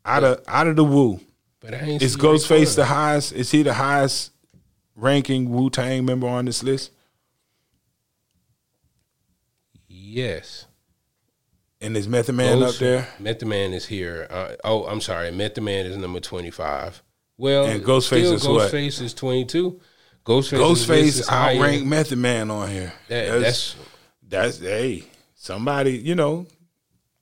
Out 0.04 0.24
of 0.24 0.42
out 0.48 0.66
of 0.66 0.74
the 0.76 0.84
Wu, 0.84 1.20
But 1.60 1.74
I 1.74 1.78
ain't 1.78 2.02
is 2.02 2.16
Ghostface 2.16 2.74
the 2.74 2.86
highest? 2.86 3.32
Is 3.32 3.50
he 3.52 3.62
the 3.62 3.74
highest 3.74 4.32
ranking 4.96 5.50
Wu 5.50 5.70
Tang 5.70 6.04
member 6.04 6.26
on 6.26 6.46
this 6.46 6.62
list? 6.64 6.90
Yes. 9.86 10.66
And 11.82 11.96
is 11.96 12.08
Method 12.08 12.36
Man 12.36 12.62
up 12.62 12.76
there? 12.76 13.08
Method 13.18 13.48
Man 13.48 13.72
is 13.72 13.86
here. 13.86 14.26
Uh, 14.30 14.52
oh, 14.64 14.84
I'm 14.84 15.00
sorry. 15.00 15.30
Method 15.32 15.62
Man 15.62 15.84
is 15.84 15.96
number 15.96 16.20
25. 16.20 17.02
Well, 17.36 17.64
And 17.64 17.82
Ghostface 17.82 18.04
still 18.04 18.32
is 18.34 18.48
what? 18.48 18.72
Ghostface 18.72 19.02
is 19.02 19.14
22. 19.14 19.80
Ghostface, 20.24 20.58
Ghostface 20.58 21.28
outrank 21.28 21.84
Method 21.84 22.18
Man 22.18 22.50
on 22.50 22.70
here. 22.70 22.92
That, 23.08 23.40
that's 23.40 23.74
that's 24.32 24.58
hey 24.60 25.04
somebody 25.34 25.98
you 25.98 26.14
know 26.14 26.46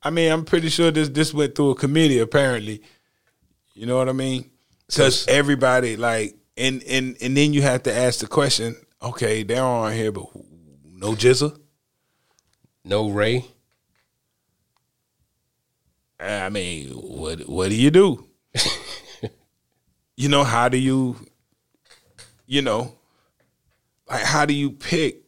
i 0.03 0.11
mean 0.11 0.31
i'm 0.31 0.45
pretty 0.45 0.69
sure 0.69 0.93
this 0.93 1.09
this 1.09 1.35
went 1.35 1.57
through 1.57 1.71
a 1.71 1.75
committee 1.75 2.21
apparently 2.21 2.81
you 3.75 3.85
know 3.85 3.97
what 3.97 4.09
i 4.09 4.13
mean 4.13 4.49
because 4.87 5.27
everybody 5.27 5.97
like 5.97 6.37
and 6.57 6.85
and 6.85 7.17
and 7.21 7.37
then 7.37 7.53
you 7.53 7.63
have 7.63 7.83
to 7.83 7.93
ask 7.93 8.21
the 8.21 8.29
question 8.29 8.77
okay 9.03 9.43
they're 9.43 9.65
on 9.65 9.93
here 9.93 10.13
but 10.13 10.27
no 10.85 11.13
GZA 11.13 11.59
no 12.85 13.11
Ray. 13.11 13.45
I 16.21 16.49
mean 16.49 16.91
what 16.91 17.49
what 17.49 17.69
do 17.71 17.75
you 17.75 17.91
do 17.91 18.29
you 20.17 20.29
know 20.29 20.45
how 20.45 20.69
do 20.69 20.77
you 20.77 21.17
you 22.47 22.63
know 22.63 22.97
like 24.09 24.23
how 24.23 24.45
do 24.45 24.55
you 24.55 24.71
pick 24.71 25.23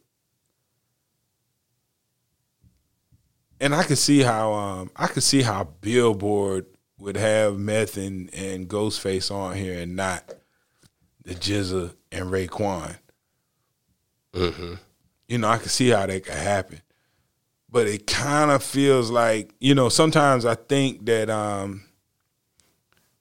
and 3.59 3.73
I 3.73 3.83
could 3.83 3.97
see 3.97 4.19
how 4.19 4.53
um 4.53 4.91
I 4.95 5.07
could 5.07 5.23
see 5.23 5.41
how 5.41 5.63
Billboard 5.81 6.65
would 6.99 7.17
have 7.17 7.57
Meth 7.57 7.97
and, 7.97 8.33
and 8.33 8.67
Ghostface 8.67 9.33
on 9.33 9.55
here 9.55 9.79
and 9.79 9.95
not 9.95 10.33
the 11.23 11.33
GZA 11.35 11.93
and 12.11 12.25
Raekwon. 12.29 12.95
Mm-hmm. 14.33 14.75
You 15.27 15.37
know, 15.37 15.47
I 15.47 15.57
could 15.57 15.71
see 15.71 15.89
how 15.89 16.05
that 16.05 16.23
could 16.23 16.33
happen. 16.33 16.81
But 17.73 17.87
it 17.87 18.05
kind 18.05 18.51
of 18.51 18.61
feels 18.63 19.09
like, 19.09 19.49
you 19.59 19.73
know, 19.73 19.89
sometimes 19.89 20.45
I 20.45 20.53
think 20.53 21.05
that 21.07 21.29
um 21.29 21.83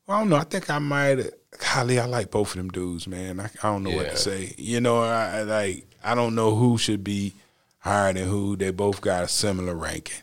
I 0.07 0.19
don't 0.19 0.29
know, 0.29 0.37
I 0.37 0.45
think 0.45 0.69
I 0.69 0.79
might 0.79 1.25
golly, 1.59 1.99
I 1.99 2.05
like 2.05 2.31
both 2.31 2.51
of 2.51 2.57
them 2.59 2.69
dudes, 2.69 3.09
man. 3.09 3.41
I, 3.41 3.47
I 3.47 3.73
don't 3.73 3.83
know 3.83 3.97
what 3.97 4.11
to 4.11 4.17
say. 4.17 4.55
You 4.59 4.81
know, 4.81 5.03
I, 5.03 5.39
I 5.39 5.43
like 5.43 5.87
I 6.05 6.15
don't 6.15 6.35
know 6.35 6.55
who 6.55 6.77
should 6.77 7.03
be 7.03 7.33
higher 7.79 8.13
than 8.13 8.29
who. 8.29 8.55
They 8.57 8.71
both 8.73 9.01
got 9.01 9.25
a 9.25 9.29
similar 9.29 9.75
ranking. 9.75 10.21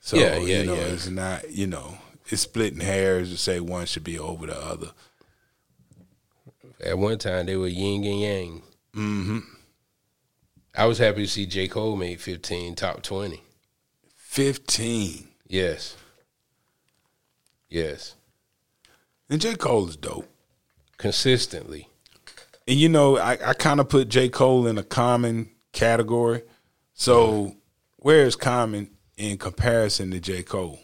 So 0.00 0.16
Yeah, 0.16 0.38
yeah, 0.38 0.60
you 0.60 0.66
know, 0.66 0.74
yeah. 0.74 0.80
it's 0.80 1.08
not, 1.08 1.50
you 1.50 1.66
know, 1.66 1.98
it's 2.28 2.42
splitting 2.42 2.80
hairs 2.80 3.30
to 3.30 3.36
say 3.36 3.60
one 3.60 3.84
should 3.84 4.02
be 4.02 4.18
over 4.18 4.46
the 4.46 4.58
other. 4.58 4.92
At 6.82 6.98
one 6.98 7.18
time, 7.18 7.46
they 7.46 7.56
were 7.56 7.68
yin 7.68 8.02
and 8.02 8.20
yang. 8.20 8.62
Mm-hmm. 8.96 9.38
I 10.74 10.86
was 10.86 10.98
happy 10.98 11.22
to 11.22 11.28
see 11.28 11.46
J. 11.46 11.68
Cole 11.68 11.96
made 11.96 12.20
15, 12.20 12.74
top 12.74 13.02
20. 13.02 13.42
Fifteen. 14.14 15.28
Yes. 15.46 15.94
Yes. 17.68 18.14
And 19.28 19.40
J. 19.40 19.56
Cole 19.56 19.88
is 19.88 19.96
dope. 19.96 20.28
Consistently. 20.96 21.88
And 22.66 22.78
you 22.78 22.88
know, 22.88 23.18
I, 23.18 23.32
I 23.44 23.52
kind 23.52 23.80
of 23.80 23.90
put 23.90 24.08
J. 24.08 24.30
Cole 24.30 24.66
in 24.66 24.78
a 24.78 24.82
common 24.82 25.50
category. 25.72 26.42
So 26.94 27.56
where 27.96 28.24
is 28.24 28.36
Common 28.36 28.90
in 29.16 29.38
comparison 29.38 30.10
to 30.12 30.20
J. 30.20 30.42
Cole? 30.42 30.80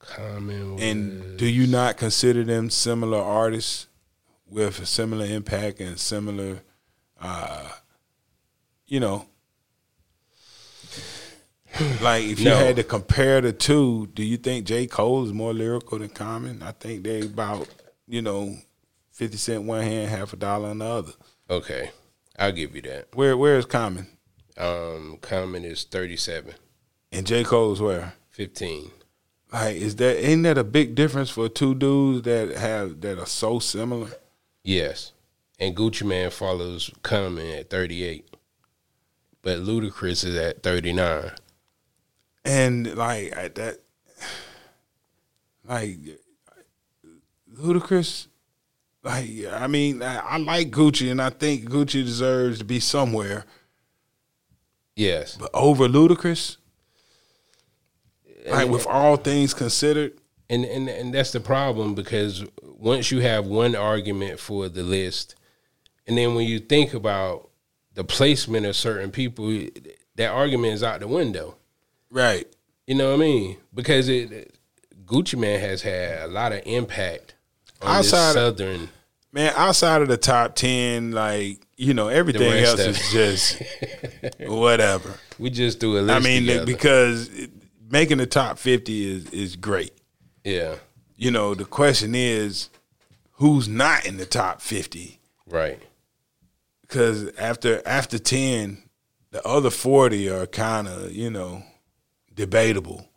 Common. 0.00 0.78
And 0.78 1.38
do 1.38 1.46
you 1.46 1.66
not 1.66 1.96
consider 1.96 2.44
them 2.44 2.70
similar 2.70 3.18
artists 3.18 3.86
with 4.48 4.80
a 4.80 4.86
similar 4.86 5.26
impact 5.26 5.80
and 5.80 5.98
similar, 5.98 6.60
uh, 7.20 7.70
you 8.88 9.00
know, 9.00 9.26
like 12.00 12.24
if 12.24 12.38
you 12.40 12.46
No. 12.46 12.56
had 12.56 12.76
to 12.76 12.82
compare 12.84 13.40
the 13.40 13.52
two, 13.52 14.08
do 14.14 14.22
you 14.22 14.36
think 14.36 14.66
J. 14.66 14.86
Cole 14.86 15.24
is 15.24 15.32
more 15.32 15.52
lyrical 15.54 15.98
than 15.98 16.08
Common? 16.08 16.62
I 16.62 16.72
think 16.72 17.04
they 17.04 17.20
about, 17.20 17.68
you 18.06 18.22
know, 18.22 18.56
fifty 19.12 19.36
cent 19.36 19.64
one 19.64 19.82
hand, 19.82 20.10
half 20.10 20.32
a 20.32 20.36
dollar 20.36 20.68
on 20.70 20.78
the 20.78 20.86
other. 20.86 21.12
okay. 21.50 21.90
I'll 22.40 22.52
give 22.52 22.76
you 22.76 22.82
that. 22.82 23.08
Where 23.14 23.36
where 23.36 23.58
is 23.58 23.66
Common? 23.66 24.06
Um, 24.56 25.18
Common 25.20 25.64
is 25.64 25.82
37, 25.84 26.54
And 27.12 27.26
J. 27.26 27.42
Cole 27.44 27.72
is 27.72 27.80
where? 27.80 28.14
15. 28.30 28.90
Like, 29.52 29.76
is 29.76 29.96
that 29.96 30.24
ain't 30.24 30.42
that 30.44 30.56
a 30.58 30.62
big 30.64 30.94
difference 30.94 31.30
for 31.30 31.48
two 31.48 31.74
dudes 31.74 32.22
that 32.22 32.56
have 32.56 33.00
that 33.00 33.18
are 33.18 33.26
so 33.26 33.58
similar? 33.60 34.10
Yes. 34.62 35.12
And 35.58 35.76
Gucci 35.76 36.04
Mane 36.06 36.30
follows 36.30 36.90
Common 37.02 37.46
at 37.50 37.70
38. 37.70 38.28
But 39.42 39.58
Ludacris 39.58 40.24
is 40.24 40.36
at 40.36 40.62
thirty 40.62 40.92
nine. 40.92 41.32
And 42.44 42.96
like 42.96 43.36
I, 43.36 43.48
that, 43.48 43.78
like 45.64 45.98
Ludacris, 47.52 48.28
like 49.02 49.28
I 49.52 49.66
mean, 49.66 50.02
I, 50.02 50.18
I 50.18 50.36
like 50.38 50.70
Gucci, 50.70 51.10
and 51.10 51.20
I 51.20 51.30
think 51.30 51.68
Gucci 51.68 52.04
deserves 52.04 52.58
to 52.58 52.64
be 52.64 52.80
somewhere, 52.80 53.44
Yes, 54.98 55.36
but 55.36 55.50
over 55.54 55.86
Ludacris, 55.86 56.56
like 58.48 58.68
with 58.68 58.84
all 58.84 59.16
things 59.16 59.54
considered, 59.54 60.18
and 60.50 60.64
and 60.64 60.88
and 60.88 61.14
that's 61.14 61.30
the 61.30 61.38
problem 61.38 61.94
because 61.94 62.44
once 62.64 63.12
you 63.12 63.20
have 63.20 63.46
one 63.46 63.76
argument 63.76 64.40
for 64.40 64.68
the 64.68 64.82
list, 64.82 65.36
and 66.08 66.18
then 66.18 66.34
when 66.34 66.48
you 66.48 66.58
think 66.58 66.94
about 66.94 67.47
the 67.98 68.04
placement 68.04 68.64
of 68.64 68.76
certain 68.76 69.10
people, 69.10 69.48
that 70.14 70.28
argument 70.30 70.72
is 70.74 70.84
out 70.84 71.00
the 71.00 71.08
window. 71.08 71.56
right? 72.12 72.46
You 72.86 72.94
know 72.94 73.08
what 73.08 73.14
I 73.16 73.18
mean? 73.18 73.56
Because 73.74 74.08
it 74.08 74.54
Gucci 75.04 75.36
Mane 75.36 75.58
has 75.58 75.82
had 75.82 76.20
a 76.22 76.26
lot 76.28 76.52
of 76.52 76.62
impact 76.64 77.34
on 77.82 77.96
Outside 77.96 78.18
this 78.18 78.28
of- 78.28 78.34
southern. 78.58 78.88
Man, 79.32 79.52
outside 79.56 80.00
of 80.00 80.06
the 80.08 80.16
top 80.16 80.54
ten, 80.54 81.10
like 81.10 81.58
you 81.76 81.92
know, 81.92 82.06
everything 82.08 82.50
else 82.64 82.80
is 82.80 83.10
just 83.10 83.62
whatever. 84.40 85.12
We 85.38 85.50
just 85.50 85.80
do 85.80 85.98
a 85.98 86.00
list. 86.00 86.16
I 86.16 86.20
mean, 86.20 86.42
together. 86.46 86.64
because 86.66 87.28
making 87.90 88.18
the 88.18 88.26
top 88.26 88.58
fifty 88.58 89.10
is 89.16 89.28
is 89.30 89.56
great. 89.56 89.92
yeah, 90.44 90.76
You 91.16 91.30
know, 91.32 91.54
the 91.54 91.64
question 91.66 92.14
is, 92.14 92.70
who's 93.32 93.68
not 93.68 94.06
in 94.06 94.16
the 94.18 94.26
top 94.26 94.62
fifty? 94.62 95.18
right. 95.50 95.80
Because 96.88 97.28
after 97.36 97.82
after 97.86 98.18
ten, 98.18 98.82
the 99.30 99.46
other 99.46 99.70
forty 99.70 100.28
are 100.30 100.46
kind 100.46 100.88
of 100.88 101.12
you 101.12 101.30
know 101.30 101.62
debatable. 102.34 103.08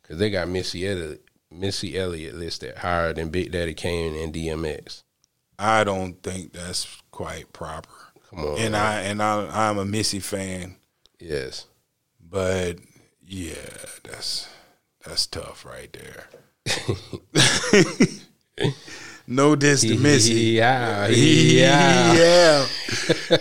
Because 0.00 0.18
they 0.18 0.30
got 0.30 0.48
Missy 0.48 0.86
Elliott, 0.86 1.24
Missy 1.50 1.98
Elliott 1.98 2.34
listed 2.34 2.78
higher 2.78 3.12
than 3.12 3.30
Big 3.30 3.52
Daddy 3.52 3.74
Kane 3.74 4.16
and 4.16 4.32
DMX. 4.32 5.02
I 5.58 5.84
don't 5.84 6.14
think 6.22 6.52
that's 6.52 7.00
quite 7.10 7.52
proper. 7.52 7.88
Come 8.30 8.40
on, 8.40 8.58
And 8.58 8.72
man. 8.72 8.74
I 8.74 9.00
and 9.02 9.22
I 9.22 9.68
I'm 9.68 9.78
a 9.78 9.84
Missy 9.84 10.20
fan, 10.20 10.76
yes, 11.20 11.66
but 12.20 12.78
yeah, 13.26 13.54
that's 14.04 14.48
that's 15.04 15.26
tough 15.26 15.64
right 15.64 15.92
there. 15.92 16.28
no 19.26 19.56
diss 19.56 19.82
to 19.82 19.98
Missy. 19.98 20.32
yeah, 20.32 21.06
yeah. 21.08 22.14
yeah. 22.14 22.66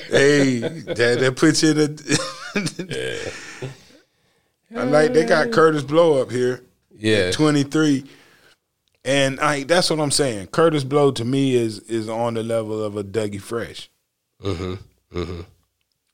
hey, 0.10 0.60
that, 0.60 1.18
that 1.20 1.36
puts 1.36 1.64
you 1.64 1.72
in 1.72 1.80
a. 1.80 1.90
I 4.80 4.84
like 4.84 5.14
they 5.14 5.26
got 5.26 5.48
Kurtis 5.48 5.86
Blow 5.86 6.22
up 6.22 6.32
here, 6.32 6.62
yeah. 6.96 7.32
twenty 7.32 7.64
three, 7.64 8.06
and 9.04 9.40
I 9.40 9.64
that's 9.64 9.90
what 9.90 10.00
I'm 10.00 10.12
saying. 10.12 10.48
Kurtis 10.48 10.88
Blow 10.88 11.12
to 11.12 11.26
me 11.26 11.56
is 11.56 11.80
is 11.80 12.08
on 12.08 12.36
the 12.36 12.44
level 12.44 12.84
of 12.84 12.96
a 12.96 13.04
Dougie 13.04 13.42
Fresh. 13.42 13.90
Mm-hmm. 14.42 15.18
Mm-hmm. 15.18 15.42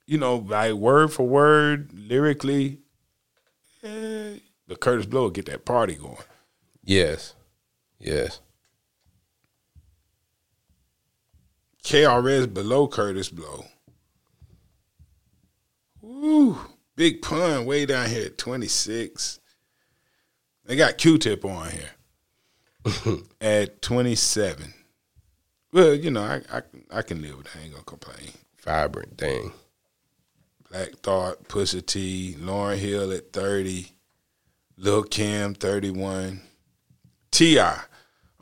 You 0.06 0.18
know, 0.18 0.36
like 0.36 0.74
word 0.74 1.12
for 1.12 1.26
word, 1.26 1.90
lyrically, 1.92 2.78
eh, 3.84 4.38
but 4.66 4.80
Kurtis 4.80 5.08
Blow 5.08 5.22
will 5.22 5.30
get 5.30 5.46
that 5.46 5.64
party 5.64 5.94
going. 5.94 6.16
Yes, 6.82 7.34
yes. 8.00 8.40
KRS 11.84 12.52
below 12.52 12.88
Kurtis 12.88 13.30
Blow. 13.34 13.64
Woo. 16.00 16.58
Big 16.96 17.22
pun 17.22 17.64
way 17.64 17.86
down 17.86 18.08
here 18.08 18.26
at 18.26 18.38
26. 18.38 19.40
They 20.64 20.76
got 20.76 20.98
Q-Tip 20.98 21.44
on 21.44 21.70
here 21.70 23.18
at 23.40 23.80
27. 23.82 24.74
Well, 25.72 25.94
you 25.94 26.10
know, 26.10 26.22
I, 26.22 26.40
I 26.52 26.62
I 26.90 27.02
can 27.02 27.20
live 27.20 27.36
with 27.36 27.46
that. 27.46 27.58
I 27.58 27.62
ain't 27.62 27.72
gonna 27.72 27.84
complain. 27.84 28.32
Vivrant 28.64 29.18
Thing. 29.18 29.52
Black 30.70 30.90
Thought, 31.02 31.44
Pusha 31.44 31.84
T, 31.84 32.36
Lauryn 32.38 32.76
Hill 32.76 33.12
at 33.12 33.32
30, 33.32 33.92
Lil 34.76 35.02
Kim 35.04 35.54
31, 35.54 36.42
T.I. 37.30 37.80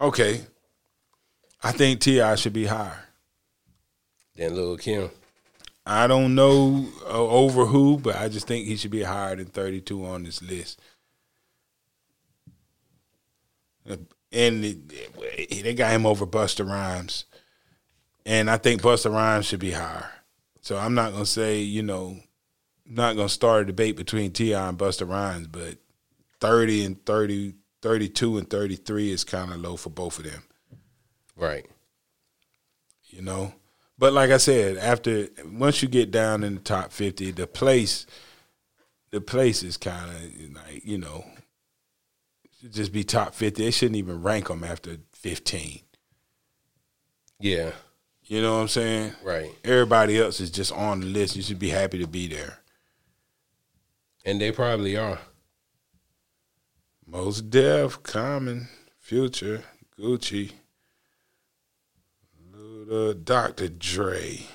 Okay. 0.00 0.40
I 1.62 1.72
think 1.72 2.00
T.I. 2.00 2.34
should 2.34 2.52
be 2.52 2.66
higher. 2.66 3.05
Then 4.36 4.54
Lil 4.54 4.76
Kim. 4.76 5.10
I 5.86 6.06
don't 6.06 6.34
know 6.34 6.88
uh, 7.04 7.08
over 7.10 7.64
who, 7.66 7.98
but 7.98 8.16
I 8.16 8.28
just 8.28 8.46
think 8.46 8.66
he 8.66 8.76
should 8.76 8.90
be 8.90 9.02
higher 9.02 9.36
than 9.36 9.46
32 9.46 10.04
on 10.04 10.24
this 10.24 10.42
list. 10.42 10.80
And 14.32 14.64
it- 14.64 15.62
they 15.62 15.74
got 15.74 15.92
him 15.92 16.04
over 16.04 16.26
Busta 16.26 16.68
Rhymes. 16.68 17.24
And 18.26 18.50
I 18.50 18.56
think 18.56 18.82
Busta 18.82 19.10
Rhymes 19.12 19.46
should 19.46 19.60
be 19.60 19.70
higher. 19.70 20.10
So 20.60 20.76
I'm 20.76 20.94
not 20.94 21.12
going 21.12 21.24
to 21.24 21.30
say, 21.30 21.60
you 21.60 21.82
know, 21.82 22.18
not 22.84 23.14
going 23.14 23.28
to 23.28 23.32
start 23.34 23.62
a 23.62 23.64
debate 23.66 23.96
between 23.96 24.32
T.I. 24.32 24.68
and 24.68 24.76
Busta 24.76 25.08
Rhymes, 25.08 25.46
but 25.46 25.78
30 26.40 26.84
and 26.84 27.06
30, 27.06 27.54
32 27.82 28.38
and 28.38 28.50
33 28.50 29.12
is 29.12 29.22
kind 29.24 29.52
of 29.52 29.60
low 29.60 29.76
for 29.76 29.90
both 29.90 30.18
of 30.18 30.24
them 30.24 30.42
Right. 31.36 31.66
you 33.06 33.22
know. 33.22 33.54
But 33.98 34.12
like 34.12 34.30
I 34.30 34.36
said, 34.36 34.76
after 34.76 35.28
once 35.44 35.82
you 35.82 35.88
get 35.88 36.10
down 36.10 36.44
in 36.44 36.56
the 36.56 36.60
top 36.60 36.92
fifty, 36.92 37.30
the 37.30 37.46
place, 37.46 38.06
the 39.10 39.20
place 39.20 39.62
is 39.62 39.76
kind 39.76 40.10
of 40.10 40.54
like 40.54 40.84
you 40.84 40.98
know, 40.98 41.24
should 42.60 42.72
just 42.72 42.92
be 42.92 43.04
top 43.04 43.34
fifty. 43.34 43.64
They 43.64 43.70
shouldn't 43.70 43.96
even 43.96 44.22
rank 44.22 44.48
them 44.48 44.64
after 44.64 44.98
fifteen. 45.12 45.80
Yeah. 47.40 47.72
You 48.24 48.42
know 48.42 48.56
what 48.56 48.62
I'm 48.62 48.68
saying? 48.68 49.12
Right. 49.22 49.50
Everybody 49.64 50.18
else 50.18 50.40
is 50.40 50.50
just 50.50 50.72
on 50.72 51.00
the 51.00 51.06
list. 51.06 51.36
You 51.36 51.42
should 51.42 51.60
be 51.60 51.68
happy 51.68 51.98
to 52.00 52.08
be 52.08 52.26
there. 52.26 52.58
And 54.24 54.40
they 54.40 54.50
probably 54.50 54.96
are. 54.96 55.20
Mos 57.06 57.40
Def, 57.40 58.02
Common, 58.02 58.66
Future, 58.98 59.62
Gucci, 59.96 60.50
Dr. 63.24 63.68
Dre. 63.68 64.46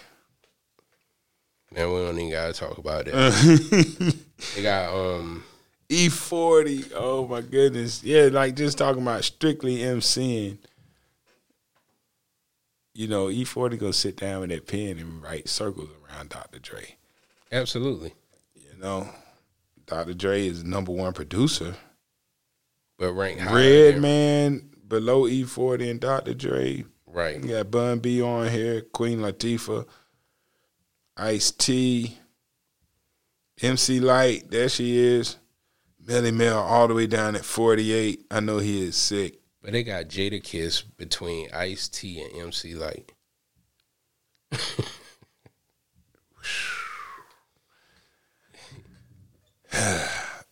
Man, 1.74 1.92
we 1.92 2.00
don't 2.00 2.18
even 2.18 2.32
gotta 2.32 2.54
talk 2.54 2.78
about 2.78 3.06
that. 3.06 4.16
they 4.56 4.62
got 4.62 4.94
um 4.94 5.44
E40. 5.90 6.92
Oh 6.96 7.28
my 7.28 7.42
goodness. 7.42 8.04
Yeah, 8.04 8.30
like 8.32 8.56
just 8.56 8.78
talking 8.78 9.02
about 9.02 9.24
strictly 9.24 9.78
MCing. 9.78 10.58
You 12.94 13.08
know, 13.08 13.28
E40 13.28 13.80
gonna 13.80 13.94
sit 13.94 14.18
down 14.18 14.42
with 14.42 14.50
that 14.50 14.68
pen 14.68 14.98
and 14.98 15.24
write 15.24 15.48
circles 15.48 15.90
around 16.10 16.30
Dr. 16.30 16.60
Dre. 16.60 16.96
absolutely. 17.52 18.14
You 18.56 18.78
know, 18.82 19.10
Dr. 19.86 20.14
Dre 20.14 20.48
is 20.48 20.64
number 20.64 20.92
one 20.92 21.14
producer. 21.14 21.76
But 22.98 23.14
rank 23.14 23.40
higher 23.40 23.92
Redman 23.92 24.70
below 24.88 25.24
E40 25.24 25.90
and 25.90 26.00
Dr. 26.00 26.34
Dre. 26.34 26.86
Right. 27.12 27.42
You 27.42 27.50
got 27.50 27.72
Bun 27.72 28.00
B 28.00 28.22
on 28.22 28.50
here, 28.50 28.82
Queen 28.82 29.20
Latifah, 29.20 29.86
Ice 31.18 31.52
T, 31.52 32.18
MC 33.62 34.00
Lyte, 34.00 34.50
there 34.50 34.70
she 34.70 34.98
is. 34.98 35.38
Melle 36.04 36.34
Mel 36.34 36.60
all 36.60 36.88
the 36.88 36.94
way 36.94 37.06
down 37.08 37.36
at 37.36 37.46
48. 37.46 38.26
I 38.32 38.40
know 38.40 38.58
he 38.58 38.84
is 38.88 38.96
sick. 38.96 39.40
But 39.62 39.74
they 39.74 39.84
got 39.84 40.06
Jadakiss 40.06 40.84
between 40.98 41.50
Ice 41.54 41.88
T 41.88 42.22
and 42.22 42.48
MC 42.48 42.76
Lyte. 42.76 43.12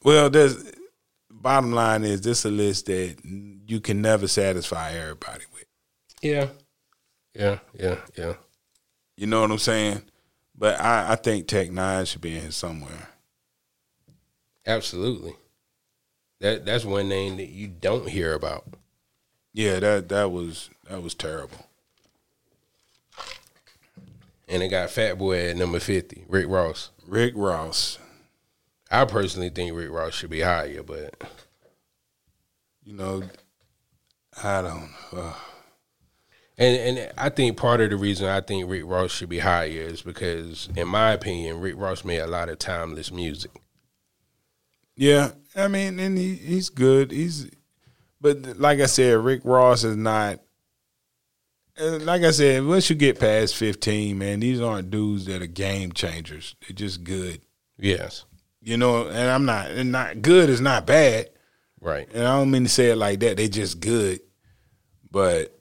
Well, 0.02 0.30
there's 0.30 0.72
bottom 1.30 1.74
line 1.74 2.06
is 2.06 2.22
this 2.22 2.46
a 2.46 2.50
list 2.50 2.86
that 2.86 3.18
you 3.24 3.82
can 3.82 4.02
never 4.02 4.30
satisfy 4.30 4.92
everybody. 4.92 5.44
Yeah. 6.22 6.50
Yeah, 7.34 7.60
yeah, 7.80 7.98
yeah. 8.18 8.34
You 9.16 9.28
know 9.28 9.42
what 9.42 9.52
I'm 9.52 9.60
saying? 9.60 10.02
But 10.58 10.80
I, 10.82 11.14
I 11.14 11.16
think 11.16 11.48
Tech 11.48 11.70
N9ne 11.70 12.08
should 12.08 12.22
be 12.22 12.36
in 12.36 12.42
here 12.42 12.52
somewhere. 12.52 13.10
Absolutely. 14.66 15.34
That 16.42 16.66
that's 16.66 16.86
one 16.86 17.10
name 17.10 17.38
that 17.38 17.50
you 17.50 17.68
don't 17.68 18.10
hear 18.10 18.34
about. 18.34 18.66
Yeah, 19.54 19.80
that 19.80 20.10
that 20.10 20.32
was 20.32 20.70
that 20.90 21.02
was 21.04 21.14
terrible. 21.14 21.68
And 24.48 24.64
it 24.64 24.70
got 24.70 24.90
Fat 24.90 25.18
Boy 25.18 25.50
at 25.50 25.58
number 25.58 25.80
fifty, 25.80 26.24
Rick 26.28 26.48
Ross. 26.48 26.92
Rick 27.06 27.34
Ross. 27.36 28.00
I 28.92 29.06
personally 29.06 29.50
think 29.50 29.76
Rick 29.76 29.92
Ross 29.92 30.14
should 30.14 30.30
be 30.30 30.42
higher, 30.42 30.82
but 30.82 31.16
You 32.84 32.94
know, 32.94 33.24
I 34.44 34.62
don't. 34.62 34.90
Uh, 35.14 35.34
And 36.60 36.98
and 37.00 37.12
I 37.18 37.30
think 37.30 37.56
part 37.58 37.80
of 37.80 37.90
the 37.90 37.96
reason 37.96 38.28
I 38.28 38.42
think 38.42 38.70
Rick 38.70 38.84
Ross 38.86 39.12
should 39.12 39.30
be 39.30 39.40
higher 39.40 39.70
is 39.70 40.02
because, 40.02 40.68
in 40.76 40.90
my 40.90 41.14
opinion, 41.14 41.62
Rick 41.62 41.76
Ross 41.78 42.04
made 42.04 42.20
a 42.20 42.28
lot 42.28 42.50
of 42.50 42.60
timeless 42.60 43.12
music. 43.12 43.52
Yeah, 44.98 45.32
I 45.56 45.70
mean, 45.70 45.98
and 46.00 46.18
he, 46.18 46.36
he's 46.36 46.68
good. 46.70 47.12
He's, 47.12 47.50
but 48.20 48.60
like 48.60 48.82
I 48.82 48.88
said, 48.88 49.18
Rick 49.20 49.42
Ross 49.46 49.86
is 49.86 49.96
not. 49.96 50.42
Like 51.80 52.24
I 52.24 52.32
said, 52.32 52.66
once 52.66 52.90
you 52.90 52.98
get 52.98 53.22
past 53.22 53.56
fifteen, 53.56 54.18
man, 54.18 54.42
these 54.42 54.60
aren't 54.60 54.90
dudes 54.92 55.28
that 55.28 55.42
are 55.42 55.48
game 55.48 55.94
changers. 55.94 56.56
They're 56.68 56.76
just 56.76 57.06
good, 57.06 57.40
Yes, 57.78 58.26
you 58.62 58.76
know. 58.76 59.08
And 59.08 59.30
I'm 59.30 59.46
not, 59.46 59.72
and 59.72 59.94
not 59.94 60.22
good 60.22 60.50
is 60.50 60.60
not 60.60 60.86
bad. 60.86 61.30
right. 61.80 62.06
And 62.14 62.28
I 62.28 62.36
don't 62.38 62.52
mean 62.52 62.64
to 62.64 62.70
say 62.70 62.90
it 62.90 62.98
like 62.98 63.22
that. 63.22 63.38
They're 63.38 63.48
just 63.48 63.80
good, 63.80 64.20
but, 65.10 65.58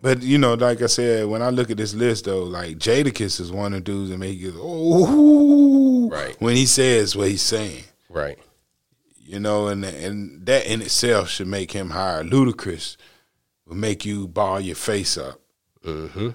but 0.00 0.22
you 0.22 0.38
know, 0.38 0.54
like 0.54 0.82
I 0.82 0.86
said, 0.86 1.26
when 1.26 1.42
I 1.42 1.50
look 1.50 1.70
at 1.70 1.76
this 1.76 1.94
list 1.94 2.24
though, 2.26 2.44
like 2.44 2.78
Jadakiss 2.78 3.40
is 3.40 3.50
one 3.52 3.72
of 3.74 3.80
the 3.84 3.92
dudes 3.92 4.10
that 4.10 4.18
make 4.18 4.38
you 4.38 4.54
oh, 4.58 6.08
Right. 6.10 6.36
when 6.40 6.56
he 6.56 6.66
says 6.66 7.14
what 7.16 7.28
he's 7.28 7.42
saying. 7.42 7.84
Right. 8.08 8.38
you 9.20 9.38
know, 9.40 9.68
and 9.68 9.84
and 9.84 10.46
that 10.46 10.66
in 10.66 10.80
itself 10.82 11.28
should 11.28 11.48
make 11.48 11.72
him 11.72 11.90
higher. 11.90 12.22
Ludacris 12.24 12.96
will 13.66 13.76
make 13.76 14.04
you 14.06 14.26
ball 14.28 14.60
your 14.60 14.76
face 14.76 15.18
up. 15.18 15.40
Mm-hmm. 15.84 16.30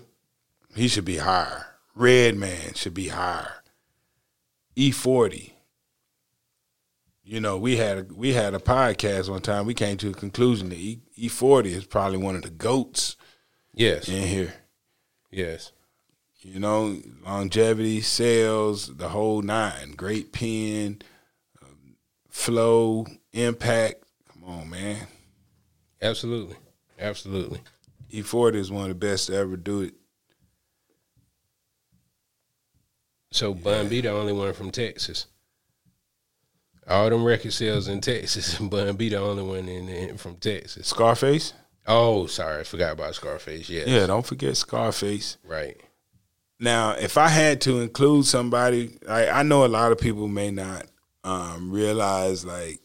He 0.75 0.87
should 0.87 1.05
be 1.05 1.17
higher. 1.17 1.67
Redman 1.95 2.73
should 2.75 2.93
be 2.93 3.07
higher. 3.09 3.63
E 4.75 4.91
forty. 4.91 5.55
You 7.25 7.39
know, 7.39 7.57
we 7.57 7.77
had 7.77 7.97
a, 7.97 8.05
we 8.13 8.33
had 8.33 8.53
a 8.53 8.59
podcast 8.59 9.29
one 9.29 9.41
time. 9.41 9.65
We 9.65 9.73
came 9.73 9.97
to 9.97 10.09
a 10.09 10.13
conclusion 10.13 10.69
that 10.69 10.77
E 10.77 10.99
E 11.15 11.27
forty 11.29 11.73
is 11.73 11.85
probably 11.85 12.17
one 12.17 12.35
of 12.35 12.41
the 12.41 12.49
goats 12.49 13.15
Yes. 13.73 14.07
in 14.07 14.27
here. 14.27 14.53
Yes. 15.31 15.71
You 16.41 16.59
know, 16.59 16.99
longevity, 17.25 18.01
sales, 18.01 18.95
the 18.97 19.09
whole 19.09 19.41
nine. 19.41 19.91
Great 19.91 20.31
pen, 20.33 21.01
um, 21.61 21.95
flow, 22.29 23.07
impact. 23.31 24.03
Come 24.31 24.43
on, 24.43 24.69
man. 24.69 25.07
Absolutely. 26.01 26.57
Absolutely. 26.99 27.61
E40 28.11 28.55
is 28.55 28.71
one 28.71 28.83
of 28.83 28.89
the 28.89 28.95
best 28.95 29.27
to 29.27 29.35
ever 29.35 29.57
do 29.57 29.81
it. 29.81 29.93
So 33.31 33.53
Bun 33.53 33.87
B 33.87 34.01
the 34.01 34.11
only 34.11 34.33
one 34.33 34.53
from 34.53 34.69
Texas. 34.69 35.25
All 36.87 37.09
them 37.09 37.23
record 37.23 37.53
sales 37.53 37.87
in 37.87 38.01
Texas, 38.01 38.59
and 38.59 38.69
Bun 38.69 38.95
B 38.95 39.09
the 39.09 39.17
only 39.17 39.41
one 39.43 39.67
in, 39.67 39.89
in 39.89 40.17
from 40.17 40.35
Texas. 40.35 40.87
Scarface? 40.87 41.53
Oh, 41.85 42.27
sorry, 42.27 42.61
I 42.61 42.63
forgot 42.63 42.93
about 42.93 43.15
Scarface. 43.15 43.69
Yeah, 43.69 43.83
Yeah, 43.85 44.07
don't 44.07 44.25
forget 44.25 44.55
Scarface. 44.55 45.37
Right. 45.43 45.79
Now, 46.59 46.91
if 46.91 47.17
I 47.17 47.27
had 47.27 47.59
to 47.61 47.81
include 47.81 48.25
somebody, 48.25 48.97
I, 49.07 49.27
I 49.27 49.43
know 49.43 49.65
a 49.65 49.67
lot 49.67 49.91
of 49.91 49.97
people 49.97 50.27
may 50.27 50.49
not 50.49 50.85
um, 51.23 51.71
realize 51.71 52.45
like 52.45 52.79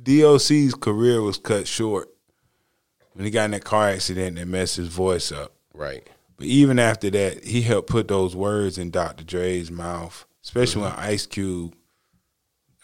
DOC's 0.00 0.74
career 0.74 1.20
was 1.20 1.38
cut 1.38 1.66
short 1.66 2.08
when 3.14 3.24
he 3.24 3.30
got 3.30 3.46
in 3.46 3.50
that 3.52 3.64
car 3.64 3.88
accident 3.88 4.38
and 4.38 4.50
messed 4.50 4.76
his 4.76 4.88
voice 4.88 5.32
up. 5.32 5.54
Right. 5.74 6.08
But 6.36 6.46
even 6.46 6.78
after 6.78 7.10
that, 7.10 7.42
he 7.44 7.62
helped 7.62 7.90
put 7.90 8.06
those 8.06 8.36
words 8.36 8.78
in 8.78 8.90
Dr. 8.90 9.24
Dre's 9.24 9.70
mouth, 9.70 10.24
especially 10.44 10.82
when 10.82 10.92
Ice 10.92 11.26
Cube 11.26 11.74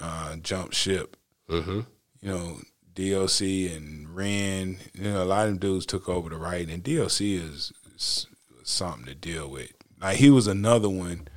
uh, 0.00 0.36
jumped 0.36 0.74
ship. 0.74 1.16
Mm-hmm. 1.48 1.80
You 2.20 2.28
know, 2.28 2.58
DOC 2.94 3.40
and 3.74 4.14
Ren, 4.14 4.78
you 4.94 5.02
know, 5.04 5.22
a 5.22 5.24
lot 5.24 5.46
of 5.46 5.50
them 5.52 5.58
dudes 5.58 5.86
took 5.86 6.08
over 6.08 6.28
the 6.30 6.36
writing, 6.36 6.70
and 6.70 6.82
DOC 6.82 7.20
is, 7.20 7.72
is 7.94 8.26
something 8.62 9.04
to 9.06 9.14
deal 9.14 9.48
with. 9.50 9.72
Like 10.00 10.16
he 10.18 10.30
was 10.30 10.46
another 10.46 10.88
one 10.88 11.28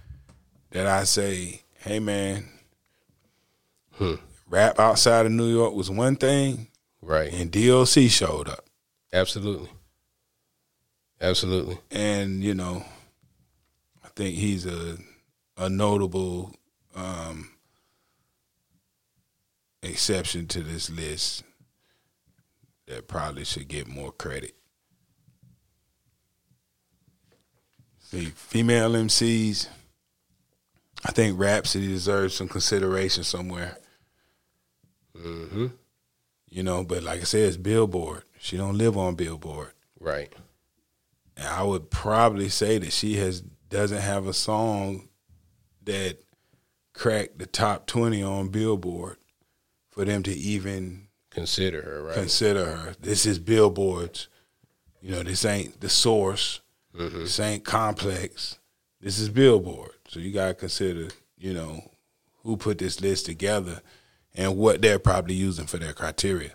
that 0.72 0.86
I 0.88 1.04
say, 1.06 1.62
hey 1.80 2.00
man, 2.00 2.46
rap 4.50 4.80
outside 4.80 5.26
of 5.26 5.32
New 5.32 5.48
York 5.50 5.74
was 5.74 5.90
one 5.90 6.16
thing, 6.16 6.68
Right. 7.02 7.32
and 7.34 7.52
DOC 7.52 8.10
showed 8.10 8.50
up. 8.50 8.66
Absolutely. 9.14 9.70
Absolutely. 11.20 11.80
and 11.90 12.44
you 12.44 12.54
know, 12.54 12.86
I 14.04 14.10
think 14.16 14.36
he's 14.36 14.66
a 14.66 14.98
a 15.58 15.70
notable 15.70 16.54
um, 16.96 17.50
exception 19.88 20.48
to 20.48 20.62
this 20.62 20.90
list 20.90 21.44
that 22.88 23.08
probably 23.08 23.44
should 23.44 23.68
get 23.68 23.88
more 23.88 24.12
credit. 24.12 24.54
See, 28.00 28.26
female 28.26 28.92
MCs, 28.92 29.68
I 31.06 31.12
think 31.12 31.38
Rapsody 31.38 31.88
deserves 31.88 32.36
some 32.36 32.48
consideration 32.48 33.24
somewhere. 33.24 33.78
Mm-hmm. 35.16 35.68
You 36.50 36.64
know, 36.64 36.84
but 36.86 37.04
like 37.04 37.20
I 37.20 37.24
said, 37.24 37.50
it's 37.50 37.58
Billboard. 37.58 38.24
She 38.40 38.56
don't 38.56 38.78
live 38.78 38.98
on 38.98 39.16
Billboard. 39.16 39.74
Right. 40.00 40.32
And 41.36 41.48
I 41.48 41.64
would 41.64 41.92
probably 41.92 42.50
say 42.50 42.78
that 42.78 42.94
she 42.94 43.16
has 43.16 43.42
doesn't 43.70 44.02
have 44.02 44.28
a 44.28 44.34
song 44.34 45.10
that 45.84 46.20
cracked 46.94 47.40
the 47.40 47.46
top 47.46 47.86
twenty 47.86 48.24
on 48.24 48.48
Billboard 48.48 49.18
for 49.98 50.06
them 50.06 50.22
to 50.24 50.32
even 50.32 51.08
Consider 51.32 51.82
her, 51.82 52.04
right? 52.04 52.14
consider 52.16 52.66
her. 52.66 52.96
This 53.02 53.26
is 53.26 53.40
Billboard's. 53.40 54.28
You 55.02 55.12
know, 55.12 55.24
this 55.24 55.44
ain't 55.44 55.82
the 55.82 55.90
source. 55.90 56.62
Mm-hmm. 56.96 57.20
This 57.20 57.40
ain't 57.40 57.64
complex. 57.66 58.60
This 59.02 59.18
is 59.20 59.30
Billboard. 59.30 59.92
So 60.08 60.20
you 60.20 60.32
gotta 60.32 60.54
consider, 60.54 61.08
you 61.38 61.54
know, 61.54 61.82
who 62.44 62.58
put 62.58 62.78
this 62.78 63.02
list 63.02 63.26
together 63.26 63.82
and 64.36 64.56
what 64.58 64.82
they're 64.82 65.00
probably 65.00 65.34
using 65.34 65.66
for 65.66 65.78
their 65.78 65.94
criteria. 65.94 66.52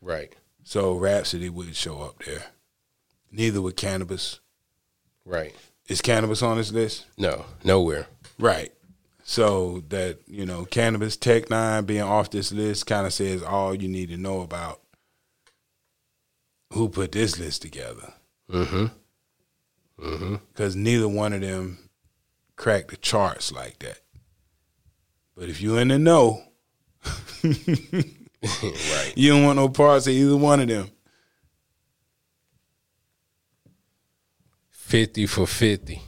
right. 0.00 0.32
So 0.62 0.94
Rapsody 0.94 1.48
would 1.48 1.76
show 1.76 2.02
up 2.02 2.24
there. 2.24 2.46
Neither 3.30 3.62
would 3.62 3.76
Canibus. 3.76 4.40
Right. 5.24 5.54
Is 5.86 6.02
Canibus 6.02 6.42
on 6.42 6.56
this 6.56 6.72
list? 6.72 7.06
No, 7.16 7.46
nowhere. 7.62 8.08
Right. 8.36 8.72
So 9.28 9.82
that, 9.88 10.20
you 10.28 10.46
know, 10.46 10.66
Canibus 10.66 11.18
Tech 11.18 11.46
N9ne 11.46 11.84
being 11.84 12.02
off 12.02 12.30
this 12.30 12.52
list 12.52 12.86
kind 12.86 13.04
of 13.04 13.12
says 13.12 13.42
all 13.42 13.74
you 13.74 13.88
need 13.88 14.08
to 14.10 14.16
know 14.16 14.40
about 14.40 14.80
who 16.72 16.88
put 16.88 17.10
this 17.10 17.36
list 17.36 17.62
together. 17.62 18.14
Mm-hmm. 18.48 18.86
Mm-hmm. 20.00 20.36
Because 20.52 20.76
neither 20.76 21.08
one 21.08 21.32
of 21.32 21.40
them 21.40 21.90
cracked 22.54 22.90
the 22.92 22.96
charts 22.98 23.50
like 23.50 23.80
that. 23.80 23.98
But 25.36 25.48
if 25.48 25.60
you 25.60 25.76
in 25.76 25.88
the 25.88 25.98
know, 25.98 26.44
right. 27.42 29.12
you 29.16 29.32
don't 29.32 29.42
want 29.44 29.56
no 29.56 29.68
parts 29.68 30.06
of 30.06 30.12
either 30.12 30.36
one 30.36 30.60
of 30.60 30.68
them. 30.68 30.88
Fifty 34.70 35.26
for 35.26 35.48
fifty. 35.48 36.00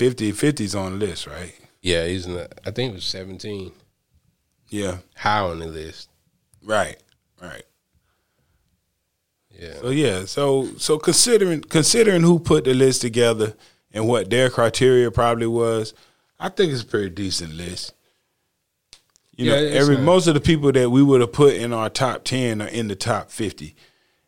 50 0.00 0.32
50's 0.32 0.74
on 0.74 0.98
the 0.98 1.06
list, 1.06 1.26
right? 1.26 1.52
Yeah, 1.82 2.06
he's 2.06 2.26
not. 2.26 2.48
I 2.64 2.70
think 2.70 2.92
it 2.92 2.94
was 2.94 3.04
seventeen. 3.04 3.72
Yeah. 4.70 4.98
High 5.14 5.40
on 5.40 5.58
the 5.58 5.66
list. 5.66 6.08
Right. 6.64 6.96
Right. 7.40 7.64
Yeah. 9.50 9.74
So 9.80 9.90
yeah, 9.90 10.24
so 10.24 10.68
so 10.78 10.98
considering 10.98 11.60
considering 11.60 12.22
who 12.22 12.38
put 12.38 12.64
the 12.64 12.72
list 12.72 13.02
together 13.02 13.54
and 13.92 14.06
what 14.08 14.30
their 14.30 14.48
criteria 14.48 15.10
probably 15.10 15.46
was, 15.46 15.92
I 16.38 16.48
think 16.48 16.72
it's 16.72 16.82
a 16.82 16.86
pretty 16.86 17.10
decent 17.10 17.54
list. 17.54 17.92
You 19.36 19.50
know, 19.50 19.54
Yeah, 19.56 19.60
it's 19.68 19.76
every 19.76 19.96
not- 19.96 20.04
most 20.04 20.26
of 20.28 20.34
the 20.34 20.40
people 20.40 20.72
that 20.72 20.90
we 20.90 21.02
would 21.02 21.20
have 21.20 21.32
put 21.32 21.54
in 21.54 21.72
our 21.74 21.90
top 21.90 22.24
ten 22.24 22.62
are 22.62 22.68
in 22.68 22.88
the 22.88 22.96
top 22.96 23.30
fifty. 23.30 23.74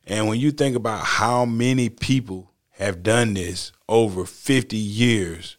And 0.06 0.28
when 0.28 0.38
you 0.40 0.50
think 0.50 0.76
about 0.76 1.04
how 1.04 1.44
many 1.46 1.88
people 1.88 2.50
have 2.72 3.02
done 3.02 3.34
this 3.34 3.72
over 3.88 4.24
fifty 4.26 4.76
years, 4.76 5.56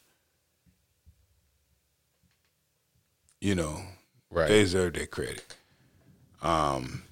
you 3.44 3.56
know, 3.56 3.82
Right. 4.32 4.48
they 4.48 4.62
deserve 4.64 4.94
their 4.94 5.06
credit. 5.06 5.44
Um, 6.42 7.04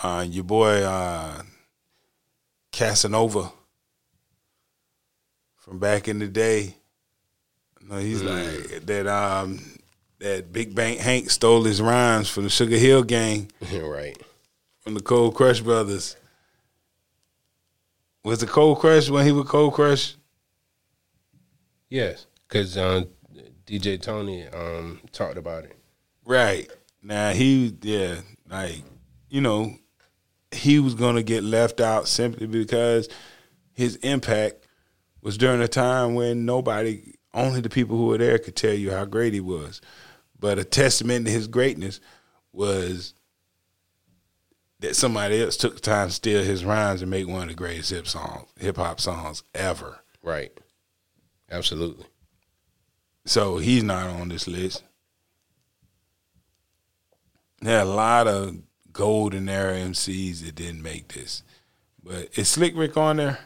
uh, 0.00 0.24
your 0.28 0.44
boy 0.44 0.82
uh, 0.84 1.42
Casanova 2.70 3.50
from 5.56 5.78
back 5.80 6.06
in 6.06 6.20
the 6.20 6.28
day. 6.28 6.76
No, 7.80 7.98
he's 7.98 8.22
like 8.22 8.86
that. 8.86 9.06
Um, 9.08 9.60
that 10.20 10.52
Big 10.52 10.72
Bank 10.72 11.00
Hank 11.00 11.28
stole 11.30 11.64
his 11.64 11.82
rhymes 11.82 12.28
from 12.28 12.44
the 12.44 12.50
Sugar 12.50 12.76
Hill 12.76 13.02
Gang 13.02 13.50
right. 13.72 14.16
from 14.80 14.94
the 14.94 15.00
Cold 15.00 15.34
Crush 15.34 15.60
Brothers. 15.60 16.16
Was 18.24 18.38
the 18.38 18.46
Cold 18.46 18.78
Crush 18.78 19.10
when 19.10 19.26
he 19.26 19.32
was 19.32 19.48
Cold 19.48 19.74
Crush? 19.74 20.14
Yes, 21.90 22.26
because 22.48 22.78
um, 22.78 23.08
DJ 23.72 24.00
Tony 24.00 24.46
um 24.48 25.00
talked 25.12 25.38
about 25.38 25.64
it. 25.64 25.74
Right. 26.26 26.70
Now 27.02 27.30
he 27.30 27.74
yeah, 27.80 28.16
like, 28.48 28.82
you 29.30 29.40
know, 29.40 29.74
he 30.50 30.78
was 30.78 30.94
going 30.94 31.16
to 31.16 31.22
get 31.22 31.42
left 31.42 31.80
out 31.80 32.06
simply 32.06 32.46
because 32.46 33.08
his 33.72 33.96
impact 33.96 34.66
was 35.22 35.38
during 35.38 35.62
a 35.62 35.68
time 35.68 36.14
when 36.14 36.44
nobody, 36.44 37.14
only 37.32 37.62
the 37.62 37.70
people 37.70 37.96
who 37.96 38.08
were 38.08 38.18
there 38.18 38.38
could 38.38 38.56
tell 38.56 38.74
you 38.74 38.90
how 38.90 39.06
great 39.06 39.32
he 39.32 39.40
was. 39.40 39.80
But 40.38 40.58
a 40.58 40.64
testament 40.64 41.24
to 41.24 41.32
his 41.32 41.48
greatness 41.48 41.98
was 42.52 43.14
that 44.80 44.96
somebody 44.96 45.42
else 45.42 45.56
took 45.56 45.76
the 45.76 45.80
time 45.80 46.08
to 46.08 46.14
steal 46.14 46.42
his 46.42 46.64
rhymes 46.64 47.00
and 47.00 47.10
make 47.10 47.26
one 47.26 47.44
of 47.44 47.48
the 47.48 47.54
greatest 47.54 47.90
hip 47.90 48.06
songs, 48.06 48.48
hip 48.58 48.76
hop 48.76 49.00
songs 49.00 49.42
ever. 49.54 50.00
Right. 50.22 50.52
Absolutely. 51.50 52.04
So 53.24 53.58
he's 53.58 53.82
not 53.82 54.08
on 54.08 54.28
this 54.28 54.48
list. 54.48 54.82
There 57.60 57.78
are 57.78 57.82
a 57.82 57.84
lot 57.84 58.26
of 58.26 58.56
golden 58.92 59.48
era 59.48 59.74
MCs 59.74 60.44
that 60.44 60.56
didn't 60.56 60.82
make 60.82 61.12
this. 61.12 61.42
But 62.02 62.30
is 62.36 62.48
Slick 62.48 62.76
Rick 62.76 62.96
on 62.96 63.18
there? 63.18 63.38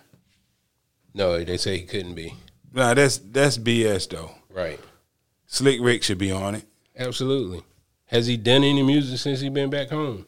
No, 1.13 1.43
they 1.45 1.57
say 1.57 1.79
he 1.79 1.85
couldn't 1.85 2.15
be. 2.15 2.35
Nah, 2.73 2.95
that's 2.95 3.19
that's 3.19 3.59
BS 3.59 4.09
though. 4.11 4.31
Right. 4.51 4.81
Slick 5.47 5.81
Rick 5.81 6.03
should 6.03 6.19
be 6.19 6.33
on 6.33 6.55
it. 6.57 6.65
Absolutely. 6.99 7.63
Has 8.07 8.27
he 8.27 8.37
done 8.37 8.65
any 8.65 8.83
music 8.83 9.19
since 9.19 9.41
he 9.41 9.49
been 9.49 9.71
back 9.71 9.91
home? 9.91 10.27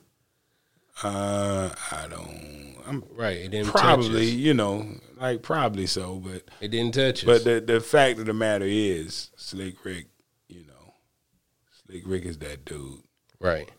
Uh, 1.03 1.71
I 1.93 2.07
don't. 2.09 2.77
I'm 2.87 3.05
Right. 3.15 3.37
It 3.37 3.51
didn't 3.51 3.69
probably, 3.71 4.09
touch 4.09 4.17
us. 4.17 4.33
you 4.33 4.55
know, 4.55 4.87
like 5.21 5.43
probably 5.43 5.87
so, 5.87 6.17
but 6.17 6.43
It 6.61 6.69
didn't 6.69 6.95
touch 6.95 7.21
us. 7.21 7.25
but 7.25 7.45
the 7.45 7.61
the 7.61 7.81
fact 7.81 8.19
of 8.19 8.27
the 8.27 8.35
matter 8.35 8.65
is, 8.67 9.31
Slick 9.37 9.85
Rick, 9.85 10.07
you 10.49 10.65
know, 10.67 10.95
Slick 11.87 12.03
Rick 12.07 12.25
is 12.25 12.39
that 12.39 12.65
dude. 12.65 13.03
right. 13.41 13.71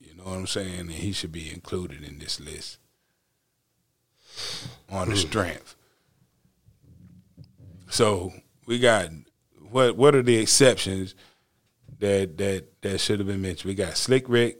You 0.00 0.14
know 0.14 0.24
what 0.24 0.38
I'm 0.38 0.46
saying? 0.46 0.80
And 0.80 0.90
he 0.90 1.12
should 1.12 1.32
be 1.32 1.52
included 1.52 2.02
in 2.02 2.18
this 2.18 2.40
list 2.40 2.78
on 4.90 5.08
the 5.08 5.14
hmm. 5.14 5.20
strength. 5.20 5.76
So 7.90 8.32
we 8.66 8.78
got 8.78 9.10
what? 9.70 9.96
What 9.96 10.14
are 10.14 10.22
the 10.22 10.38
exceptions 10.38 11.14
that 11.98 12.36
that 12.38 12.82
that 12.82 12.98
should 12.98 13.18
have 13.18 13.28
been 13.28 13.42
mentioned? 13.42 13.68
We 13.68 13.74
got 13.74 13.96
Slick 13.96 14.28
Rick, 14.28 14.58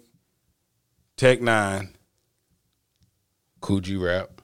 Tech 1.17 1.41
N9ne, 1.41 1.93
Kool 3.61 3.81
G 3.81 3.97
Rap. 3.97 4.41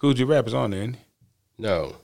Coogee 0.00 0.26
Rap 0.26 0.46
is 0.46 0.54
on 0.54 0.70
there. 0.70 0.80
Isn't 0.80 0.94
he? 0.94 1.00
No. 1.58 1.96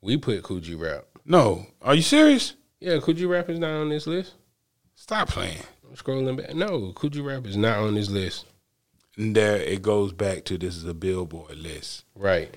We 0.00 0.16
put 0.16 0.42
Kool 0.42 0.60
G 0.60 0.74
Rap. 0.74 1.04
No, 1.24 1.66
are 1.82 1.94
you 1.94 2.02
serious? 2.02 2.54
Yeah, 2.80 2.98
Kool 2.98 3.14
G 3.14 3.26
Rap 3.26 3.48
is 3.48 3.58
not 3.58 3.70
on 3.70 3.88
this 3.88 4.06
list. 4.06 4.34
Stop 4.94 5.28
playing. 5.28 5.58
I'm 5.88 5.94
scrolling 5.96 6.36
back. 6.36 6.54
No, 6.54 6.92
Kool 6.92 7.10
G 7.10 7.20
Rap 7.20 7.46
is 7.46 7.56
not 7.56 7.78
on 7.78 7.94
this 7.94 8.10
list. 8.10 8.46
And 9.16 9.34
there 9.34 9.56
it 9.56 9.82
goes 9.82 10.12
back 10.12 10.44
to 10.44 10.58
this 10.58 10.76
is 10.76 10.84
a 10.84 10.94
Billboard 10.94 11.56
list. 11.56 12.04
Right. 12.14 12.56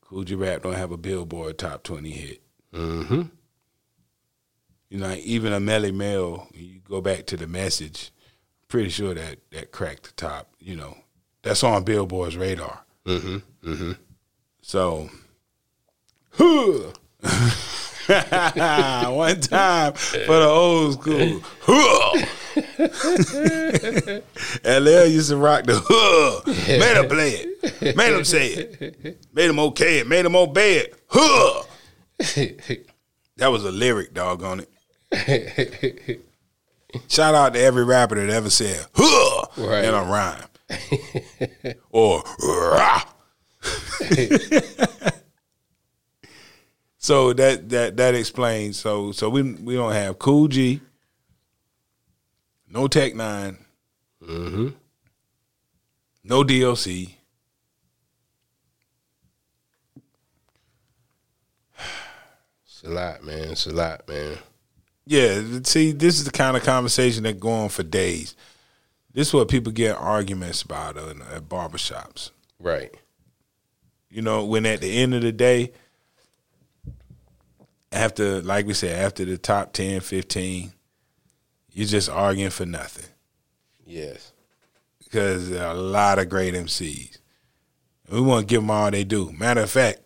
Kool 0.00 0.24
G 0.24 0.34
Rap 0.34 0.62
don't 0.62 0.74
have 0.74 0.92
a 0.92 0.96
Billboard 0.96 1.58
top 1.58 1.82
twenty 1.82 2.10
hit. 2.10 2.42
Mm-hmm. 2.72 3.22
You 4.88 4.98
know, 4.98 5.14
even 5.22 5.52
a 5.52 5.60
Melle 5.60 5.92
Mel, 5.92 6.48
you 6.52 6.80
go 6.80 7.00
back 7.00 7.26
to 7.26 7.36
the 7.36 7.46
message, 7.46 8.12
pretty 8.68 8.90
sure 8.90 9.14
that 9.14 9.38
that 9.50 9.72
cracked 9.72 10.04
the 10.04 10.12
top, 10.12 10.54
you 10.58 10.76
know. 10.76 10.96
That's 11.42 11.62
on 11.64 11.84
Billboard's 11.84 12.36
radar. 12.36 12.84
Mm-hmm. 13.06 13.36
Mm-hmm. 13.72 13.92
So 14.62 15.10
huh. 16.32 16.92
one 19.12 19.40
time 19.40 19.92
for 19.94 20.38
the 20.38 20.46
old 20.48 20.94
school. 21.00 21.40
LL 24.64 25.06
used 25.10 25.30
to 25.30 25.36
rock 25.36 25.64
the 25.64 25.80
huh. 25.84 26.42
Made 26.46 26.96
him 26.96 27.08
play 27.08 27.30
it. 27.30 27.96
Made 27.96 28.12
him 28.16 28.24
say 28.24 28.48
it. 28.48 29.24
Made 29.32 29.50
him 29.50 29.58
okay 29.58 29.98
it. 30.00 30.06
Made 30.08 30.24
him 30.26 30.36
obey 30.36 30.78
it. 30.78 30.94
Huh. 31.08 31.62
That 33.36 33.48
was 33.50 33.64
a 33.64 33.72
lyric, 33.72 34.14
dog, 34.14 34.42
on 34.42 34.60
it. 34.60 36.20
Shout 37.08 37.34
out 37.34 37.54
to 37.54 37.60
every 37.60 37.84
rapper 37.84 38.14
that 38.16 38.30
ever 38.32 38.50
said 38.50 38.86
huh 38.94 39.46
Right. 39.56 39.84
in 39.84 39.94
a 39.94 40.02
rhyme. 40.04 40.44
or 41.90 42.22
so 46.98 47.32
that 47.32 47.68
that 47.68 47.96
that 47.96 48.14
explains. 48.14 48.78
So 48.78 49.12
so 49.12 49.28
we 49.28 49.42
we 49.42 49.74
don't 49.74 49.92
have 49.92 50.18
Kool 50.18 50.48
G, 50.48 50.80
no 52.68 52.88
Tech 52.88 53.14
N9ne 53.14 53.58
mm-hmm. 54.26 54.68
no 56.24 56.44
DOC. 56.44 56.86
It's 62.64 62.82
a 62.84 62.88
lot, 62.88 63.24
man. 63.24 63.50
It's 63.50 63.66
a 63.66 63.72
lot, 63.72 64.08
man. 64.08 64.38
Yeah, 65.06 65.40
see, 65.64 65.92
this 65.92 66.18
is 66.18 66.24
the 66.24 66.30
kind 66.30 66.56
of 66.56 66.62
conversation 66.62 67.24
that 67.24 67.40
go 67.40 67.50
on 67.50 67.68
for 67.68 67.82
days. 67.82 68.36
This 69.14 69.28
is 69.28 69.34
what 69.34 69.48
people 69.48 69.72
get 69.72 69.96
arguments 69.96 70.62
about 70.62 70.96
uh, 70.96 71.14
at 71.34 71.48
barbershops. 71.48 72.30
Right. 72.58 72.94
You 74.10 74.22
know, 74.22 74.44
when 74.44 74.64
at 74.66 74.80
the 74.80 74.98
end 74.98 75.14
of 75.14 75.22
the 75.22 75.32
day, 75.32 75.72
after, 77.90 78.40
like 78.42 78.66
we 78.66 78.74
said, 78.74 78.98
after 79.04 79.24
the 79.24 79.36
top 79.38 79.72
10, 79.72 80.00
15, 80.00 80.72
you're 81.72 81.86
just 81.86 82.08
arguing 82.10 82.50
for 82.50 82.66
nothing 82.66 83.06
Yes. 83.86 84.32
because 84.98 85.50
there 85.50 85.66
are 85.66 85.74
a 85.74 85.78
lot 85.78 86.18
of 86.18 86.28
great 86.28 86.54
MCs. 86.54 87.18
We 88.10 88.20
want 88.20 88.46
to 88.48 88.52
give 88.52 88.62
them 88.62 88.70
all 88.70 88.90
they 88.90 89.04
do. 89.04 89.32
Matter 89.32 89.62
of 89.62 89.70
fact, 89.70 90.00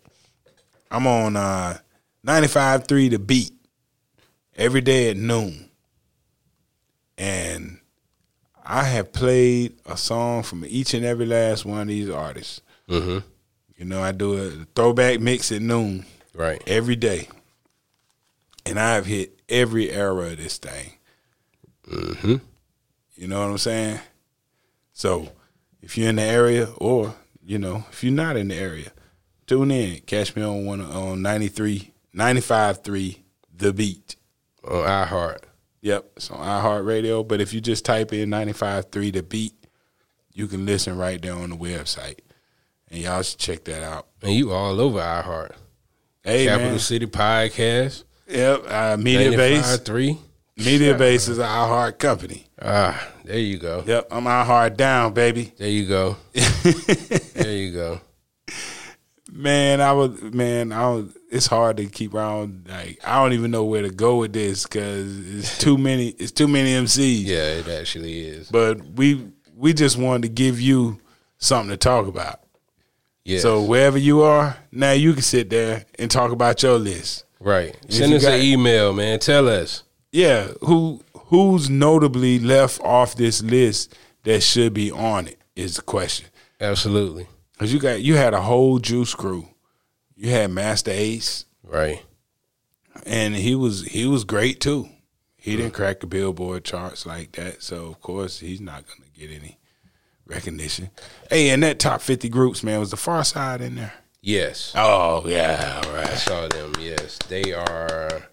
I'm 0.90 1.06
on 1.06 1.36
uh, 1.36 1.78
95.3 2.24 3.10
The 3.10 3.18
Beat 3.18 3.52
every 4.56 4.80
day 4.80 5.10
at 5.10 5.16
noon. 5.16 5.70
And 7.18 7.78
I 8.68 8.84
have 8.84 9.12
played 9.12 9.74
a 9.86 9.96
song 9.96 10.42
from 10.42 10.64
each 10.66 10.92
and 10.94 11.04
every 11.04 11.26
last 11.26 11.64
one 11.64 11.82
of 11.82 11.88
these 11.88 12.10
artists. 12.10 12.60
Mm-hmm. 12.88 13.18
You 13.76 13.84
know, 13.84 14.02
I 14.02 14.12
do 14.12 14.34
a 14.36 14.50
throwback 14.74 15.20
mix 15.20 15.52
at 15.52 15.62
noon 15.62 16.04
Right. 16.34 16.62
every 16.66 16.96
day. 16.96 17.28
And 18.64 18.78
I've 18.80 19.06
hit 19.06 19.38
every 19.48 19.90
era 19.90 20.30
of 20.32 20.38
this 20.38 20.58
thing. 20.58 20.92
Mm-hmm. 21.88 22.36
You 23.14 23.28
know 23.28 23.40
what 23.40 23.50
I'm 23.50 23.58
saying? 23.58 24.00
So 24.92 25.30
if 25.80 25.96
you're 25.96 26.08
in 26.08 26.16
the 26.16 26.22
area 26.22 26.68
or, 26.78 27.14
you 27.44 27.58
know, 27.58 27.84
if 27.90 28.02
you're 28.02 28.12
not 28.12 28.36
in 28.36 28.48
the 28.48 28.56
area, 28.56 28.90
tune 29.46 29.70
in. 29.70 30.00
Catch 30.00 30.34
me 30.34 30.42
on 30.42 30.64
one 30.64 30.80
on 30.80 31.22
93, 31.22 31.92
95.3 32.14 33.18
The 33.56 33.72
Beat. 33.72 34.16
On 34.64 34.82
iHeart. 34.84 35.38
Yep, 35.86 36.10
it's 36.16 36.32
on 36.32 36.40
iHeartRadio. 36.40 37.28
But 37.28 37.40
if 37.40 37.54
you 37.54 37.60
just 37.60 37.84
type 37.84 38.12
in 38.12 38.28
95.3 38.28 39.12
The 39.12 39.22
Beat, 39.22 39.52
you 40.32 40.48
can 40.48 40.66
listen 40.66 40.98
right 40.98 41.22
there 41.22 41.34
on 41.34 41.50
the 41.50 41.56
website. 41.56 42.18
And 42.90 43.02
y'all 43.02 43.22
should 43.22 43.38
check 43.38 43.62
that 43.66 43.84
out. 43.84 44.08
And 44.20 44.32
you 44.32 44.50
all 44.50 44.80
over 44.80 44.98
iHeart. 44.98 45.52
Hey, 46.24 46.46
Capital 46.46 46.70
man. 46.70 46.78
City 46.80 47.06
Podcast. 47.06 48.02
Yep, 48.26 48.64
uh, 48.66 48.96
Mediabase. 48.96 49.84
3. 49.84 50.18
Mediabase 50.58 51.28
is 51.28 51.38
iHeart 51.38 51.98
company. 51.98 52.48
Ah, 52.60 53.08
there 53.24 53.38
you 53.38 53.58
go. 53.58 53.84
Yep, 53.86 54.08
I'm 54.10 54.26
our 54.26 54.44
heart 54.44 54.76
down, 54.76 55.14
baby. 55.14 55.52
There 55.56 55.68
you 55.68 55.86
go. 55.86 56.16
there 56.32 57.52
you 57.52 57.72
go. 57.72 58.00
Man, 59.36 59.80
I 59.80 59.92
was 59.92 60.20
man, 60.22 60.72
I 60.72 60.88
was. 60.90 61.16
It's 61.30 61.46
hard 61.46 61.76
to 61.78 61.86
keep 61.86 62.14
around. 62.14 62.66
Like 62.68 62.98
I 63.04 63.22
don't 63.22 63.32
even 63.32 63.50
know 63.50 63.64
where 63.64 63.82
to 63.82 63.90
go 63.90 64.16
with 64.18 64.32
this 64.32 64.62
because 64.64 65.36
it's 65.38 65.58
too 65.58 65.76
many. 65.88 66.08
It's 66.10 66.32
too 66.32 66.48
many 66.48 66.70
MCs. 66.72 67.24
Yeah, 67.26 67.42
it 67.54 67.68
actually 67.68 68.20
is. 68.26 68.50
But 68.50 68.80
we 68.94 69.28
we 69.54 69.72
just 69.72 69.96
wanted 69.98 70.22
to 70.22 70.28
give 70.28 70.60
you 70.60 70.98
something 71.38 71.70
to 71.70 71.76
talk 71.76 72.06
about. 72.06 72.40
Yeah. 73.24 73.40
So 73.40 73.62
wherever 73.62 73.98
you 73.98 74.22
are, 74.22 74.56
now 74.70 74.92
you 74.92 75.12
can 75.12 75.22
sit 75.22 75.50
there 75.50 75.84
and 75.98 76.10
talk 76.10 76.30
about 76.30 76.62
your 76.62 76.78
list. 76.78 77.24
right. 77.40 77.76
Send 77.88 78.14
us 78.14 78.22
got- 78.22 78.34
an 78.34 78.40
email, 78.42 78.92
man. 78.92 79.18
Tell 79.18 79.48
us. 79.48 79.82
Yeah, 80.12 80.48
who 80.62 81.02
who's 81.26 81.68
notably 81.68 82.38
left 82.38 82.80
off 82.82 83.16
this 83.16 83.42
list 83.42 83.94
that 84.22 84.42
should 84.42 84.72
be 84.72 84.90
on 84.92 85.26
it 85.26 85.38
is 85.56 85.76
the 85.76 85.82
question. 85.82 86.26
Absolutely. 86.60 87.26
Cause 87.58 87.72
you 87.72 87.78
got 87.78 88.02
you 88.02 88.16
had 88.16 88.34
a 88.34 88.42
whole 88.42 88.78
juice 88.78 89.14
crew. 89.14 89.48
You 90.14 90.30
had 90.30 90.50
Masta 90.50 90.90
Ace, 90.92 91.44
Right. 91.62 92.02
and 93.04 93.34
he 93.34 93.54
was 93.54 93.84
he 93.86 94.06
was 94.06 94.24
great 94.24 94.60
too. 94.60 94.88
He 95.36 95.56
didn't 95.56 95.72
crack 95.74 96.00
the 96.00 96.06
Billboard 96.06 96.64
charts 96.64 97.06
like 97.06 97.32
that, 97.32 97.62
so 97.62 97.86
of 97.86 98.00
course 98.00 98.40
he's 98.40 98.60
not 98.60 98.84
gonna 98.86 99.08
get 99.14 99.30
any 99.30 99.58
recognition. 100.26 100.90
Hey, 101.30 101.50
and 101.50 101.62
that 101.62 101.78
top 101.78 102.00
fifty 102.02 102.28
groups, 102.28 102.62
man, 102.62 102.80
was 102.80 102.90
the 102.90 102.96
Pharcyde 102.96 103.60
in 103.60 103.76
there? 103.76 103.94
Yes. 104.20 104.72
Oh 104.74 105.22
yeah, 105.26 105.82
all 105.84 105.94
I 105.96 106.06
saw 106.14 106.48
them. 106.48 106.72
Yes. 106.80 107.16
They 107.28 107.52
are. 107.54 108.28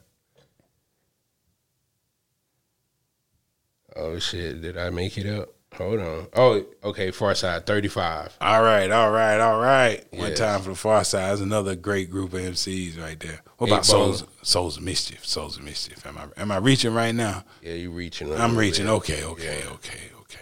Oh 3.96 4.18
shit! 4.20 4.62
Did 4.62 4.78
I 4.78 4.90
make 4.90 5.18
it 5.18 5.28
up? 5.28 5.50
Hold 5.78 6.00
on. 6.00 6.28
Oh, 6.36 6.64
okay. 6.84 7.12
Pharcyde 7.12 7.66
thirty 7.66 7.88
five. 7.88 8.36
All 8.40 8.62
right, 8.62 8.92
all 8.92 9.12
right, 9.12 9.40
all 9.40 9.60
right. 9.60 10.06
One 10.14 10.30
Yes. 10.30 10.38
time 10.40 10.62
for 10.62 10.70
the 10.70 10.76
Pharcyde 10.76 11.34
is 11.34 11.42
another 11.42 11.76
great 11.76 12.10
group 12.12 12.34
of 12.34 12.42
MCs 12.42 13.00
right 13.02 13.20
there. 13.20 13.42
What 13.58 13.68
about. 13.68 13.86
Souls? 13.86 14.24
Souls 14.44 14.78
of 14.78 14.84
Mischief. 14.84 15.26
Souls 15.26 15.58
of 15.58 15.64
Mischief. 15.64 16.06
Am 16.06 16.18
I 16.18 16.42
am 16.42 16.52
I 16.52 16.58
reaching 16.58 16.94
right 16.94 17.14
now? 17.16 17.44
Yeah, 17.62 17.74
you 17.74 17.92
reaching. 17.92 18.32
I'm 18.34 18.56
reaching. 18.56 18.86
bit. 18.86 18.92
Okay, 18.92 19.24
okay, 19.24 19.64
okay, 19.68 20.00
okay. 20.22 20.40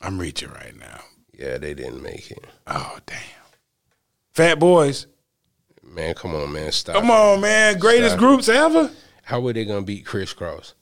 I'm 0.00 0.18
reaching 0.18 0.50
right 0.50 0.76
now. 0.78 1.00
Yeah, 1.36 1.58
they 1.58 1.74
didn't 1.74 2.02
make 2.02 2.30
it. 2.30 2.44
Oh 2.66 2.98
damn. 3.06 3.18
Fat 4.32 4.58
Boys. 4.58 5.06
Man, 5.82 6.14
come 6.14 6.34
on, 6.34 6.52
man. 6.52 6.72
Stop. 6.72 6.94
Come 6.96 7.10
on, 7.10 7.40
man. 7.40 7.78
Greatest 7.78 8.12
Stop. 8.12 8.18
groups 8.20 8.48
ever. 8.48 8.90
How 9.24 9.40
were 9.40 9.52
they 9.52 9.64
gonna 9.64 9.82
beat 9.82 10.06
Kris 10.06 10.32
Kross? 10.32 10.72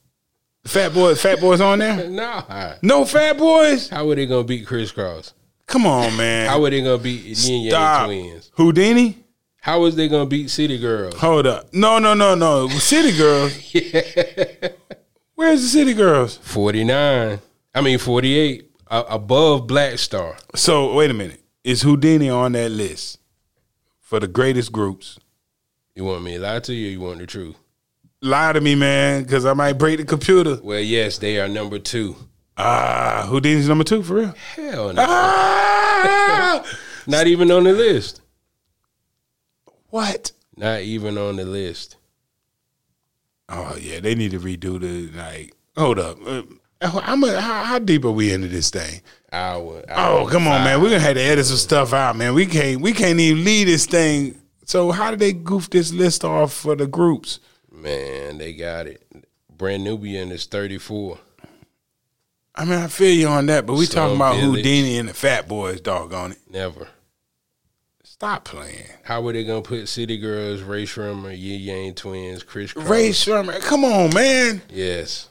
Fat 0.65 0.93
Boys. 0.95 1.21
Fat 1.21 1.41
Boys 1.41 1.61
on 1.61 1.79
there. 1.79 2.09
Nah. 2.11 2.75
No 2.83 3.05
Fat 3.05 3.39
Boys. 3.39 3.89
How 3.89 4.09
are 4.11 4.15
they 4.15 4.27
gonna 4.27 4.45
beat 4.45 4.67
Kris 4.67 4.93
Kross? 4.93 5.33
Come 5.67 5.87
on, 5.87 6.17
man. 6.17 6.49
How 6.49 6.63
are 6.65 6.71
they 6.71 6.81
gonna 6.83 6.99
beat 6.99 7.25
Yin 7.25 7.63
Yang 7.63 8.05
Twins? 8.07 8.51
Whodini. 8.57 9.15
How 9.63 9.81
was 9.81 9.95
they 9.97 10.09
gonna 10.09 10.27
beat 10.27 10.51
City 10.51 10.79
Girls? 10.79 11.15
Hold 11.17 11.47
up. 11.47 11.73
No, 11.73 11.99
no, 11.99 12.15
no, 12.15 12.35
no. 12.35 12.69
City 12.69 13.17
Girls. 13.17 13.53
Where's 15.35 15.63
the 15.63 15.69
City 15.69 15.95
Girls? 15.95 16.37
Forty 16.39 16.85
nine. 16.85 17.41
I 17.75 17.81
mean 17.81 17.99
forty 17.99 18.37
eight. 18.39 18.71
Uh, 18.89 19.05
above 19.09 19.67
Black 19.69 19.99
Star. 19.99 20.37
So 20.57 20.93
wait 20.95 21.11
a 21.11 21.15
minute. 21.15 21.41
Is 21.63 21.85
Whodini 21.85 22.35
on 22.35 22.53
that 22.53 22.71
list 22.71 23.19
for 24.01 24.19
the 24.19 24.27
greatest 24.27 24.73
groups? 24.73 25.19
You 25.95 26.05
want 26.05 26.25
me 26.25 26.35
to 26.35 26.41
lie 26.41 26.59
to 26.61 26.75
you? 26.75 26.89
or 26.89 26.91
You 26.91 27.01
want 27.01 27.19
the 27.21 27.27
truth? 27.27 27.57
Lie 28.23 28.53
to 28.53 28.61
me, 28.61 28.75
man, 28.75 29.23
because 29.23 29.47
I 29.47 29.55
might 29.55 29.75
break 29.75 29.99
the 29.99 30.05
computer. 30.05 30.59
Well, 30.63 30.81
yes, 30.81 31.19
they 31.19 31.41
are 31.41 31.49
number 31.49 31.79
two. 31.79 32.17
Ah, 32.57 33.27
Whodini's 33.31 33.69
number 33.69 33.85
two 33.85 34.03
for 34.03 34.15
real. 34.15 34.35
Hell 34.55 34.93
no. 34.93 35.03
Ah, 35.07 36.63
Not 37.07 37.27
even 37.27 37.51
on 37.51 37.65
the 37.65 37.73
list. 37.73 38.21
what? 39.89 40.33
Not 40.57 40.83
even 40.83 41.17
on 41.17 41.37
the 41.37 41.45
list. 41.47 41.97
Oh 43.49 43.77
yeah, 43.81 44.01
they 44.01 44.15
need 44.15 44.33
to 44.33 44.39
redo 44.39 44.79
the 44.79 45.09
like. 45.19 45.55
Hold 45.77 45.99
up. 45.99 46.19
Uh, 46.25 46.43
how, 46.83 47.01
how, 47.01 47.65
how 47.65 47.79
deep 47.79 48.05
are 48.05 48.11
we 48.11 48.33
into 48.33 48.49
this 48.49 48.69
thing? 48.71 49.01
Hour. 49.33 49.83
Oh, 49.89 50.29
come 50.31 50.47
on, 50.47 50.63
man. 50.65 50.83
We're 50.83 50.91
gonna 50.91 51.01
have 51.01 51.15
to 51.15 51.23
edit 51.23 51.47
some 51.47 51.57
stuff 51.57 51.93
out, 51.95 52.17
man. 52.17 52.35
We 52.35 52.45
can't 52.45 52.83
we 52.83 52.93
can't 52.93 53.19
even 53.19 53.45
lead 53.45 53.65
this 53.69 53.87
thing. 53.87 54.39
So 54.67 54.91
how 54.91 55.11
did 55.11 55.21
they 55.21 55.33
goof 55.33 55.71
this 55.71 55.93
list 55.93 56.25
off 56.25 56.53
for 56.53 56.77
the 56.77 56.87
groups? 56.87 57.41
Man, 57.81 58.39
they 58.39 58.53
got 58.53 58.87
it. 58.87 59.03
Brand 59.51 59.85
Nubian 59.85 60.31
is 60.33 60.47
34. 60.47 61.19
I 62.55 62.65
mean, 62.65 62.79
I 62.79 62.89
feel 62.89 63.15
you 63.15 63.29
on 63.29 63.47
that, 63.47 63.65
but 63.67 63.75
we 63.75 63.87
Slum 63.87 64.05
talking 64.05 64.17
about 64.17 64.37
Village. 64.37 64.65
Whodini 64.65 64.99
and 65.01 65.09
the 65.09 65.15
Fat 65.15 65.49
Boys, 65.49 65.81
doggone 65.81 66.33
it. 66.33 66.39
Never. 66.49 66.89
Stop 68.03 68.45
playing. 68.45 68.85
How 69.05 69.27
are 69.27 69.33
they 69.33 69.45
gonna 69.45 69.63
put 69.63 69.89
City 69.89 70.19
Girls, 70.19 70.61
Rae 70.61 70.85
Sremmurd, 70.85 71.41
Yin 71.41 71.61
Yang 71.61 71.95
Twins, 71.95 72.43
Kris 72.43 72.73
Kross? 72.75 72.89
Ray 73.49 73.61
come 73.61 73.85
on, 73.85 74.13
man. 74.13 74.61
Yes. 74.69 75.31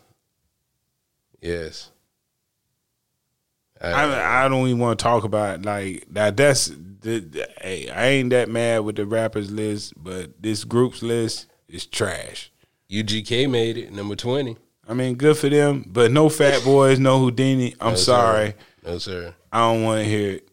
Yes. 1.39 1.91
I 3.81 4.43
I 4.45 4.49
don't 4.49 4.67
even 4.67 4.79
want 4.79 4.97
to 4.99 5.03
talk 5.03 5.23
about 5.23 5.63
like 5.63 6.05
that. 6.11 6.35
That's 6.35 6.67
the, 6.67 7.19
the- 7.19 7.49
hey, 7.61 7.89
I 7.89 8.07
ain't 8.07 8.31
that 8.31 8.49
mad 8.49 8.79
with 8.79 8.95
the 8.95 9.05
rappers 9.05 9.51
list, 9.51 9.93
but 9.95 10.41
this 10.41 10.63
groups 10.63 11.01
list 11.03 11.45
is 11.69 11.85
trash. 11.85 12.51
UGK 12.91 13.49
made 13.49 13.77
it 13.77 13.91
number 13.93 14.15
20. 14.15 14.57
I 14.87 14.93
mean, 14.93 15.15
good 15.15 15.37
for 15.37 15.49
them, 15.49 15.83
but 15.87 16.11
no 16.11 16.29
Fat 16.29 16.63
Boys, 16.65 16.99
no 16.99 17.19
Whodini. 17.19 17.75
I'm 17.79 17.91
No, 17.91 17.95
sir. 17.95 18.03
sorry, 18.03 18.53
No 18.83 18.97
sir. 18.97 19.35
I 19.51 19.59
don't 19.59 19.83
want 19.83 20.03
to 20.03 20.09
hear 20.09 20.31
it. 20.31 20.47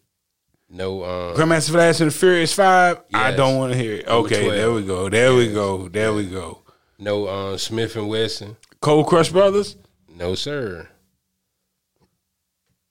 No 0.69 1.05
um 1.05 1.37
Grandmaster 1.37 1.71
Flash 1.71 2.01
and 2.01 2.11
the 2.11 2.15
Furious 2.15 2.53
Five. 2.53 3.01
I 3.15 3.31
don't 3.31 3.57
want 3.57 3.73
to 3.73 3.79
hear 3.79 3.95
it. 3.95 4.07
Number 4.07 4.27
Okay, 4.27 4.45
12. 4.45 4.57
there 4.57 4.73
we 4.73 4.83
go. 4.85 5.09
There 5.09 5.35
we 5.35 5.53
go. 5.53 5.89
There 5.89 6.13
we 6.13 6.27
go. 6.27 6.63
no 6.99 7.29
um 7.29 7.55
Smif-N-Wessun. 7.57 8.57
Cold 8.81 9.07
Crush 9.07 9.31
Brothers. 9.31 9.77
No 10.15 10.35
sir. 10.35 10.89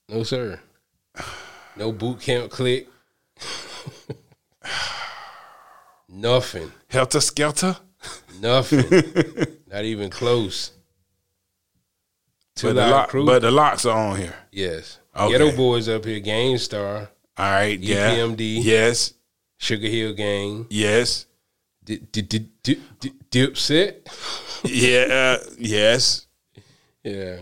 No 0.10 0.23
sir. 0.23 0.60
No 1.76 1.91
Boot 1.91 2.22
Camp 2.22 2.49
Clik. 2.52 2.88
Nothing. 6.10 6.72
Heltah 6.89 7.22
Skeltah. 7.22 7.80
Nothing. 8.41 9.48
Not 9.72 9.84
even 9.86 10.10
close. 10.10 10.72
But 12.62 12.74
the, 12.74 12.88
lock, 12.88 13.10
Crew. 13.10 13.26
but 13.26 13.41
the 13.41 13.52
LOX 13.52 13.86
are 13.86 13.98
on 13.98 14.18
here. 14.18 14.36
yes. 14.52 14.99
Okay. 15.18 15.34
Geto 15.34 15.56
Boys 15.56 15.88
up 15.90 16.03
here. 16.06 16.20
Gang 16.20 16.57
Starr. 16.57 17.10
All 17.38 17.52
right. 17.52 17.80
Yeah. 17.80 18.12
EPMD. 18.16 18.64
Yes. 18.64 19.14
Sugar 19.57 19.88
Hill 19.88 20.14
Gang. 20.14 20.66
Yes. 20.70 21.26
D- 21.84 21.98
d- 22.12 22.22
d- 22.22 22.49
d- 22.64 22.82
d- 22.99 23.14
Dipset. 23.32 24.07
Yeah. 24.64 25.38
uh, 25.40 25.49
yes. 25.57 26.28
Yeah. 27.03 27.38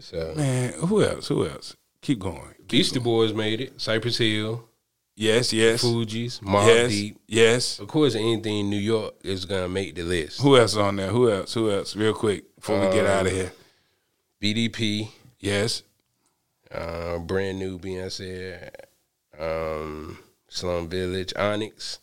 So 0.00 0.34
Man, 0.36 0.72
who 0.74 1.02
else? 1.02 1.28
Who 1.28 1.46
else? 1.46 1.76
Keep 2.02 2.18
going. 2.20 2.42
Keep 2.58 2.68
Beastie 2.68 2.94
going. 2.98 3.04
Boys 3.04 3.32
made 3.32 3.60
it. 3.60 3.80
Cypress 3.80 4.18
Hill. 4.18 4.68
Yes. 5.16 5.52
Yes. 5.52 5.82
Fugees. 5.84 6.42
Mob 6.42 6.66
yes. 6.66 6.90
Deep. 6.90 7.18
Yes. 7.26 7.78
Of 7.78 7.88
course, 7.88 8.14
anything 8.14 8.60
in 8.60 8.70
New 8.70 8.78
York 8.78 9.14
is 9.22 9.44
gonna 9.44 9.68
make 9.68 9.94
the 9.94 10.02
list. 10.02 10.40
Who 10.40 10.56
else 10.56 10.76
on 10.76 10.96
there? 10.96 11.08
Who 11.08 11.30
else? 11.30 11.54
Who 11.54 11.70
else? 11.70 11.94
Real 11.94 12.14
quick 12.14 12.54
before 12.56 12.80
we 12.80 12.92
get 12.92 13.06
out 13.06 13.26
of 13.26 13.32
here. 13.32 13.52
BDP. 14.42 15.08
Yes. 15.38 15.82
Uh, 16.70 17.18
brand 17.18 17.58
new 17.58 17.80
said. 18.10 18.70
Um, 19.38 20.18
Slum 20.48 20.88
Village. 20.88 21.32
Onyx. 21.36 22.00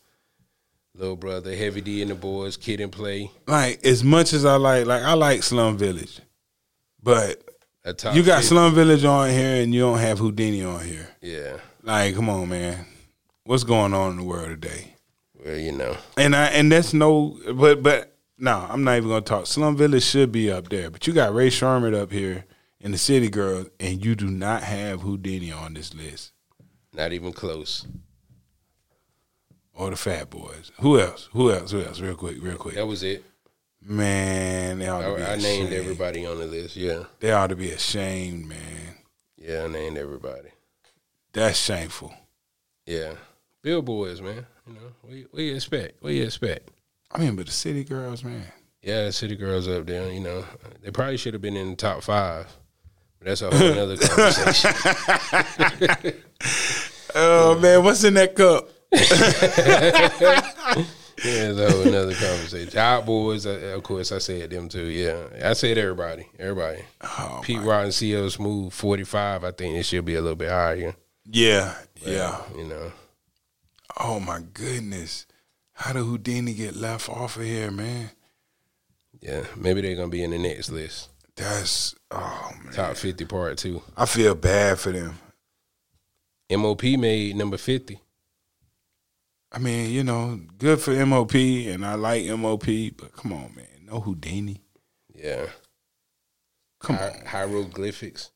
Little 0.95 1.17
brother. 1.17 1.55
Heavy 1.55 1.81
D 1.81 2.01
and 2.01 2.11
the 2.11 2.15
boys. 2.15 2.55
Kid 2.55 2.79
and 2.79 2.91
play. 2.91 3.29
Like 3.45 3.85
as 3.85 4.03
much 4.03 4.31
as 4.33 4.45
I 4.45 4.55
like, 4.55 4.85
like 4.85 5.03
I 5.03 5.13
like 5.13 5.43
Slum 5.43 5.77
Village, 5.77 6.21
but 7.01 7.43
you 7.85 8.23
got 8.23 8.41
50. 8.41 8.41
Slum 8.43 8.75
Village 8.75 9.03
on 9.03 9.29
here 9.29 9.61
and 9.61 9.73
you 9.73 9.81
don't 9.81 9.97
have 9.99 10.19
Whodini 10.19 10.67
on 10.67 10.85
here. 10.85 11.07
Yeah. 11.21 11.57
Like, 11.83 12.15
come 12.15 12.29
on, 12.29 12.47
man. 12.47 12.85
What's 13.51 13.65
going 13.65 13.93
on 13.93 14.11
in 14.11 14.15
the 14.15 14.23
world 14.23 14.47
today? 14.47 14.95
Well, 15.43 15.57
you 15.57 15.73
know. 15.73 15.97
And 16.15 16.33
I 16.37 16.45
and 16.45 16.71
that's 16.71 16.93
no, 16.93 17.37
but 17.53 17.83
but 17.83 18.15
no, 18.37 18.65
I'm 18.69 18.85
not 18.85 18.95
even 18.95 19.09
gonna 19.09 19.19
talk. 19.19 19.45
Slum 19.45 19.75
Village 19.75 20.03
should 20.03 20.31
be 20.31 20.49
up 20.49 20.69
there, 20.69 20.89
but 20.89 21.05
you 21.05 21.11
got 21.11 21.35
Rae 21.35 21.49
Sremmurd 21.49 21.93
up 21.93 22.13
here 22.13 22.45
and 22.79 22.93
the 22.93 22.97
City 22.97 23.29
Girls, 23.29 23.67
and 23.77 24.05
you 24.05 24.15
do 24.15 24.27
not 24.27 24.63
have 24.63 25.01
Whodini 25.01 25.53
on 25.53 25.73
this 25.73 25.93
list 25.93 26.31
Not 26.93 27.11
even 27.11 27.33
close. 27.33 27.85
or 29.73 29.89
the 29.89 29.97
Fat 29.97 30.29
Boys. 30.29 30.71
Who 30.79 30.97
else? 30.97 31.27
Who 31.33 31.51
else? 31.51 31.71
Who 31.71 31.81
else? 31.81 31.99
Real 31.99 32.15
quick, 32.15 32.37
real 32.41 32.55
quick. 32.55 32.75
That 32.75 32.87
was 32.87 33.03
it. 33.03 33.21
Man, 33.81 34.79
they 34.79 34.87
ought 34.87 35.01
to 35.01 35.15
be 35.17 35.23
I, 35.23 35.33
I 35.33 35.35
named 35.35 35.73
everybody 35.73 36.25
on 36.25 36.39
the 36.39 36.45
list. 36.45 36.77
Yeah. 36.77 37.03
They 37.19 37.33
ought 37.33 37.47
to 37.47 37.57
be 37.57 37.71
ashamed, 37.71 38.47
man. 38.47 38.95
Yeah, 39.35 39.65
I 39.65 39.67
named 39.67 39.97
everybody. 39.97 40.51
That's 41.33 41.59
shameful. 41.59 42.13
Yeah. 42.85 43.15
Billboards, 43.61 44.21
man. 44.21 44.45
You 44.67 44.73
know, 44.73 45.25
what 45.31 45.41
you 45.43 45.55
expect? 45.55 46.01
What 46.01 46.13
you 46.13 46.23
expect? 46.23 46.69
I 47.11 47.19
mean, 47.19 47.35
but 47.35 47.45
the 47.45 47.51
City 47.51 47.83
Girls, 47.83 48.23
man. 48.23 48.43
Yeah, 48.81 49.09
City 49.11 49.35
Girls 49.35 49.67
up 49.67 49.85
there, 49.85 50.11
you 50.11 50.19
know. 50.19 50.43
They 50.81 50.89
probably 50.91 51.17
should 51.17 51.33
have 51.33 51.41
been 51.41 51.55
in 51.57 51.71
the 51.71 51.75
top 51.75 52.01
five. 52.03 52.47
But 53.19 53.27
that's 53.27 53.41
a 53.43 53.51
whole 53.55 53.75
nother 53.75 53.97
conversation. 54.07 54.71
Oh 57.13 57.59
man, 57.59 57.83
what's 57.83 58.05
in 58.05 58.13
that 58.13 58.35
cup? 58.35 58.69
yeah, 58.93 59.01
that's 61.51 61.59
a 61.59 61.71
whole 61.71 61.83
nother 61.91 62.13
conversation. 62.15 62.71
Hot 62.79 63.05
Boys, 63.05 63.45
uh, 63.45 63.73
of 63.75 63.83
course, 63.83 64.13
I 64.13 64.17
said 64.19 64.49
them 64.49 64.69
too. 64.69 64.85
Yeah, 64.85 65.27
I 65.43 65.51
said 65.53 65.77
everybody. 65.77 66.27
Everybody. 66.39 66.83
Oh, 67.01 67.41
Pete 67.43 67.61
Rock 67.61 67.83
and 67.83 67.93
CL 67.93 68.29
Smooth, 68.29 68.71
45. 68.71 69.43
I 69.43 69.51
think 69.51 69.75
it 69.75 69.83
should 69.83 70.05
be 70.05 70.15
a 70.15 70.21
little 70.21 70.37
bit 70.37 70.49
higher. 70.49 70.95
yeah, 71.25 71.75
yeah. 72.05 72.39
You 72.57 72.63
know. 72.65 72.91
Oh 73.99 74.19
my 74.19 74.41
goodness, 74.53 75.25
how 75.73 75.93
did 75.93 76.03
Whodini 76.03 76.55
get 76.55 76.75
left 76.75 77.09
off 77.09 77.37
of 77.37 77.43
here, 77.43 77.71
man? 77.71 78.11
Yeah, 79.19 79.43
maybe 79.55 79.81
they're 79.81 79.95
going 79.95 80.09
to 80.09 80.11
be 80.11 80.23
in 80.23 80.31
the 80.31 80.39
next 80.39 80.71
list. 80.71 81.09
That's 81.35 81.95
oh 82.11 82.51
man. 82.63 82.73
Top 82.73 82.95
50 82.95 83.25
part 83.25 83.57
two. 83.57 83.81
I 83.95 84.05
feel 84.05 84.35
bad 84.35 84.79
for 84.79 84.91
them. 84.91 85.15
MOP 86.51 86.83
made 86.83 87.35
number 87.35 87.57
50. 87.57 87.99
I 89.53 89.59
mean, 89.59 89.91
you 89.91 90.03
know, 90.03 90.39
good 90.57 90.79
for 90.79 90.93
MOP, 91.05 91.33
and 91.35 91.85
I 91.85 91.95
like 91.95 92.25
MOP, 92.25 92.65
but 92.97 93.13
come 93.13 93.33
on, 93.33 93.53
man, 93.55 93.67
no 93.85 93.99
Whodini. 94.01 94.59
Yeah. 95.13 95.47
Come 96.79 96.95
Hi- 96.97 97.09
on, 97.09 97.25
hieroglyphics. 97.25 98.31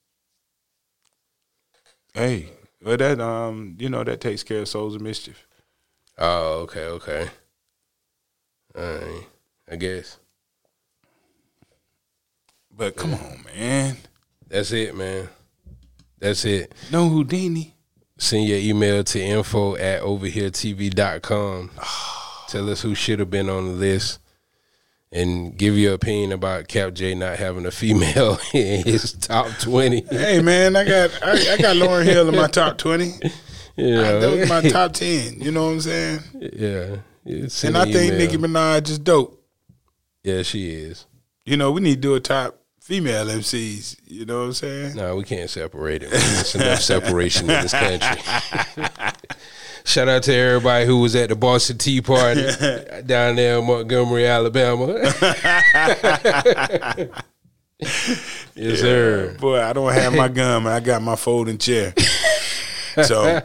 hey, 2.13 2.49
well 2.85 2.95
that 2.95 3.19
um, 3.19 3.75
you 3.77 3.89
know, 3.89 4.05
that 4.05 4.21
takes 4.21 4.43
care 4.43 4.59
of 4.61 4.69
Souls 4.69 4.95
of 4.95 5.01
Mischief. 5.01 5.45
Oh, 6.17 6.59
okay, 6.61 6.85
okay. 6.85 7.27
All 8.77 8.83
right. 8.83 9.27
I 9.69 9.75
guess. 9.75 10.17
But 12.71 12.95
come 12.95 13.13
on, 13.13 13.43
man, 13.55 13.97
That's 14.47 14.71
it, 14.71 14.95
man. 14.95 15.29
That's 16.19 16.45
it. 16.45 16.73
No 16.91 17.09
Whodini. 17.09 17.71
Send 18.17 18.47
your 18.47 18.59
email 18.59 19.03
to 19.03 19.21
info 19.21 19.75
at 19.75 20.01
overheretv.com. 20.01 21.71
Tell 22.47 22.69
us 22.69 22.81
who 22.81 22.95
should 22.95 23.19
have 23.19 23.29
been 23.29 23.49
on 23.49 23.65
the 23.65 23.73
list. 23.73 24.19
And 25.15 25.57
give 25.57 25.77
your 25.77 25.93
opinion 25.93 26.33
about 26.33 26.67
Cap 26.67 26.93
J 26.93 27.15
not 27.15 27.37
having 27.37 27.65
a 27.65 27.71
female 27.71 28.37
in 28.53 28.83
his 28.83 29.13
top 29.13 29.47
twenty. 29.59 30.01
Hey 30.09 30.41
man, 30.41 30.75
I 30.75 30.83
got 30.83 31.23
I, 31.23 31.53
I 31.53 31.57
got 31.57 31.77
Lauryn 31.77 32.03
Hill 32.03 32.27
in 32.27 32.35
my 32.35 32.47
top 32.47 32.77
twenty. 32.77 33.13
You 33.77 33.97
That 33.97 34.31
was 34.31 34.47
my 34.49 34.61
top 34.61 34.93
ten. 34.93 35.41
You 35.41 35.51
know 35.51 35.65
what 35.65 35.71
I'm 35.71 35.81
saying? 35.81 36.19
yeah. 36.39 36.97
Yeah, 37.25 37.47
And 37.63 37.75
I 37.77 37.83
think 37.85 38.13
email. 38.13 38.17
Nicki 38.19 38.37
Minaj 38.37 38.89
is 38.89 38.99
dope. 38.99 39.43
Yeah, 40.23 40.43
she 40.43 40.69
is. 40.69 41.07
You 41.43 41.57
know, 41.57 41.71
we 41.71 41.81
need 41.81 41.95
to 41.95 42.01
do 42.01 42.15
a 42.15 42.19
top 42.19 42.57
female 42.79 43.25
MCs. 43.25 43.97
You 44.05 44.25
know 44.25 44.39
what 44.39 44.45
I'm 44.45 44.53
saying? 44.53 44.95
No, 44.95 45.15
we 45.15 45.23
can't 45.23 45.49
separate 45.49 46.03
it. 46.03 46.11
There's 46.11 46.55
enough 46.55 46.81
separation 46.83 47.49
in 47.49 47.63
this 47.63 47.73
country. 47.73 48.21
Shout 49.85 50.09
out 50.09 50.23
to 50.23 50.33
everybody 50.33 50.85
who 50.85 50.99
was 50.99 51.15
at 51.15 51.29
the 51.29 51.35
Boston 51.35 51.77
Tea 51.77 52.01
Party 52.01 52.41
down 53.05 53.35
there 53.35 53.59
in 53.59 53.65
Montgomery, 53.67 54.25
Alabama. 54.25 54.87
yes, 58.55 58.79
sir. 58.79 59.37
Boy, 59.39 59.61
I 59.61 59.73
don't 59.73 59.93
have 59.93 60.15
my 60.15 60.27
gun, 60.27 60.65
I 60.65 60.79
got 60.79 61.03
my 61.03 61.15
folding 61.15 61.57
chair. 61.59 61.93
So 63.03 63.41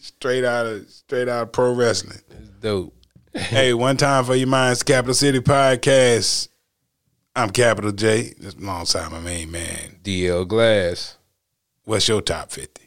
straight 0.00 0.44
out 0.44 0.66
of 0.66 0.86
straight 0.90 1.30
out 1.30 1.44
of 1.44 1.52
pro 1.52 1.72
wrestling. 1.72 2.18
Dope. 2.60 2.94
hey, 3.32 3.72
one 3.72 3.96
time 3.96 4.26
for 4.26 4.34
your 4.34 4.48
minds, 4.48 4.82
Capital 4.82 5.14
City 5.14 5.40
Podcast. 5.40 6.48
I'm 7.34 7.48
Capital 7.48 7.90
J. 7.90 8.34
That's 8.38 8.54
alongside 8.56 9.10
my 9.10 9.18
main 9.18 9.50
man. 9.50 9.96
DL 10.04 10.46
Glass. 10.46 11.16
What's 11.84 12.06
your 12.06 12.20
top 12.20 12.50
fifty? 12.50 12.81